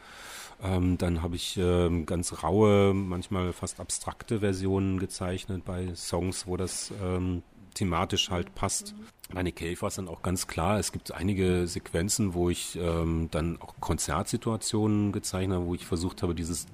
Ähm, 0.62 0.98
dann 0.98 1.22
habe 1.22 1.36
ich 1.36 1.58
ähm, 1.58 2.06
ganz 2.06 2.44
raue, 2.44 2.94
manchmal 2.94 3.54
fast 3.54 3.80
abstrakte 3.80 4.40
Versionen 4.40 5.00
gezeichnet 5.00 5.64
bei 5.66 5.94
Songs, 5.96 6.48
wo 6.48 6.58
das 6.58 6.92
ähm, 7.02 7.44
thematisch 7.74 8.30
halt 8.30 8.56
passt. 8.56 8.94
Bei 9.32 9.44
Nick 9.44 9.58
Cave 9.58 9.80
war 9.82 9.90
es 9.90 9.96
dann 9.96 10.08
auch 10.08 10.24
ganz 10.24 10.48
klar, 10.48 10.80
es 10.80 10.92
gibt 10.92 11.14
einige 11.14 11.68
Sequenzen, 11.68 12.34
wo 12.34 12.50
ich 12.50 12.78
ähm, 12.82 13.30
dann 13.30 13.62
auch 13.62 13.76
Konzertsituationen 13.80 15.12
gezeichnet 15.12 15.58
habe, 15.58 15.68
wo 15.68 15.76
ich 15.76 15.86
versucht 15.86 16.24
habe, 16.24 16.34
dieses 16.34 16.66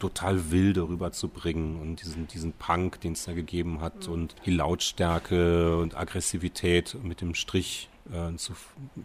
total 0.00 0.50
Wilde 0.50 0.88
rüberzubringen 0.88 1.80
und 1.80 2.02
diesen, 2.02 2.26
diesen 2.26 2.52
Punk, 2.54 3.00
den 3.00 3.12
es 3.12 3.24
da 3.24 3.32
gegeben 3.32 3.80
hat 3.80 4.08
mhm. 4.08 4.14
und 4.14 4.34
die 4.44 4.50
Lautstärke 4.50 5.76
und 5.78 5.96
Aggressivität 5.96 6.96
mit 7.02 7.20
dem 7.20 7.34
Strich 7.34 7.88
äh, 8.10 8.34
zu 8.36 8.54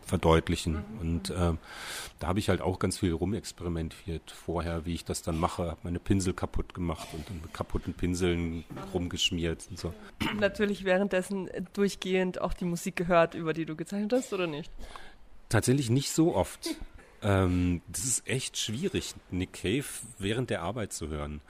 verdeutlichen. 0.05 0.83
Und 0.99 1.29
äh, 1.29 1.53
da 2.19 2.27
habe 2.27 2.39
ich 2.39 2.49
halt 2.49 2.61
auch 2.61 2.79
ganz 2.79 2.99
viel 2.99 3.13
rumexperimentiert 3.13 4.31
vorher, 4.31 4.85
wie 4.85 4.93
ich 4.93 5.05
das 5.05 5.21
dann 5.21 5.39
mache. 5.39 5.63
Habe 5.69 5.79
meine 5.83 5.99
Pinsel 5.99 6.33
kaputt 6.33 6.73
gemacht 6.73 7.07
und 7.13 7.29
dann 7.29 7.41
mit 7.41 7.53
kaputten 7.53 7.93
Pinseln 7.93 8.63
rumgeschmiert 8.93 9.67
und 9.69 9.79
so. 9.79 9.93
Natürlich 10.39 10.83
währenddessen 10.83 11.49
durchgehend 11.73 12.41
auch 12.41 12.53
die 12.53 12.65
Musik 12.65 12.95
gehört, 12.95 13.35
über 13.35 13.53
die 13.53 13.65
du 13.65 13.75
gezeichnet 13.75 14.13
hast, 14.13 14.33
oder 14.33 14.47
nicht? 14.47 14.71
Tatsächlich 15.49 15.89
nicht 15.89 16.11
so 16.11 16.35
oft. 16.35 16.75
Ähm, 17.23 17.81
das 17.87 18.05
ist 18.05 18.27
echt 18.27 18.57
schwierig, 18.57 19.15
Nick 19.31 19.53
Cave 19.53 19.85
während 20.19 20.49
der 20.49 20.61
Arbeit 20.61 20.93
zu 20.93 21.07
hören. 21.07 21.41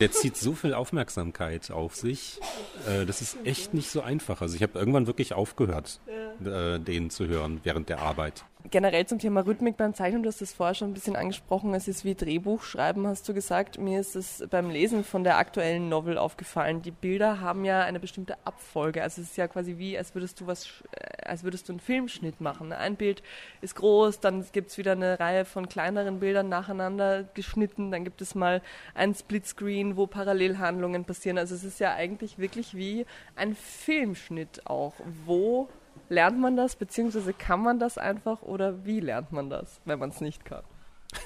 Der 0.00 0.10
zieht 0.10 0.36
so 0.36 0.54
viel 0.54 0.74
Aufmerksamkeit 0.74 1.70
auf 1.70 1.94
sich. 1.94 2.40
Äh, 2.88 3.06
das 3.06 3.22
ist 3.22 3.38
echt 3.44 3.72
nicht 3.74 3.90
so 3.90 4.02
einfach. 4.02 4.40
Also 4.40 4.56
ich 4.56 4.62
habe 4.62 4.78
irgendwann 4.78 5.06
wirklich 5.06 5.32
aufgehört, 5.32 6.00
äh, 6.44 6.78
den 6.78 7.10
zu 7.10 7.26
hören 7.26 7.60
während 7.62 7.88
der 7.88 8.00
Arbeit 8.00 8.44
generell 8.70 9.06
zum 9.06 9.18
Thema 9.18 9.44
Rhythmik 9.46 9.76
beim 9.76 9.94
Zeichnen, 9.94 10.22
du 10.22 10.28
hast 10.28 10.40
das 10.40 10.52
vorher 10.52 10.74
schon 10.74 10.90
ein 10.90 10.94
bisschen 10.94 11.16
angesprochen, 11.16 11.74
es 11.74 11.88
ist 11.88 12.04
wie 12.04 12.14
Drehbuch 12.14 12.62
schreiben, 12.62 13.06
hast 13.06 13.28
du 13.28 13.34
gesagt. 13.34 13.78
Mir 13.78 14.00
ist 14.00 14.16
es 14.16 14.44
beim 14.50 14.70
Lesen 14.70 15.04
von 15.04 15.24
der 15.24 15.38
aktuellen 15.38 15.88
Novel 15.88 16.18
aufgefallen. 16.18 16.82
Die 16.82 16.90
Bilder 16.90 17.40
haben 17.40 17.64
ja 17.64 17.82
eine 17.82 18.00
bestimmte 18.00 18.36
Abfolge. 18.44 19.02
Also 19.02 19.22
es 19.22 19.30
ist 19.30 19.36
ja 19.36 19.48
quasi 19.48 19.78
wie, 19.78 19.98
als 19.98 20.14
würdest 20.14 20.40
du 20.40 20.46
was, 20.46 20.82
äh, 20.92 21.28
als 21.28 21.44
würdest 21.44 21.68
du 21.68 21.72
einen 21.72 21.80
Filmschnitt 21.80 22.40
machen. 22.40 22.72
Ein 22.72 22.96
Bild 22.96 23.22
ist 23.60 23.74
groß, 23.74 24.20
dann 24.20 24.44
gibt 24.52 24.70
es 24.70 24.78
wieder 24.78 24.92
eine 24.92 25.18
Reihe 25.18 25.44
von 25.44 25.68
kleineren 25.68 26.20
Bildern 26.20 26.48
nacheinander 26.48 27.24
geschnitten, 27.34 27.90
dann 27.90 28.04
gibt 28.04 28.20
es 28.22 28.34
mal 28.34 28.62
ein 28.94 29.14
Splitscreen, 29.14 29.96
wo 29.96 30.06
Parallelhandlungen 30.06 31.04
passieren. 31.04 31.38
Also 31.38 31.54
es 31.54 31.64
ist 31.64 31.80
ja 31.80 31.94
eigentlich 31.94 32.38
wirklich 32.38 32.76
wie 32.76 33.06
ein 33.36 33.54
Filmschnitt 33.54 34.66
auch, 34.66 34.94
wo 35.26 35.68
Lernt 36.12 36.38
man 36.38 36.58
das, 36.58 36.76
beziehungsweise 36.76 37.32
kann 37.32 37.62
man 37.62 37.78
das 37.78 37.96
einfach 37.96 38.42
oder 38.42 38.84
wie 38.84 39.00
lernt 39.00 39.32
man 39.32 39.48
das, 39.48 39.80
wenn 39.86 39.98
man 39.98 40.10
es 40.10 40.20
nicht 40.20 40.44
kann? 40.44 40.62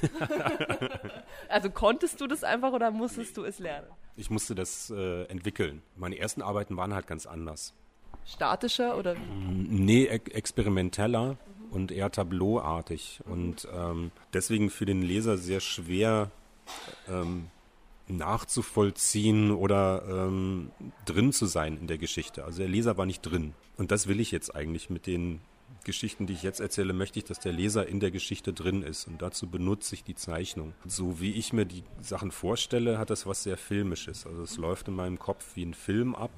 also 1.48 1.70
konntest 1.70 2.20
du 2.20 2.28
das 2.28 2.44
einfach 2.44 2.70
oder 2.70 2.92
musstest 2.92 3.36
du 3.36 3.44
es 3.44 3.58
lernen? 3.58 3.88
Ich 4.14 4.30
musste 4.30 4.54
das 4.54 4.90
äh, 4.90 5.24
entwickeln. 5.24 5.82
Meine 5.96 6.16
ersten 6.16 6.40
Arbeiten 6.40 6.76
waren 6.76 6.94
halt 6.94 7.08
ganz 7.08 7.26
anders. 7.26 7.74
Statischer 8.24 8.96
oder 8.96 9.16
wie? 9.16 9.20
Nee, 9.28 10.04
e 10.04 10.20
experimenteller 10.30 11.32
mhm. 11.32 11.72
und 11.72 11.90
eher 11.90 12.12
tableauartig. 12.12 13.22
Mhm. 13.26 13.32
Und 13.32 13.68
ähm, 13.74 14.12
deswegen 14.34 14.70
für 14.70 14.86
den 14.86 15.02
Leser 15.02 15.36
sehr 15.36 15.58
schwer 15.58 16.30
ähm, 17.08 17.48
nachzuvollziehen 18.08 19.50
oder 19.50 20.02
ähm, 20.08 20.70
drin 21.04 21.32
zu 21.32 21.46
sein 21.46 21.76
in 21.78 21.86
der 21.86 21.98
Geschichte. 21.98 22.44
Also 22.44 22.58
der 22.58 22.68
Leser 22.68 22.96
war 22.96 23.06
nicht 23.06 23.22
drin. 23.22 23.54
Und 23.76 23.90
das 23.90 24.06
will 24.06 24.20
ich 24.20 24.30
jetzt 24.30 24.54
eigentlich 24.54 24.90
mit 24.90 25.06
den 25.06 25.40
Geschichten, 25.84 26.26
die 26.26 26.32
ich 26.32 26.42
jetzt 26.42 26.60
erzähle, 26.60 26.92
möchte 26.92 27.18
ich, 27.18 27.24
dass 27.24 27.38
der 27.38 27.52
Leser 27.52 27.86
in 27.86 28.00
der 28.00 28.10
Geschichte 28.10 28.52
drin 28.52 28.82
ist. 28.82 29.06
Und 29.06 29.22
dazu 29.22 29.48
benutze 29.48 29.94
ich 29.94 30.04
die 30.04 30.14
Zeichnung. 30.14 30.74
So 30.84 31.20
wie 31.20 31.32
ich 31.32 31.52
mir 31.52 31.64
die 31.64 31.84
Sachen 32.00 32.32
vorstelle, 32.32 32.98
hat 32.98 33.10
das 33.10 33.26
was 33.26 33.44
sehr 33.44 33.56
Filmisches. 33.56 34.26
Also 34.26 34.42
es 34.42 34.56
läuft 34.56 34.88
in 34.88 34.94
meinem 34.94 35.18
Kopf 35.18 35.44
wie 35.54 35.64
ein 35.64 35.74
Film 35.74 36.14
ab. 36.14 36.30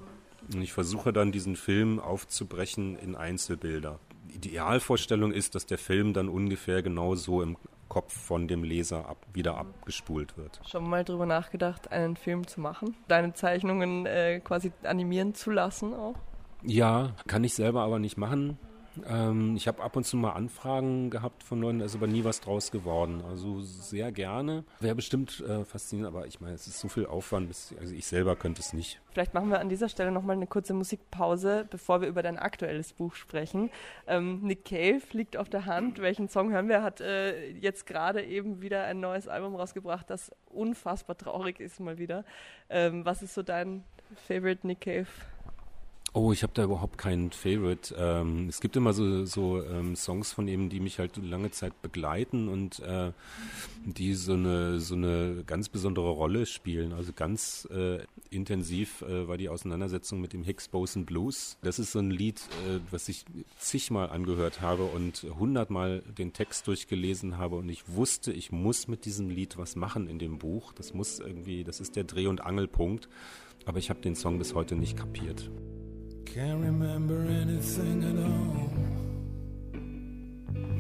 Und 0.53 0.63
ich 0.63 0.73
versuche 0.73 1.13
dann 1.13 1.33
diesen 1.33 1.57
Film 1.57 1.99
aufzubrechen 1.99 2.99
in 2.99 3.15
Einzelbilder. 3.17 3.99
Die 4.31 4.37
Idealvorstellung 4.37 5.33
ist, 5.33 5.55
dass 5.55 5.67
der 5.67 5.79
Film 5.79 6.13
dann 6.13 6.29
ungefähr 6.29 6.83
genauso 6.83 7.43
im 7.43 7.57
Kopf 7.89 8.13
von 8.13 8.49
dem 8.49 8.65
Leser 8.65 9.09
ab, 9.09 9.27
wieder 9.33 9.57
abgespult 9.57 10.37
wird. 10.37 10.61
Schon 10.67 10.89
mal 10.89 11.05
drüber 11.05 11.27
nachgedacht, 11.27 11.91
einen 11.91 12.17
Film 12.17 12.47
zu 12.47 12.61
machen? 12.61 12.95
Deine 13.09 13.33
Zeichnungen 13.33 14.07
äh, 14.07 14.41
quasi 14.41 14.73
animieren 14.83 15.35
zu 15.35 15.51
lassen 15.51 15.95
auch? 15.95 16.15
Ja, 16.63 17.15
kann 17.27 17.45
ich 17.45 17.55
selber 17.55 17.83
aber 17.83 17.99
nicht 17.99 18.19
machen. 18.19 18.59
Ähm, 19.09 19.57
ich 19.57 19.69
habe 19.69 19.83
ab 19.83 19.97
und 19.97 20.05
zu 20.05 20.17
mal 20.17 20.33
Anfragen 20.33 21.11
gehabt 21.11 21.43
von 21.43 21.61
Leuten, 21.61 21.81
da 21.81 21.85
ist 21.85 21.95
aber 21.95 22.07
nie 22.07 22.25
was 22.25 22.41
draus 22.41 22.71
geworden. 22.71 23.23
Also 23.29 23.61
sehr 23.61 24.13
gerne. 24.13 24.65
Wäre 24.81 24.95
bestimmt 24.95 25.41
äh, 25.41 25.65
faszinierend, 25.65 26.15
aber 26.15 26.27
ich 26.27 26.41
meine, 26.41 26.55
es 26.55 26.67
ist 26.67 26.81
so 26.81 26.89
viel 26.89 27.07
Aufwand, 27.07 27.49
bis, 27.49 27.75
also 27.79 27.95
ich 27.95 28.07
selber 28.07 28.37
könnte 28.37 28.61
es 28.61 28.73
nicht. 28.73 29.01
Vielleicht 29.13 29.35
machen 29.35 29.51
wir 29.51 29.61
an 29.61 29.69
dieser 29.69 29.89
Stelle 29.89 30.13
nochmal 30.13 30.37
eine 30.37 30.47
kurze 30.47 30.75
Musikpause, 30.75 31.67
bevor 31.71 32.01
wir 32.01 32.09
über 32.09 32.23
dein 32.23 32.39
aktuelles 32.39 32.93
Buch 32.93 33.15
sprechen. 33.15 33.71
Ähm, 34.07 34.41
Nick 34.43 34.65
Cave 34.65 35.03
liegt 35.13 35.37
auf 35.37 35.49
der 35.49 35.67
Hand. 35.67 36.01
Welchen 36.01 36.29
Song 36.29 36.53
hören 36.53 36.69
wir? 36.69 36.83
Hat 36.83 37.01
äh, 37.01 37.51
jetzt 37.51 37.87
gerade 37.87 38.25
eben 38.25 38.63
wieder 38.63 38.85
ein 38.85 39.01
neues 39.01 39.29
Album 39.29 39.57
rausgebracht, 39.57 40.09
das 40.11 40.31
unfassbar 40.47 41.17
traurig 41.17 41.61
ist 41.61 41.81
mal 41.81 41.99
wieder. 41.99 42.25
Ähm, 42.71 43.05
was 43.05 43.23
ist 43.23 43.35
so 43.35 43.43
dein 43.43 43.85
Favorite 44.27 44.67
Nick 44.67 44.83
Cave? 44.83 45.07
Oh, 46.21 46.33
ich 46.33 46.43
habe 46.43 46.53
da 46.53 46.65
überhaupt 46.65 46.99
keinen 46.99 47.31
Favorite. 47.31 47.95
Ähm, 47.97 48.49
es 48.49 48.61
gibt 48.61 48.75
immer 48.75 48.93
so, 48.93 49.25
so 49.25 49.63
ähm, 49.63 49.95
Songs 49.95 50.33
von 50.33 50.49
ihm, 50.49 50.69
die 50.69 50.81
mich 50.81 50.99
halt 50.99 51.17
lange 51.17 51.53
Zeit 51.53 51.81
begleiten 51.81 52.49
und 52.49 52.81
äh, 52.81 53.13
die 53.85 54.15
so 54.15 54.33
eine, 54.33 54.81
so 54.81 54.97
eine 54.97 55.45
ganz 55.47 55.69
besondere 55.69 56.11
Rolle 56.11 56.45
spielen. 56.47 56.93
Also 56.93 57.13
ganz 57.13 57.69
äh, 57.71 58.01
intensiv 58.31 59.03
äh, 59.03 59.29
war 59.29 59.39
die 59.39 59.49
Auseinandersetzung 59.49 60.21
mit 60.21 60.33
dem 60.33 60.43
Hicks 60.43 60.67
Boson 60.67 61.07
Blues. 61.07 61.57
Das 61.63 61.79
ist 61.79 61.93
so 61.93 62.01
ein 62.01 62.11
Lied, 62.11 62.41
äh, 62.67 62.81
was 62.91 63.09
ich 63.09 63.25
zigmal 63.57 64.11
angehört 64.11 64.61
habe 64.61 64.87
und 64.87 65.25
hundertmal 65.39 66.01
den 66.01 66.33
Text 66.33 66.67
durchgelesen 66.67 67.39
habe 67.39 67.55
und 67.55 67.69
ich 67.69 67.95
wusste, 67.95 68.33
ich 68.33 68.51
muss 68.51 68.89
mit 68.89 69.05
diesem 69.05 69.31
Lied 69.31 69.57
was 69.57 69.77
machen 69.77 70.09
in 70.09 70.19
dem 70.19 70.39
Buch. 70.39 70.73
Das 70.73 70.95
muss 70.95 71.21
irgendwie, 71.21 71.63
das 71.63 71.79
ist 71.79 71.95
der 71.95 72.03
Dreh- 72.03 72.27
und 72.27 72.45
Angelpunkt. 72.45 73.09
Aber 73.67 73.79
ich 73.79 73.89
habe 73.89 74.01
den 74.01 74.17
Song 74.17 74.39
bis 74.39 74.57
heute 74.57 74.75
nicht 74.75 74.97
kapiert. 74.97 75.49
Can't 76.35 76.63
remember 76.63 77.23
anything 77.23 78.05
at 78.05 78.19
all. 78.23 78.69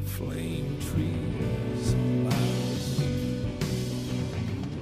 Flame 0.04 0.76
trees. 0.92 2.57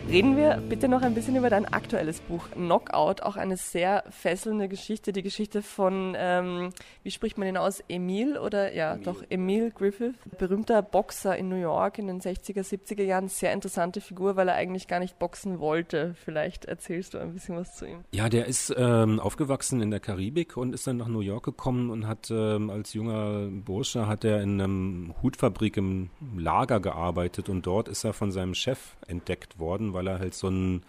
Reden 0.08 0.36
wir 0.36 0.62
bitte 0.68 0.86
noch 0.86 1.02
ein 1.02 1.14
bisschen 1.14 1.34
über 1.34 1.50
dein 1.50 1.66
aktuelles 1.66 2.20
Buch 2.20 2.48
Knockout, 2.52 3.22
auch 3.22 3.36
eine 3.36 3.56
sehr 3.56 4.04
fesselnde 4.08 4.68
Geschichte, 4.68 5.12
die 5.12 5.22
Geschichte 5.22 5.62
von, 5.62 6.14
ähm, 6.16 6.70
wie 7.02 7.10
spricht 7.10 7.38
man 7.38 7.48
ihn 7.48 7.56
aus, 7.56 7.82
Emil 7.88 8.38
oder 8.38 8.72
ja, 8.72 8.92
Emil. 8.92 9.04
doch 9.04 9.24
Emil 9.28 9.72
Griffith, 9.72 10.14
berühmter 10.38 10.80
Boxer 10.80 11.36
in 11.36 11.48
New 11.48 11.56
York 11.56 11.98
in 11.98 12.06
den 12.06 12.20
60er, 12.20 12.60
70er 12.60 13.02
Jahren, 13.02 13.26
sehr 13.26 13.52
interessante 13.52 14.00
Figur, 14.00 14.36
weil 14.36 14.46
er 14.46 14.54
eigentlich 14.54 14.86
gar 14.86 15.00
nicht 15.00 15.18
boxen 15.18 15.58
wollte. 15.58 16.14
Vielleicht 16.24 16.66
erzählst 16.66 17.14
du 17.14 17.18
ein 17.18 17.32
bisschen 17.32 17.56
was 17.56 17.74
zu 17.74 17.86
ihm. 17.86 18.04
Ja, 18.12 18.28
der 18.28 18.46
ist 18.46 18.72
ähm, 18.78 19.18
aufgewachsen 19.18 19.82
in 19.82 19.90
der 19.90 20.00
Karibik 20.00 20.56
und 20.56 20.72
ist 20.72 20.86
dann 20.86 20.98
nach 20.98 21.08
New 21.08 21.20
York 21.20 21.44
gekommen 21.44 21.90
und 21.90 22.06
hat 22.06 22.30
ähm, 22.30 22.70
als 22.70 22.94
junger 22.94 23.48
Bursche 23.50 24.06
hat 24.06 24.24
er 24.24 24.40
in 24.40 24.60
einem 24.60 25.14
Hutfabrik 25.20 25.76
im 25.78 26.10
Lager 26.38 26.78
gearbeitet 26.78 27.48
und 27.48 27.66
dort 27.66 27.88
ist 27.88 28.04
er 28.04 28.12
von 28.12 28.30
seinem 28.30 28.54
Chef 28.54 28.96
entdeckt 29.08 29.58
worden, 29.58 29.95
weil 29.96 30.06
er 30.06 30.20
halt 30.20 30.34
so 30.34 30.46
einen 30.46 30.82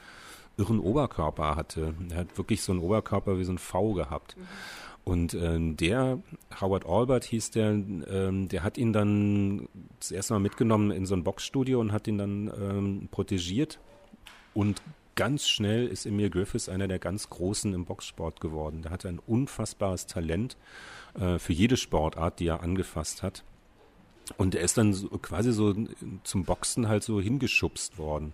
irren 0.57 0.79
Oberkörper 0.79 1.55
hatte. 1.55 1.95
Er 2.11 2.17
hat 2.17 2.37
wirklich 2.37 2.61
so 2.61 2.71
einen 2.71 2.81
Oberkörper 2.81 3.39
wie 3.39 3.43
so 3.43 3.53
ein 3.53 3.57
V 3.57 3.93
gehabt. 3.93 4.37
Mhm. 4.37 4.43
Und 5.07 5.33
äh, 5.35 5.57
der, 5.57 6.19
Howard 6.59 6.85
Albert 6.85 7.23
hieß 7.23 7.51
der, 7.51 7.69
ähm, 7.69 8.49
der 8.49 8.61
hat 8.61 8.77
ihn 8.77 8.91
dann 8.91 9.69
das 10.01 10.11
erste 10.11 10.33
Mal 10.33 10.41
mitgenommen 10.41 10.91
in 10.91 11.05
so 11.05 11.15
ein 11.15 11.23
Boxstudio 11.23 11.79
und 11.79 11.93
hat 11.93 12.09
ihn 12.09 12.17
dann 12.17 12.51
ähm, 12.59 13.07
protegiert. 13.09 13.79
Und 14.53 14.81
ganz 15.15 15.47
schnell 15.47 15.87
ist 15.87 16.05
Emil 16.05 16.29
Griffiths 16.29 16.67
einer 16.67 16.89
der 16.89 16.99
ganz 16.99 17.29
Großen 17.29 17.73
im 17.73 17.85
Boxsport 17.85 18.41
geworden. 18.41 18.81
Der 18.81 18.91
hatte 18.91 19.07
ein 19.07 19.19
unfassbares 19.25 20.07
Talent 20.07 20.57
äh, 21.17 21.39
für 21.39 21.53
jede 21.53 21.77
Sportart, 21.77 22.41
die 22.41 22.47
er 22.47 22.61
angefasst 22.61 23.23
hat. 23.23 23.45
Und 24.35 24.55
er 24.55 24.61
ist 24.61 24.77
dann 24.77 24.93
so, 24.93 25.07
quasi 25.07 25.53
so 25.53 25.73
zum 26.23 26.43
Boxen 26.43 26.89
halt 26.89 27.03
so 27.03 27.21
hingeschubst 27.21 27.97
worden. 27.97 28.33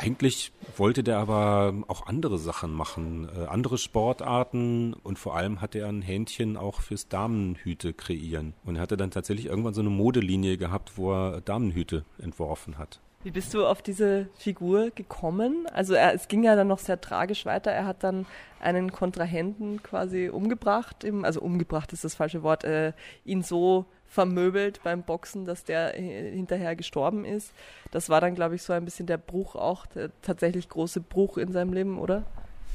Eigentlich 0.00 0.52
wollte 0.76 1.02
der 1.02 1.18
aber 1.18 1.74
auch 1.88 2.06
andere 2.06 2.38
Sachen 2.38 2.72
machen, 2.72 3.28
äh, 3.36 3.46
andere 3.46 3.78
Sportarten 3.78 4.94
und 4.94 5.18
vor 5.18 5.36
allem 5.36 5.60
hatte 5.60 5.80
er 5.80 5.88
ein 5.88 6.02
Händchen 6.02 6.56
auch 6.56 6.82
fürs 6.82 7.08
Damenhüte 7.08 7.92
kreieren. 7.92 8.54
Und 8.64 8.76
er 8.76 8.82
hatte 8.82 8.96
dann 8.96 9.10
tatsächlich 9.10 9.46
irgendwann 9.46 9.74
so 9.74 9.80
eine 9.80 9.90
Modelinie 9.90 10.56
gehabt, 10.56 10.96
wo 10.96 11.12
er 11.12 11.40
Damenhüte 11.40 12.04
entworfen 12.22 12.78
hat. 12.78 13.00
Wie 13.24 13.32
bist 13.32 13.52
du 13.52 13.66
auf 13.66 13.82
diese 13.82 14.28
Figur 14.38 14.90
gekommen? 14.90 15.66
Also 15.72 15.94
er, 15.94 16.14
es 16.14 16.28
ging 16.28 16.44
ja 16.44 16.54
dann 16.54 16.68
noch 16.68 16.78
sehr 16.78 17.00
tragisch 17.00 17.44
weiter. 17.44 17.72
Er 17.72 17.84
hat 17.84 18.04
dann 18.04 18.26
einen 18.60 18.92
Kontrahenten 18.92 19.82
quasi 19.82 20.28
umgebracht, 20.28 21.02
im, 21.02 21.24
also 21.24 21.40
umgebracht 21.40 21.92
ist 21.92 22.04
das 22.04 22.14
falsche 22.14 22.44
Wort, 22.44 22.62
äh, 22.62 22.92
ihn 23.24 23.42
so 23.42 23.86
vermöbelt 24.08 24.80
beim 24.82 25.02
Boxen, 25.02 25.44
dass 25.44 25.64
der 25.64 25.92
hinterher 25.92 26.74
gestorben 26.74 27.24
ist. 27.24 27.52
Das 27.90 28.08
war 28.08 28.20
dann, 28.20 28.34
glaube 28.34 28.54
ich, 28.54 28.62
so 28.62 28.72
ein 28.72 28.84
bisschen 28.84 29.06
der 29.06 29.18
Bruch 29.18 29.54
auch, 29.54 29.86
der 29.86 30.10
tatsächlich 30.22 30.68
große 30.68 31.00
Bruch 31.00 31.36
in 31.38 31.52
seinem 31.52 31.72
Leben, 31.72 31.98
oder? 31.98 32.24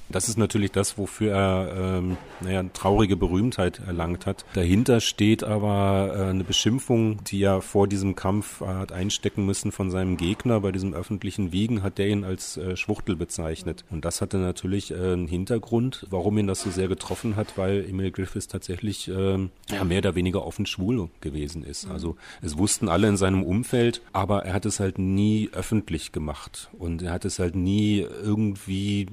Das 0.09 0.29
ist 0.29 0.37
natürlich 0.37 0.71
das, 0.71 0.97
wofür 0.97 1.33
er 1.33 1.73
ähm, 1.75 2.17
naja, 2.41 2.63
traurige 2.73 3.15
Berühmtheit 3.15 3.81
erlangt 3.85 4.25
hat. 4.25 4.45
Dahinter 4.53 4.99
steht 4.99 5.43
aber 5.43 6.13
äh, 6.15 6.29
eine 6.29 6.43
Beschimpfung, 6.43 7.23
die 7.23 7.41
er 7.41 7.61
vor 7.61 7.87
diesem 7.87 8.15
Kampf 8.15 8.61
äh, 8.61 8.65
hat 8.65 8.91
einstecken 8.91 9.45
müssen 9.45 9.71
von 9.71 9.89
seinem 9.89 10.17
Gegner. 10.17 10.59
Bei 10.59 10.71
diesem 10.71 10.93
öffentlichen 10.93 11.51
Wiegen 11.51 11.83
hat 11.83 11.97
der 11.97 12.09
ihn 12.09 12.23
als 12.23 12.57
äh, 12.57 12.75
Schwuchtel 12.75 13.15
bezeichnet. 13.15 13.85
Und 13.89 14.05
das 14.05 14.21
hatte 14.21 14.37
natürlich 14.37 14.91
äh, 14.91 14.95
einen 14.95 15.27
Hintergrund, 15.27 16.05
warum 16.09 16.37
ihn 16.37 16.47
das 16.47 16.61
so 16.61 16.69
sehr 16.69 16.87
getroffen 16.87 17.35
hat, 17.35 17.57
weil 17.57 17.85
Emil 17.87 18.11
Griffiths 18.11 18.47
tatsächlich 18.47 19.07
äh, 19.07 19.37
ja, 19.71 19.83
mehr 19.83 19.99
oder 19.99 20.15
weniger 20.15 20.45
offen 20.45 20.65
schwul 20.65 21.09
gewesen 21.21 21.63
ist. 21.63 21.89
Also 21.89 22.17
es 22.41 22.57
wussten 22.57 22.87
alle 22.87 23.07
in 23.07 23.17
seinem 23.17 23.43
Umfeld, 23.43 24.01
aber 24.11 24.45
er 24.45 24.53
hat 24.53 24.65
es 24.65 24.79
halt 24.79 24.99
nie 24.99 25.49
öffentlich 25.53 26.11
gemacht. 26.11 26.69
Und 26.77 27.01
er 27.01 27.11
hat 27.11 27.25
es 27.25 27.39
halt 27.39 27.55
nie 27.55 27.99
irgendwie 28.01 29.07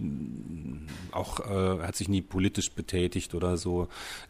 auch 1.13 1.41
äh, 1.41 1.81
hat 1.81 1.97
sich 1.97 2.09
nie 2.09 2.23
politisch 2.23 2.73
betätigt 2.73 3.35
oder 3.35 3.57
so. 3.57 3.89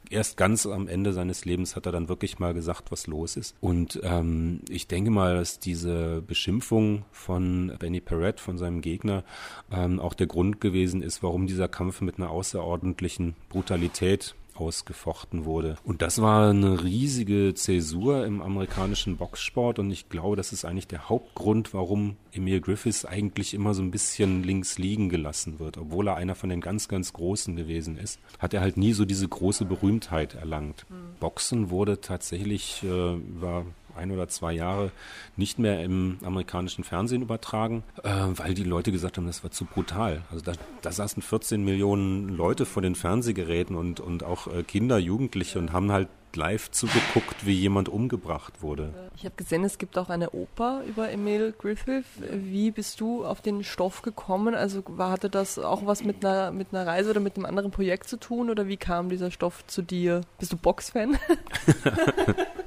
Erst 0.08 0.36
ganz 0.36 0.66
am 0.66 0.88
Ende 0.88 1.12
seines 1.12 1.44
Lebens 1.44 1.76
hat 1.76 1.86
er 1.86 1.92
dann 1.92 2.08
wirklich 2.08 2.38
mal 2.38 2.54
gesagt, 2.54 2.90
was 2.90 3.06
los 3.06 3.36
ist. 3.36 3.54
Und 3.60 4.00
ähm, 4.02 4.60
ich 4.68 4.86
denke 4.88 5.10
mal, 5.10 5.36
dass 5.36 5.58
diese 5.58 6.22
Beschimpfung 6.26 7.04
von 7.12 7.72
Benny 7.78 8.00
Perret, 8.00 8.40
von 8.40 8.58
seinem 8.58 8.80
Gegner, 8.80 9.24
ähm, 9.70 10.00
auch 10.00 10.14
der 10.14 10.26
Grund 10.26 10.60
gewesen 10.60 11.02
ist, 11.02 11.22
warum 11.22 11.46
dieser 11.46 11.68
Kampf 11.68 12.00
mit 12.00 12.18
einer 12.18 12.30
außerordentlichen 12.30 13.36
Brutalität 13.48 14.34
ausgefochten 14.60 15.44
wurde. 15.44 15.76
Und 15.84 16.02
das 16.02 16.20
war 16.20 16.50
eine 16.50 16.84
riesige 16.84 17.54
Zäsur 17.54 18.24
im 18.26 18.42
amerikanischen 18.42 19.16
Boxsport 19.16 19.78
und 19.78 19.90
ich 19.90 20.08
glaube, 20.08 20.36
das 20.36 20.52
ist 20.52 20.64
eigentlich 20.64 20.86
der 20.86 21.08
Hauptgrund, 21.08 21.74
warum 21.74 22.16
Emil 22.32 22.60
Griffiths 22.60 23.04
eigentlich 23.04 23.54
immer 23.54 23.74
so 23.74 23.82
ein 23.82 23.90
bisschen 23.90 24.42
links 24.42 24.78
liegen 24.78 25.08
gelassen 25.08 25.58
wird. 25.58 25.78
Obwohl 25.78 26.08
er 26.08 26.16
einer 26.16 26.34
von 26.34 26.50
den 26.50 26.60
ganz, 26.60 26.88
ganz 26.88 27.12
Großen 27.12 27.56
gewesen 27.56 27.96
ist, 27.96 28.20
hat 28.38 28.54
er 28.54 28.60
halt 28.60 28.76
nie 28.76 28.92
so 28.92 29.04
diese 29.04 29.26
große 29.26 29.64
Berühmtheit 29.64 30.34
erlangt. 30.34 30.86
Mhm. 30.88 31.18
Boxen 31.18 31.70
wurde 31.70 32.00
tatsächlich 32.00 32.82
äh, 32.82 33.14
über 33.14 33.64
ein 34.00 34.10
oder 34.10 34.28
zwei 34.28 34.52
Jahre 34.52 34.90
nicht 35.36 35.58
mehr 35.58 35.82
im 35.84 36.18
amerikanischen 36.24 36.84
Fernsehen 36.84 37.22
übertragen, 37.22 37.84
äh, 38.02 38.10
weil 38.34 38.54
die 38.54 38.64
Leute 38.64 38.92
gesagt 38.92 39.16
haben, 39.16 39.26
das 39.26 39.44
war 39.44 39.50
zu 39.50 39.64
brutal. 39.64 40.22
Also 40.30 40.44
da, 40.44 40.52
da 40.82 40.92
saßen 40.92 41.22
14 41.22 41.64
Millionen 41.64 42.28
Leute 42.28 42.66
vor 42.66 42.82
den 42.82 42.94
Fernsehgeräten 42.94 43.76
und, 43.76 44.00
und 44.00 44.24
auch 44.24 44.46
äh, 44.46 44.62
Kinder, 44.62 44.98
Jugendliche 44.98 45.58
und 45.58 45.72
haben 45.72 45.92
halt 45.92 46.08
live 46.36 46.70
zugeguckt, 46.70 47.46
wie 47.46 47.54
jemand 47.54 47.88
umgebracht 47.88 48.62
wurde. 48.62 48.92
Ich 49.16 49.24
habe 49.24 49.34
gesehen, 49.36 49.64
es 49.64 49.78
gibt 49.78 49.98
auch 49.98 50.08
eine 50.08 50.30
Oper 50.30 50.82
über 50.86 51.10
Emil 51.10 51.54
Griffith. 51.56 52.04
Wie 52.30 52.70
bist 52.70 53.00
du 53.00 53.24
auf 53.24 53.40
den 53.40 53.64
Stoff 53.64 54.02
gekommen? 54.02 54.54
Also 54.54 54.82
hatte 54.98 55.30
das 55.30 55.58
auch 55.58 55.86
was 55.86 56.04
mit 56.04 56.24
einer, 56.24 56.52
mit 56.52 56.68
einer 56.72 56.86
Reise 56.86 57.10
oder 57.10 57.20
mit 57.20 57.36
einem 57.36 57.46
anderen 57.46 57.70
Projekt 57.70 58.08
zu 58.08 58.18
tun 58.18 58.50
oder 58.50 58.68
wie 58.68 58.76
kam 58.76 59.08
dieser 59.08 59.30
Stoff 59.30 59.66
zu 59.66 59.82
dir? 59.82 60.22
Bist 60.38 60.52
du 60.52 60.56
Boxfan? 60.56 61.18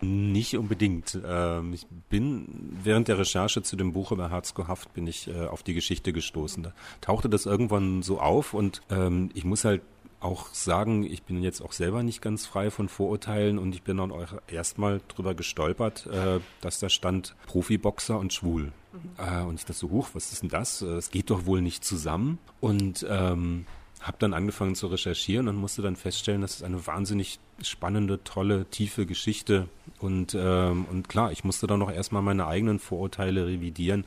Nicht 0.00 0.56
unbedingt. 0.56 1.18
Ähm, 1.26 1.72
ich 1.72 1.86
bin 2.08 2.76
während 2.82 3.08
der 3.08 3.18
Recherche 3.18 3.62
zu 3.62 3.76
dem 3.76 3.92
Buch 3.92 4.12
über 4.12 4.30
Herzko 4.30 4.68
Haft 4.68 4.94
bin 4.94 5.06
ich 5.06 5.28
äh, 5.28 5.46
auf 5.46 5.62
die 5.62 5.74
Geschichte 5.74 6.12
gestoßen. 6.12 6.62
Da 6.62 6.72
tauchte 7.00 7.28
das 7.28 7.46
irgendwann 7.46 8.02
so 8.02 8.20
auf 8.20 8.54
und 8.54 8.82
ähm, 8.90 9.30
ich 9.34 9.44
muss 9.44 9.64
halt 9.64 9.82
auch 10.20 10.48
sagen, 10.54 11.04
ich 11.04 11.22
bin 11.22 11.42
jetzt 11.42 11.60
auch 11.60 11.72
selber 11.72 12.02
nicht 12.02 12.22
ganz 12.22 12.46
frei 12.46 12.70
von 12.70 12.88
Vorurteilen 12.88 13.58
und 13.58 13.74
ich 13.74 13.82
bin 13.82 13.98
dann 13.98 14.10
auch 14.10 14.26
erstmal 14.46 15.02
drüber 15.08 15.34
gestolpert, 15.34 16.06
äh, 16.06 16.40
dass 16.62 16.78
da 16.78 16.88
stand 16.88 17.36
Profiboxer 17.46 18.18
und 18.18 18.32
schwul. 18.32 18.72
Mhm. 18.92 19.00
Äh, 19.18 19.42
und 19.42 19.56
ich 19.56 19.66
dachte 19.66 19.74
so, 19.74 19.90
huch, 19.90 20.08
was 20.14 20.32
ist 20.32 20.42
denn 20.42 20.48
das? 20.48 20.80
Es 20.80 21.10
geht 21.10 21.30
doch 21.30 21.44
wohl 21.44 21.60
nicht 21.60 21.84
zusammen. 21.84 22.38
Und 22.60 23.06
ähm, 23.08 23.66
habe 24.04 24.18
dann 24.20 24.34
angefangen 24.34 24.74
zu 24.74 24.86
recherchieren 24.86 25.48
und 25.48 25.56
musste 25.56 25.82
dann 25.82 25.96
feststellen, 25.96 26.42
dass 26.42 26.56
es 26.56 26.62
eine 26.62 26.86
wahnsinnig 26.86 27.40
spannende, 27.62 28.22
tolle, 28.22 28.66
tiefe 28.66 29.06
Geschichte 29.06 29.68
und 29.98 30.36
ähm, 30.38 30.86
und 30.90 31.08
klar, 31.08 31.32
ich 31.32 31.42
musste 31.42 31.66
dann 31.66 31.78
noch 31.78 31.90
erstmal 31.90 32.22
meine 32.22 32.46
eigenen 32.46 32.78
Vorurteile 32.78 33.46
revidieren 33.46 34.04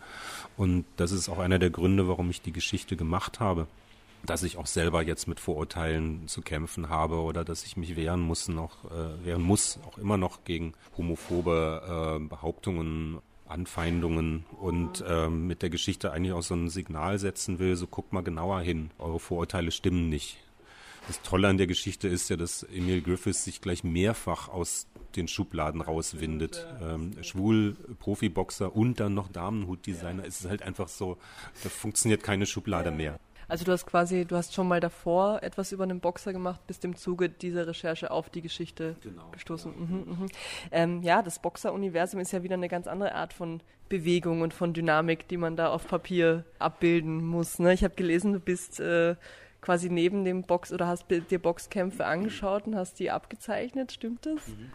und 0.55 0.85
das 0.97 1.11
ist 1.11 1.29
auch 1.29 1.39
einer 1.39 1.59
der 1.59 1.71
Gründe, 1.71 2.07
warum 2.07 2.29
ich 2.29 2.41
die 2.41 2.53
Geschichte 2.53 2.95
gemacht 2.95 3.39
habe 3.39 3.67
dass 4.25 4.43
ich 4.43 4.57
auch 4.57 4.65
selber 4.65 5.03
jetzt 5.03 5.27
mit 5.27 5.39
Vorurteilen 5.39 6.27
zu 6.27 6.41
kämpfen 6.41 6.89
habe 6.89 7.21
oder 7.21 7.45
dass 7.45 7.63
ich 7.63 7.77
mich 7.77 7.95
wehren 7.95 8.19
muss, 8.19 8.47
noch 8.47 8.85
äh, 8.85 9.25
wehren 9.25 9.41
muss, 9.41 9.79
auch 9.85 9.97
immer 9.97 10.17
noch 10.17 10.43
gegen 10.43 10.73
homophobe 10.97 12.17
äh, 12.17 12.27
Behauptungen, 12.27 13.19
Anfeindungen 13.47 14.45
und 14.59 15.03
ähm, 15.07 15.47
mit 15.47 15.61
der 15.61 15.69
Geschichte 15.69 16.11
eigentlich 16.11 16.33
auch 16.33 16.43
so 16.43 16.55
ein 16.55 16.69
Signal 16.69 17.19
setzen 17.19 17.59
will, 17.59 17.75
so 17.75 17.87
guckt 17.87 18.13
mal 18.13 18.21
genauer 18.21 18.61
hin, 18.61 18.91
eure 18.99 19.19
Vorurteile 19.19 19.71
stimmen 19.71 20.09
nicht. 20.09 20.37
Das 21.07 21.21
Tolle 21.21 21.47
an 21.47 21.57
der 21.57 21.67
Geschichte 21.67 22.09
ist 22.09 22.29
ja, 22.29 22.35
dass 22.35 22.63
Emil 22.63 23.01
Griffiths 23.01 23.45
sich 23.45 23.61
gleich 23.61 23.83
mehrfach 23.83 24.49
aus 24.49 24.87
den 25.15 25.29
Schubladen 25.29 25.81
rauswindet. 25.81 26.67
Ähm, 26.81 27.11
schwul, 27.23 27.75
Profiboxer 27.99 28.75
und 28.75 28.99
dann 28.99 29.13
noch 29.13 29.29
Damenhutdesigner. 29.29 30.25
Es 30.25 30.41
ist 30.41 30.49
halt 30.49 30.63
einfach 30.63 30.89
so, 30.89 31.17
da 31.63 31.69
funktioniert 31.69 32.23
keine 32.23 32.45
Schublade 32.45 32.91
mehr. 32.91 33.19
Also 33.47 33.63
du 33.63 33.71
hast 33.71 33.85
quasi, 33.85 34.25
du 34.25 34.35
hast 34.35 34.53
schon 34.53 34.67
mal 34.67 34.79
davor 34.79 35.41
etwas 35.41 35.71
über 35.71 35.83
einen 35.83 36.01
Boxer 36.01 36.33
gemacht, 36.33 36.59
bist 36.67 36.83
im 36.83 36.95
Zuge 36.95 37.29
dieser 37.29 37.65
Recherche 37.67 38.11
auf 38.11 38.29
die 38.29 38.41
Geschichte 38.41 38.95
genau, 39.01 39.29
gestoßen. 39.31 39.73
Genau. 39.73 39.85
Mhm, 39.85 40.19
mhm. 40.19 40.25
Ähm, 40.71 41.01
ja, 41.03 41.21
das 41.21 41.39
Boxer-Universum 41.39 42.19
ist 42.19 42.33
ja 42.33 42.43
wieder 42.43 42.55
eine 42.55 42.67
ganz 42.67 42.87
andere 42.87 43.15
Art 43.15 43.31
von 43.31 43.61
Bewegung 43.87 44.41
und 44.41 44.53
von 44.53 44.73
Dynamik, 44.73 45.27
die 45.29 45.37
man 45.37 45.55
da 45.55 45.69
auf 45.69 45.87
Papier 45.87 46.43
abbilden 46.59 47.25
muss. 47.25 47.59
Ne? 47.59 47.73
Ich 47.73 47.85
habe 47.85 47.95
gelesen, 47.95 48.33
du 48.33 48.39
bist 48.39 48.81
äh, 48.81 49.15
quasi 49.61 49.89
neben 49.89 50.25
dem 50.25 50.43
Box 50.43 50.73
oder 50.73 50.87
hast 50.87 51.05
dir 51.09 51.39
Boxkämpfe 51.39 52.05
angeschaut 52.05 52.67
und 52.67 52.75
hast 52.75 52.99
die 52.99 53.11
abgezeichnet, 53.11 53.93
stimmt 53.93 54.25
das? 54.25 54.47
Mhm. 54.47 54.71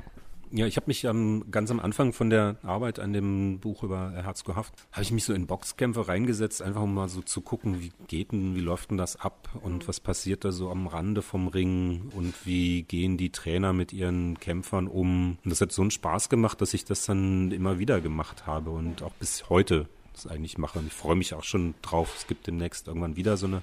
Ja, 0.54 0.66
ich 0.66 0.76
habe 0.76 0.88
mich 0.88 1.04
ähm, 1.04 1.46
ganz 1.50 1.70
am 1.70 1.80
Anfang 1.80 2.12
von 2.12 2.28
der 2.28 2.56
Arbeit 2.62 2.98
an 2.98 3.14
dem 3.14 3.58
Buch 3.58 3.82
über 3.82 4.12
Herzko 4.12 4.54
Haft, 4.54 4.74
habe 4.92 5.02
ich 5.02 5.10
mich 5.10 5.24
so 5.24 5.32
in 5.32 5.46
Boxkämpfe 5.46 6.08
reingesetzt, 6.08 6.60
einfach 6.60 6.82
um 6.82 6.92
mal 6.92 7.08
so 7.08 7.22
zu 7.22 7.40
gucken, 7.40 7.80
wie 7.80 7.90
geht 8.06 8.32
denn, 8.32 8.54
wie 8.54 8.60
läuft 8.60 8.90
denn 8.90 8.98
das 8.98 9.16
ab 9.16 9.48
und 9.62 9.88
was 9.88 9.98
passiert 9.98 10.44
da 10.44 10.52
so 10.52 10.68
am 10.68 10.86
Rande 10.86 11.22
vom 11.22 11.48
Ring 11.48 12.10
und 12.14 12.34
wie 12.44 12.82
gehen 12.82 13.16
die 13.16 13.30
Trainer 13.30 13.72
mit 13.72 13.94
ihren 13.94 14.38
Kämpfern 14.40 14.88
um. 14.88 15.38
Und 15.42 15.50
das 15.50 15.62
hat 15.62 15.72
so 15.72 15.80
einen 15.80 15.90
Spaß 15.90 16.28
gemacht, 16.28 16.60
dass 16.60 16.74
ich 16.74 16.84
das 16.84 17.06
dann 17.06 17.50
immer 17.50 17.78
wieder 17.78 18.02
gemacht 18.02 18.46
habe 18.46 18.72
und 18.72 19.02
auch 19.02 19.12
bis 19.12 19.48
heute 19.48 19.88
das 20.12 20.26
eigentlich 20.26 20.58
mache. 20.58 20.78
Und 20.78 20.86
ich 20.86 20.92
freue 20.92 21.16
mich 21.16 21.34
auch 21.34 21.44
schon 21.44 21.74
drauf. 21.82 22.14
Es 22.16 22.26
gibt 22.26 22.46
demnächst 22.46 22.88
irgendwann 22.88 23.16
wieder 23.16 23.36
so 23.36 23.46
eine 23.46 23.62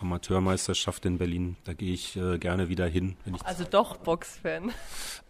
Amateurmeisterschaft 0.00 1.04
in 1.06 1.18
Berlin. 1.18 1.56
Da 1.64 1.72
gehe 1.72 1.92
ich 1.92 2.16
äh, 2.16 2.38
gerne 2.38 2.68
wieder 2.68 2.86
hin. 2.86 3.16
also 3.44 3.64
doch 3.64 3.96
Boxfan. 3.98 4.72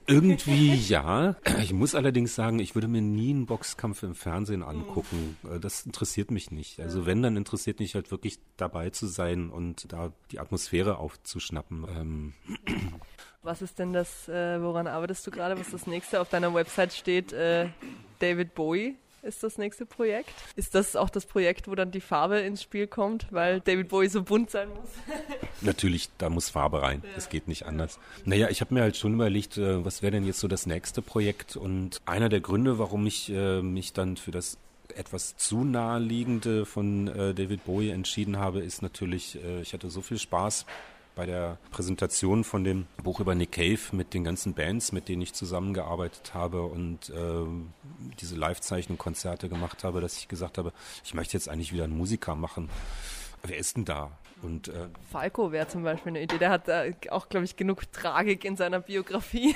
Irgendwie 0.06 0.74
ja. 0.74 1.36
Ich 1.60 1.72
muss 1.72 1.94
allerdings 1.94 2.34
sagen, 2.34 2.58
ich 2.58 2.74
würde 2.74 2.88
mir 2.88 3.02
nie 3.02 3.30
einen 3.30 3.46
Boxkampf 3.46 4.02
im 4.02 4.14
Fernsehen 4.14 4.62
angucken. 4.62 5.36
Mhm. 5.42 5.60
Das 5.60 5.86
interessiert 5.86 6.30
mich 6.30 6.50
nicht. 6.50 6.80
Also 6.80 7.06
wenn, 7.06 7.22
dann 7.22 7.36
interessiert 7.36 7.78
mich 7.78 7.94
halt 7.94 8.10
wirklich 8.10 8.38
dabei 8.56 8.90
zu 8.90 9.06
sein 9.06 9.50
und 9.50 9.92
da 9.92 10.12
die 10.30 10.40
Atmosphäre 10.40 10.98
aufzuschnappen. 10.98 11.86
Ähm. 11.88 12.34
Was 13.42 13.62
ist 13.62 13.78
denn 13.78 13.92
das, 13.92 14.28
äh, 14.28 14.60
woran 14.60 14.86
arbeitest 14.86 15.26
du 15.26 15.30
gerade, 15.30 15.58
was 15.58 15.70
das 15.70 15.86
nächste 15.86 16.20
auf 16.20 16.28
deiner 16.28 16.52
Website 16.52 16.92
steht? 16.92 17.32
Äh, 17.32 17.68
David 18.18 18.54
Bowie 18.54 18.96
ist 19.22 19.42
das 19.42 19.58
nächste 19.58 19.86
Projekt. 19.86 20.30
Ist 20.56 20.74
das 20.74 20.96
auch 20.96 21.10
das 21.10 21.26
Projekt, 21.26 21.68
wo 21.68 21.74
dann 21.74 21.90
die 21.90 22.00
Farbe 22.00 22.40
ins 22.40 22.62
Spiel 22.62 22.86
kommt, 22.86 23.26
weil 23.30 23.60
David 23.60 23.88
Bowie 23.88 24.08
so 24.08 24.22
bunt 24.22 24.50
sein 24.50 24.68
muss? 24.68 24.90
Natürlich, 25.60 26.08
da 26.18 26.30
muss 26.30 26.48
Farbe 26.48 26.82
rein. 26.82 27.02
Es 27.16 27.24
ja. 27.24 27.30
geht 27.30 27.48
nicht 27.48 27.66
anders. 27.66 27.98
Naja, 28.24 28.48
ich 28.48 28.60
habe 28.60 28.74
mir 28.74 28.82
halt 28.82 28.96
schon 28.96 29.14
überlegt, 29.14 29.58
äh, 29.58 29.84
was 29.84 30.02
wäre 30.02 30.12
denn 30.12 30.24
jetzt 30.24 30.40
so 30.40 30.48
das 30.48 30.66
nächste 30.66 31.02
Projekt? 31.02 31.56
Und 31.56 32.00
einer 32.06 32.28
der 32.28 32.40
Gründe, 32.40 32.78
warum 32.78 33.06
ich 33.06 33.30
äh, 33.30 33.62
mich 33.62 33.92
dann 33.92 34.16
für 34.16 34.30
das 34.30 34.58
etwas 34.96 35.36
zu 35.36 35.62
naheliegende 35.64 36.66
von 36.66 37.06
äh, 37.08 37.32
David 37.32 37.64
Bowie 37.64 37.90
entschieden 37.90 38.38
habe, 38.38 38.60
ist 38.60 38.82
natürlich, 38.82 39.38
ich 39.62 39.72
hatte 39.72 39.88
so 39.88 40.00
viel 40.00 40.18
Spaß 40.18 40.66
bei 41.20 41.26
der 41.26 41.58
Präsentation 41.70 42.44
von 42.44 42.64
dem 42.64 42.86
Buch 43.04 43.20
über 43.20 43.34
Nick 43.34 43.52
Cave 43.52 43.78
mit 43.92 44.14
den 44.14 44.24
ganzen 44.24 44.54
Bands, 44.54 44.90
mit 44.90 45.06
denen 45.06 45.20
ich 45.20 45.34
zusammengearbeitet 45.34 46.32
habe 46.32 46.62
und 46.62 47.10
äh, 47.10 47.44
diese 48.18 48.36
Live-Zeichnung-Konzerte 48.36 49.50
gemacht 49.50 49.84
habe, 49.84 50.00
dass 50.00 50.16
ich 50.16 50.28
gesagt 50.28 50.56
habe, 50.56 50.72
ich 51.04 51.12
möchte 51.12 51.34
jetzt 51.34 51.50
eigentlich 51.50 51.74
wieder 51.74 51.84
einen 51.84 51.98
Musiker 51.98 52.34
machen. 52.36 52.70
Wer 53.42 53.58
ist 53.58 53.76
denn 53.76 53.84
da? 53.84 54.12
Und, 54.40 54.68
äh, 54.68 54.88
Falco 55.12 55.52
wäre 55.52 55.68
zum 55.68 55.82
Beispiel 55.82 56.08
eine 56.08 56.22
Idee. 56.22 56.38
Der 56.38 56.48
hat 56.48 56.68
äh, 56.68 56.94
auch, 57.10 57.28
glaube 57.28 57.44
ich, 57.44 57.54
genug 57.56 57.92
Tragik 57.92 58.46
in 58.46 58.56
seiner 58.56 58.80
Biografie. 58.80 59.54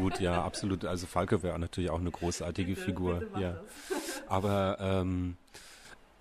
Gut, 0.00 0.18
ja, 0.18 0.42
absolut. 0.42 0.86
Also 0.86 1.06
Falco 1.06 1.42
wäre 1.42 1.58
natürlich 1.58 1.90
auch 1.90 2.00
eine 2.00 2.10
großartige 2.10 2.70
bitte, 2.70 2.80
Figur. 2.80 3.14
Bitte 3.16 3.38
ja. 3.38 3.60
Aber 4.28 4.78
ähm, 4.80 5.36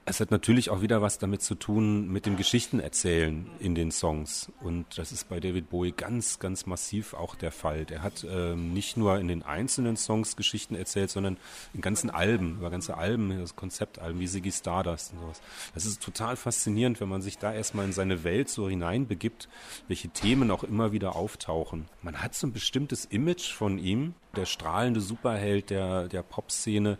es 0.07 0.19
hat 0.19 0.29
natürlich 0.29 0.69
auch 0.69 0.83
wieder 0.83 1.01
was 1.01 1.17
damit 1.17 1.41
zu 1.41 1.55
tun 1.55 2.11
mit 2.11 2.27
dem 2.27 2.37
Geschichtenerzählen 2.37 3.47
in 3.59 3.73
den 3.73 3.89
Songs. 3.89 4.51
Und 4.61 4.85
das 4.99 5.11
ist 5.11 5.29
bei 5.29 5.39
David 5.39 5.71
Bowie 5.71 5.93
ganz, 5.93 6.37
ganz 6.37 6.67
massiv 6.67 7.15
auch 7.15 7.33
der 7.33 7.51
Fall. 7.51 7.85
Der 7.85 8.03
hat 8.03 8.23
ähm, 8.29 8.71
nicht 8.71 8.97
nur 8.97 9.17
in 9.17 9.27
den 9.27 9.41
einzelnen 9.41 9.97
Songs 9.97 10.35
Geschichten 10.35 10.75
erzählt, 10.75 11.09
sondern 11.09 11.37
in 11.73 11.81
ganzen 11.81 12.11
Alben, 12.11 12.57
über 12.59 12.69
ganze 12.69 12.97
Alben, 12.97 13.35
das 13.39 13.55
Konzeptalben 13.55 14.19
wie 14.19 14.27
Ziggy 14.27 14.51
Stardust 14.51 15.13
und 15.13 15.21
sowas. 15.21 15.41
Das 15.73 15.85
ist 15.85 16.03
total 16.03 16.35
faszinierend, 16.35 17.01
wenn 17.01 17.09
man 17.09 17.23
sich 17.23 17.39
da 17.39 17.51
erstmal 17.51 17.85
in 17.85 17.93
seine 17.93 18.23
Welt 18.23 18.49
so 18.49 18.69
hineinbegibt, 18.69 19.49
welche 19.87 20.09
Themen 20.09 20.51
auch 20.51 20.63
immer 20.63 20.91
wieder 20.91 21.15
auftauchen. 21.15 21.85
Man 22.03 22.21
hat 22.21 22.35
so 22.35 22.45
ein 22.45 22.53
bestimmtes 22.53 23.05
Image 23.05 23.51
von 23.51 23.79
ihm, 23.79 24.13
der 24.35 24.45
strahlende 24.45 25.01
Superheld 25.01 25.71
der, 25.71 26.07
der 26.09 26.21
Popszene. 26.21 26.99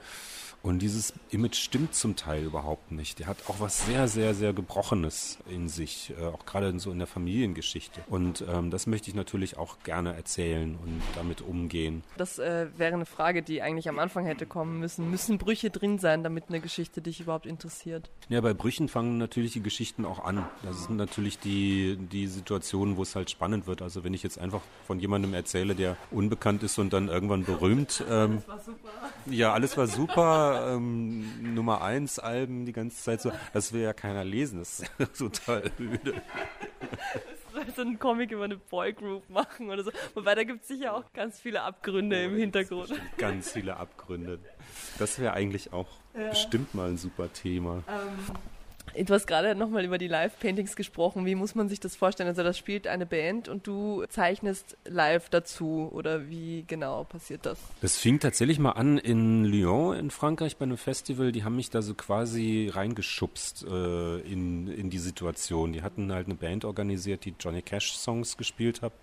Und 0.66 0.80
dieses 0.80 1.14
Image 1.30 1.58
stimmt 1.58 1.94
zum 1.94 2.16
Teil 2.16 2.44
überhaupt 2.44 2.92
nicht. 2.92 3.20
Der 3.20 3.28
hat 3.28 3.38
auch 3.48 3.60
was 3.60 3.86
sehr, 3.86 4.08
sehr, 4.08 4.34
sehr 4.34 4.52
Gebrochenes 4.52 5.38
in 5.48 5.70
sich, 5.70 6.12
äh, 6.20 6.26
auch 6.26 6.44
gerade 6.48 6.80
so 6.80 6.90
in 6.90 6.98
der 6.98 7.06
Familiengeschichte. 7.06 8.02
Und 8.10 8.44
ähm, 8.50 8.72
das 8.72 8.88
möchte 8.88 9.08
ich 9.08 9.16
natürlich 9.16 9.58
auch 9.58 9.78
gerne 9.84 10.16
erzählen 10.16 10.76
und 10.84 11.04
damit 11.14 11.44
umgehen. 11.44 12.04
Das 12.18 12.40
äh, 12.40 12.66
wäre 12.78 12.96
eine 12.96 13.06
Frage, 13.06 13.44
die 13.44 13.62
eigentlich 13.62 13.88
am 13.90 14.00
Anfang 14.00 14.26
hätte 14.26 14.48
kommen 14.48 14.80
müssen. 14.80 15.12
Müssen 15.12 15.38
Brüche 15.38 15.70
drin 15.70 16.00
sein, 16.00 16.24
damit 16.24 16.46
eine 16.50 16.60
Geschichte 16.62 17.00
dich 17.00 17.20
überhaupt 17.22 17.46
interessiert? 17.46 18.10
Ja, 18.30 18.42
bei 18.42 18.56
Brüchen 18.56 18.88
fangen 18.88 19.20
natürlich 19.20 19.54
die 19.54 19.62
Geschichten 19.62 20.04
auch 20.04 20.26
an. 20.26 20.48
Das 20.64 20.86
sind 20.86 20.98
natürlich 20.98 21.38
die, 21.38 21.96
die 22.12 22.26
Situationen, 22.26 22.98
wo 22.98 23.04
es 23.04 23.16
halt 23.16 23.30
spannend 23.30 23.68
wird. 23.68 23.84
Also 23.84 24.04
wenn 24.04 24.16
ich 24.16 24.24
jetzt 24.24 24.40
einfach 24.40 24.62
von 24.88 25.00
jemandem 25.00 25.36
erzähle, 25.36 25.76
der 25.76 25.96
unbekannt 26.10 26.64
ist 26.64 26.80
und 26.80 26.92
dann 26.92 27.08
irgendwann 27.08 27.44
berühmt. 27.44 28.04
Ähm, 28.10 28.42
alles 28.48 28.48
war 28.48 28.60
super. 28.60 28.90
Ja, 29.28 29.54
alles 29.54 29.78
war 29.78 29.86
super 29.86 30.55
ähm, 30.56 31.54
Nummer 31.54 31.82
1 31.82 32.20
Alben 32.20 32.66
die 32.66 32.72
ganze 32.72 33.02
Zeit 33.02 33.22
so, 33.22 33.32
das 33.54 33.74
will 33.74 33.82
ja 33.82 33.94
keiner 33.94 34.24
lesen, 34.24 34.60
das 34.60 34.80
ist 34.80 34.90
total 35.18 35.72
öde. 35.80 36.22
so 37.76 37.82
einen 37.82 38.00
Comic 38.00 38.32
über 38.32 38.44
eine 38.44 38.58
Boygroup 38.58 39.30
machen 39.30 39.70
oder 39.70 39.84
so. 39.84 39.92
Wobei 40.14 40.36
da 40.36 40.44
gibt 40.44 40.62
es 40.62 40.68
sicher 40.68 40.94
auch 40.94 41.04
ganz 41.14 41.40
viele 41.40 41.62
Abgründe 41.62 42.18
oh, 42.18 42.32
im 42.32 42.38
Hintergrund. 42.38 42.94
Ganz 43.18 43.52
viele 43.52 43.78
Abgründe. 43.78 44.40
Das 45.00 45.20
wäre 45.20 45.34
eigentlich 45.34 45.74
auch 45.74 45.88
ja. 46.14 46.30
bestimmt 46.30 46.74
mal 46.74 46.90
ein 46.90 46.98
super 46.98 47.32
Thema. 47.32 47.84
Ähm, 47.88 48.36
Du 49.04 49.14
hast 49.14 49.28
gerade 49.28 49.56
nochmal 49.56 49.84
über 49.84 49.98
die 49.98 50.08
Live-Paintings 50.08 50.76
gesprochen. 50.76 51.26
Wie 51.26 51.36
muss 51.36 51.54
man 51.54 51.68
sich 51.68 51.80
das 51.80 51.96
vorstellen? 51.96 52.30
Also 52.30 52.44
das 52.44 52.58
spielt 52.58 52.88
eine 52.88 53.06
Band 53.06 53.50
und 53.50 53.68
du 53.68 54.06
zeichnest 54.08 54.78
live 54.86 55.30
dazu 55.30 55.90
oder 55.92 56.30
wie 56.30 56.64
genau 56.66 57.04
passiert 57.04 57.46
das? 57.46 57.60
Das 57.82 57.98
fing 57.98 58.20
tatsächlich 58.20 58.58
mal 58.58 58.72
an 58.72 58.98
in 58.98 59.44
Lyon 59.44 59.98
in 59.98 60.12
Frankreich 60.12 60.56
bei 60.58 60.64
einem 60.64 60.78
Festival. 60.78 61.34
Die 61.34 61.44
haben 61.44 61.58
mich 61.58 61.70
da 61.70 61.82
so 61.82 61.94
quasi 61.94 62.72
reingeschubst 62.74 63.66
äh, 63.68 64.20
in, 64.20 64.68
in 64.68 64.90
die 64.90 65.00
Situation. 65.00 65.74
Die 65.74 65.82
hatten 65.82 66.12
halt 66.14 66.28
eine 66.28 66.36
Band 66.36 66.64
organisiert, 66.64 67.26
die 67.26 67.36
Johnny 67.38 67.62
Cash 67.62 67.94
Songs 67.98 68.38
gespielt 68.38 68.82
hat 68.82 68.94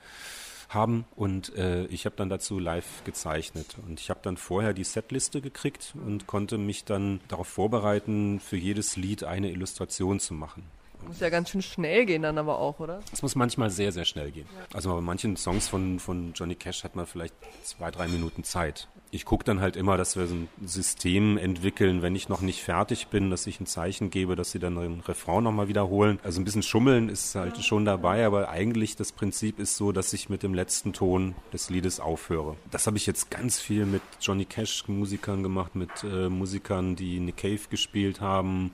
haben 0.74 1.04
und 1.16 1.54
äh, 1.56 1.84
ich 1.86 2.06
habe 2.06 2.16
dann 2.16 2.28
dazu 2.28 2.58
live 2.58 3.04
gezeichnet 3.04 3.76
und 3.86 4.00
ich 4.00 4.10
habe 4.10 4.20
dann 4.22 4.36
vorher 4.36 4.72
die 4.72 4.84
Setliste 4.84 5.40
gekriegt 5.40 5.94
und 6.06 6.26
konnte 6.26 6.58
mich 6.58 6.84
dann 6.84 7.20
darauf 7.28 7.48
vorbereiten, 7.48 8.40
für 8.40 8.56
jedes 8.56 8.96
Lied 8.96 9.24
eine 9.24 9.50
Illustration 9.50 10.20
zu 10.20 10.34
machen. 10.34 10.64
Muss 11.06 11.20
ja 11.20 11.30
ganz 11.30 11.50
schön 11.50 11.62
schnell 11.62 12.06
gehen 12.06 12.22
dann 12.22 12.38
aber 12.38 12.58
auch, 12.58 12.78
oder? 12.78 13.00
Es 13.12 13.22
muss 13.22 13.34
manchmal 13.34 13.70
sehr, 13.70 13.92
sehr 13.92 14.04
schnell 14.04 14.30
gehen. 14.30 14.46
Ja. 14.56 14.76
Also 14.76 14.94
bei 14.94 15.00
manchen 15.00 15.36
Songs 15.36 15.68
von, 15.68 15.98
von 15.98 16.32
Johnny 16.34 16.54
Cash 16.54 16.84
hat 16.84 16.94
man 16.94 17.06
vielleicht 17.06 17.34
zwei, 17.64 17.90
drei 17.90 18.06
Minuten 18.08 18.44
Zeit. 18.44 18.88
Ich 19.14 19.26
gucke 19.26 19.44
dann 19.44 19.60
halt 19.60 19.76
immer, 19.76 19.98
dass 19.98 20.16
wir 20.16 20.26
so 20.26 20.34
ein 20.34 20.48
System 20.64 21.36
entwickeln, 21.36 22.00
wenn 22.00 22.16
ich 22.16 22.30
noch 22.30 22.40
nicht 22.40 22.62
fertig 22.62 23.08
bin, 23.08 23.28
dass 23.28 23.46
ich 23.46 23.60
ein 23.60 23.66
Zeichen 23.66 24.08
gebe, 24.08 24.36
dass 24.36 24.52
sie 24.52 24.58
dann 24.58 24.76
den 24.76 25.00
Refrain 25.00 25.44
nochmal 25.44 25.68
wiederholen. 25.68 26.18
Also 26.22 26.40
ein 26.40 26.46
bisschen 26.46 26.62
Schummeln 26.62 27.10
ist 27.10 27.34
halt 27.34 27.62
schon 27.62 27.84
dabei, 27.84 28.24
aber 28.24 28.48
eigentlich 28.48 28.96
das 28.96 29.12
Prinzip 29.12 29.58
ist 29.58 29.76
so, 29.76 29.92
dass 29.92 30.14
ich 30.14 30.30
mit 30.30 30.42
dem 30.42 30.54
letzten 30.54 30.94
Ton 30.94 31.34
des 31.52 31.68
Liedes 31.68 32.00
aufhöre. 32.00 32.56
Das 32.70 32.86
habe 32.86 32.96
ich 32.96 33.04
jetzt 33.04 33.30
ganz 33.30 33.60
viel 33.60 33.84
mit 33.84 34.00
Johnny 34.18 34.46
Cash 34.46 34.88
Musikern 34.88 35.42
gemacht, 35.42 35.74
mit 35.74 35.90
äh, 36.04 36.30
Musikern, 36.30 36.96
die 36.96 37.20
Nick 37.20 37.36
Cave 37.36 37.60
gespielt 37.68 38.22
haben 38.22 38.72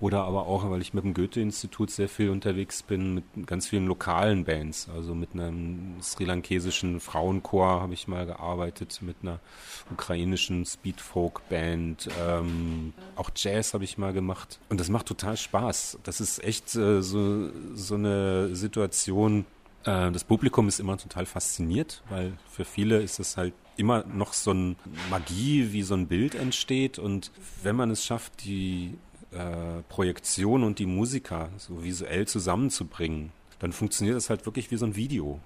oder 0.00 0.24
aber 0.24 0.46
auch, 0.48 0.68
weil 0.70 0.82
ich 0.82 0.92
mit 0.92 1.04
dem 1.04 1.14
Goethe-Institut 1.14 1.90
sehr 1.90 2.10
viel 2.10 2.28
unterwegs 2.28 2.82
bin, 2.82 3.14
mit 3.14 3.24
ganz 3.46 3.68
vielen 3.68 3.86
lokalen 3.86 4.44
Bands. 4.44 4.90
Also 4.94 5.14
mit 5.14 5.32
einem 5.32 5.96
sri 6.02 6.26
lankesischen 6.26 7.00
Frauenchor 7.00 7.80
habe 7.80 7.94
ich 7.94 8.06
mal 8.06 8.26
gearbeitet, 8.26 9.00
mit 9.00 9.16
einer 9.22 9.40
ukrainischen 9.90 10.64
Speedfolk-Band. 10.64 12.08
Ähm, 12.20 12.92
auch 13.16 13.30
Jazz 13.34 13.74
habe 13.74 13.84
ich 13.84 13.98
mal 13.98 14.12
gemacht. 14.12 14.58
Und 14.68 14.80
das 14.80 14.88
macht 14.88 15.06
total 15.06 15.36
Spaß. 15.36 15.98
Das 16.02 16.20
ist 16.20 16.42
echt 16.42 16.74
äh, 16.74 17.02
so, 17.02 17.50
so 17.74 17.94
eine 17.94 18.54
Situation. 18.54 19.44
Äh, 19.84 20.10
das 20.10 20.24
Publikum 20.24 20.68
ist 20.68 20.80
immer 20.80 20.96
total 20.96 21.26
fasziniert, 21.26 22.02
weil 22.08 22.32
für 22.50 22.64
viele 22.64 23.00
ist 23.00 23.18
es 23.18 23.36
halt 23.36 23.54
immer 23.76 24.04
noch 24.04 24.32
so 24.32 24.50
eine 24.50 24.76
Magie, 25.10 25.72
wie 25.72 25.82
so 25.82 25.94
ein 25.94 26.08
Bild 26.08 26.34
entsteht. 26.34 26.98
Und 26.98 27.30
wenn 27.62 27.76
man 27.76 27.90
es 27.90 28.04
schafft, 28.04 28.44
die 28.44 28.98
äh, 29.30 29.82
Projektion 29.88 30.64
und 30.64 30.78
die 30.78 30.86
Musiker 30.86 31.50
so 31.58 31.82
visuell 31.84 32.26
zusammenzubringen, 32.26 33.32
dann 33.58 33.72
funktioniert 33.72 34.16
das 34.16 34.30
halt 34.30 34.46
wirklich 34.46 34.70
wie 34.70 34.76
so 34.76 34.86
ein 34.86 34.96
Video. 34.96 35.40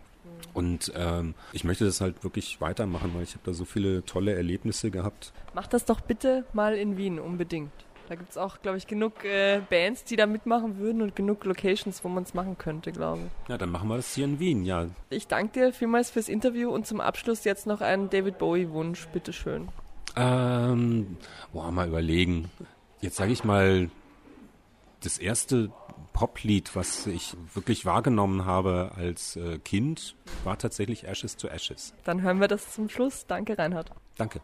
Und 0.54 0.92
ähm, 0.94 1.34
ich 1.52 1.64
möchte 1.64 1.84
das 1.84 2.00
halt 2.00 2.24
wirklich 2.24 2.60
weitermachen, 2.60 3.12
weil 3.14 3.22
ich 3.22 3.32
habe 3.32 3.44
da 3.44 3.52
so 3.52 3.64
viele 3.64 4.04
tolle 4.04 4.34
Erlebnisse 4.34 4.90
gehabt. 4.90 5.32
Mach 5.54 5.66
das 5.66 5.84
doch 5.84 6.00
bitte 6.00 6.44
mal 6.52 6.74
in 6.74 6.96
Wien 6.96 7.18
unbedingt. 7.18 7.72
Da 8.08 8.16
gibt 8.16 8.30
es 8.30 8.36
auch, 8.36 8.60
glaube 8.60 8.76
ich, 8.76 8.86
genug 8.86 9.24
äh, 9.24 9.62
Bands, 9.70 10.04
die 10.04 10.16
da 10.16 10.26
mitmachen 10.26 10.78
würden 10.78 11.00
und 11.00 11.16
genug 11.16 11.44
Locations, 11.44 12.04
wo 12.04 12.08
man 12.08 12.24
es 12.24 12.34
machen 12.34 12.58
könnte, 12.58 12.92
glaube 12.92 13.22
ich. 13.26 13.48
Ja, 13.48 13.56
dann 13.56 13.70
machen 13.70 13.88
wir 13.88 13.96
das 13.96 14.14
hier 14.14 14.26
in 14.26 14.38
Wien, 14.38 14.64
ja. 14.64 14.88
Ich 15.08 15.28
danke 15.28 15.52
dir 15.52 15.72
vielmals 15.72 16.10
fürs 16.10 16.28
Interview 16.28 16.70
und 16.70 16.86
zum 16.86 17.00
Abschluss 17.00 17.44
jetzt 17.44 17.66
noch 17.66 17.80
einen 17.80 18.10
David 18.10 18.36
Bowie-Wunsch, 18.38 19.06
bitteschön. 19.08 19.68
Ähm, 20.16 21.16
boah, 21.52 21.70
mal 21.70 21.88
überlegen. 21.88 22.50
Jetzt 23.00 23.16
sage 23.16 23.32
ich 23.32 23.44
mal, 23.44 23.88
das 25.00 25.18
erste 25.18 25.70
Poplied, 26.12 26.74
was 26.76 27.06
ich 27.06 27.36
wirklich 27.54 27.84
wahrgenommen 27.84 28.44
habe 28.44 28.92
als 28.96 29.36
äh, 29.36 29.58
Kind, 29.58 30.14
war 30.44 30.58
tatsächlich 30.58 31.06
Ashes 31.06 31.36
to 31.36 31.48
Ashes. 31.48 31.94
Dann 32.04 32.22
hören 32.22 32.40
wir 32.40 32.48
das 32.48 32.72
zum 32.72 32.88
Schluss. 32.88 33.26
Danke, 33.26 33.58
Reinhard. 33.58 33.90
Danke. 34.16 34.40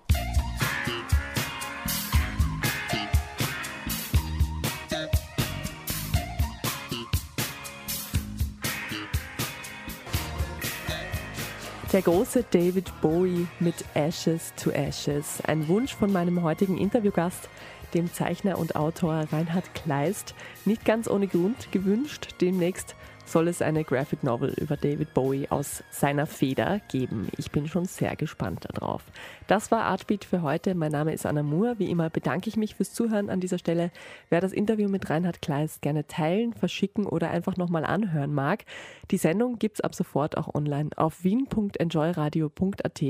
Der 11.92 12.02
große 12.02 12.44
David 12.50 12.92
Bowie 13.00 13.46
mit 13.60 13.82
Ashes 13.94 14.52
to 14.62 14.70
Ashes. 14.70 15.40
Ein 15.46 15.68
Wunsch 15.68 15.94
von 15.94 16.12
meinem 16.12 16.42
heutigen 16.42 16.76
Interviewgast, 16.76 17.48
dem 17.94 18.12
Zeichner 18.12 18.58
und 18.58 18.76
Autor 18.76 19.24
Reinhard 19.32 19.74
Kleist, 19.74 20.34
nicht 20.64 20.84
ganz 20.84 21.08
ohne 21.08 21.26
Grund 21.26 21.72
gewünscht. 21.72 22.34
Demnächst 22.40 22.94
soll 23.28 23.48
es 23.48 23.62
eine 23.62 23.84
Graphic 23.84 24.24
Novel 24.24 24.54
über 24.58 24.76
David 24.76 25.12
Bowie 25.14 25.48
aus 25.50 25.82
seiner 25.90 26.26
Feder 26.26 26.80
geben. 26.88 27.28
Ich 27.36 27.50
bin 27.50 27.68
schon 27.68 27.84
sehr 27.84 28.16
gespannt 28.16 28.66
darauf. 28.72 29.02
Das 29.46 29.70
war 29.70 29.82
Artbeat 29.84 30.24
für 30.24 30.42
heute. 30.42 30.74
Mein 30.74 30.92
Name 30.92 31.12
ist 31.12 31.26
Anna 31.26 31.42
Moore. 31.42 31.78
Wie 31.78 31.90
immer 31.90 32.08
bedanke 32.10 32.48
ich 32.48 32.56
mich 32.56 32.74
fürs 32.74 32.94
Zuhören 32.94 33.28
an 33.30 33.40
dieser 33.40 33.58
Stelle. 33.58 33.90
Wer 34.30 34.40
das 34.40 34.52
Interview 34.52 34.88
mit 34.88 35.10
Reinhard 35.10 35.42
Kleist 35.42 35.82
gerne 35.82 36.06
teilen, 36.06 36.54
verschicken 36.54 37.06
oder 37.06 37.30
einfach 37.30 37.56
nochmal 37.56 37.84
anhören 37.84 38.32
mag, 38.32 38.64
die 39.10 39.18
Sendung 39.18 39.58
gibt's 39.58 39.80
ab 39.80 39.94
sofort 39.94 40.38
auch 40.38 40.54
online 40.54 40.90
auf 40.96 41.22
wien.enjoyradio.at 41.24 43.02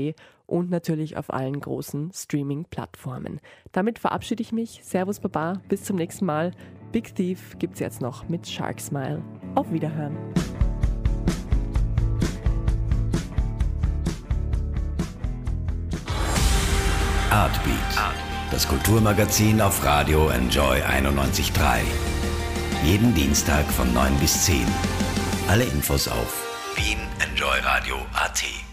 und 0.49 0.69
natürlich 0.69 1.17
auf 1.17 1.31
allen 1.31 1.59
großen 1.59 2.11
Streaming-Plattformen. 2.13 3.39
Damit 3.71 3.99
verabschiede 3.99 4.41
ich 4.41 4.51
mich. 4.51 4.81
Servus 4.83 5.19
Baba, 5.19 5.61
bis 5.69 5.83
zum 5.83 5.95
nächsten 5.95 6.25
Mal. 6.25 6.51
Big 6.91 7.13
Thief 7.15 7.55
gibt's 7.59 7.79
jetzt 7.79 8.01
noch 8.01 8.27
mit 8.29 8.47
Shark 8.47 8.79
Smile. 8.79 9.21
Auf 9.55 9.71
Wiederhören. 9.71 10.17
Artbeat, 17.29 18.13
das 18.49 18.67
Kulturmagazin 18.67 19.61
auf 19.61 19.85
Radio 19.85 20.29
Enjoy 20.29 20.81
91.3. 20.81 21.81
Jeden 22.83 23.13
Dienstag 23.13 23.65
von 23.65 23.93
9 23.93 24.15
bis 24.15 24.45
10. 24.45 24.65
Alle 25.47 25.63
Infos 25.65 26.07
auf 26.07 26.43
wienenjoyradio.at. 26.75 28.68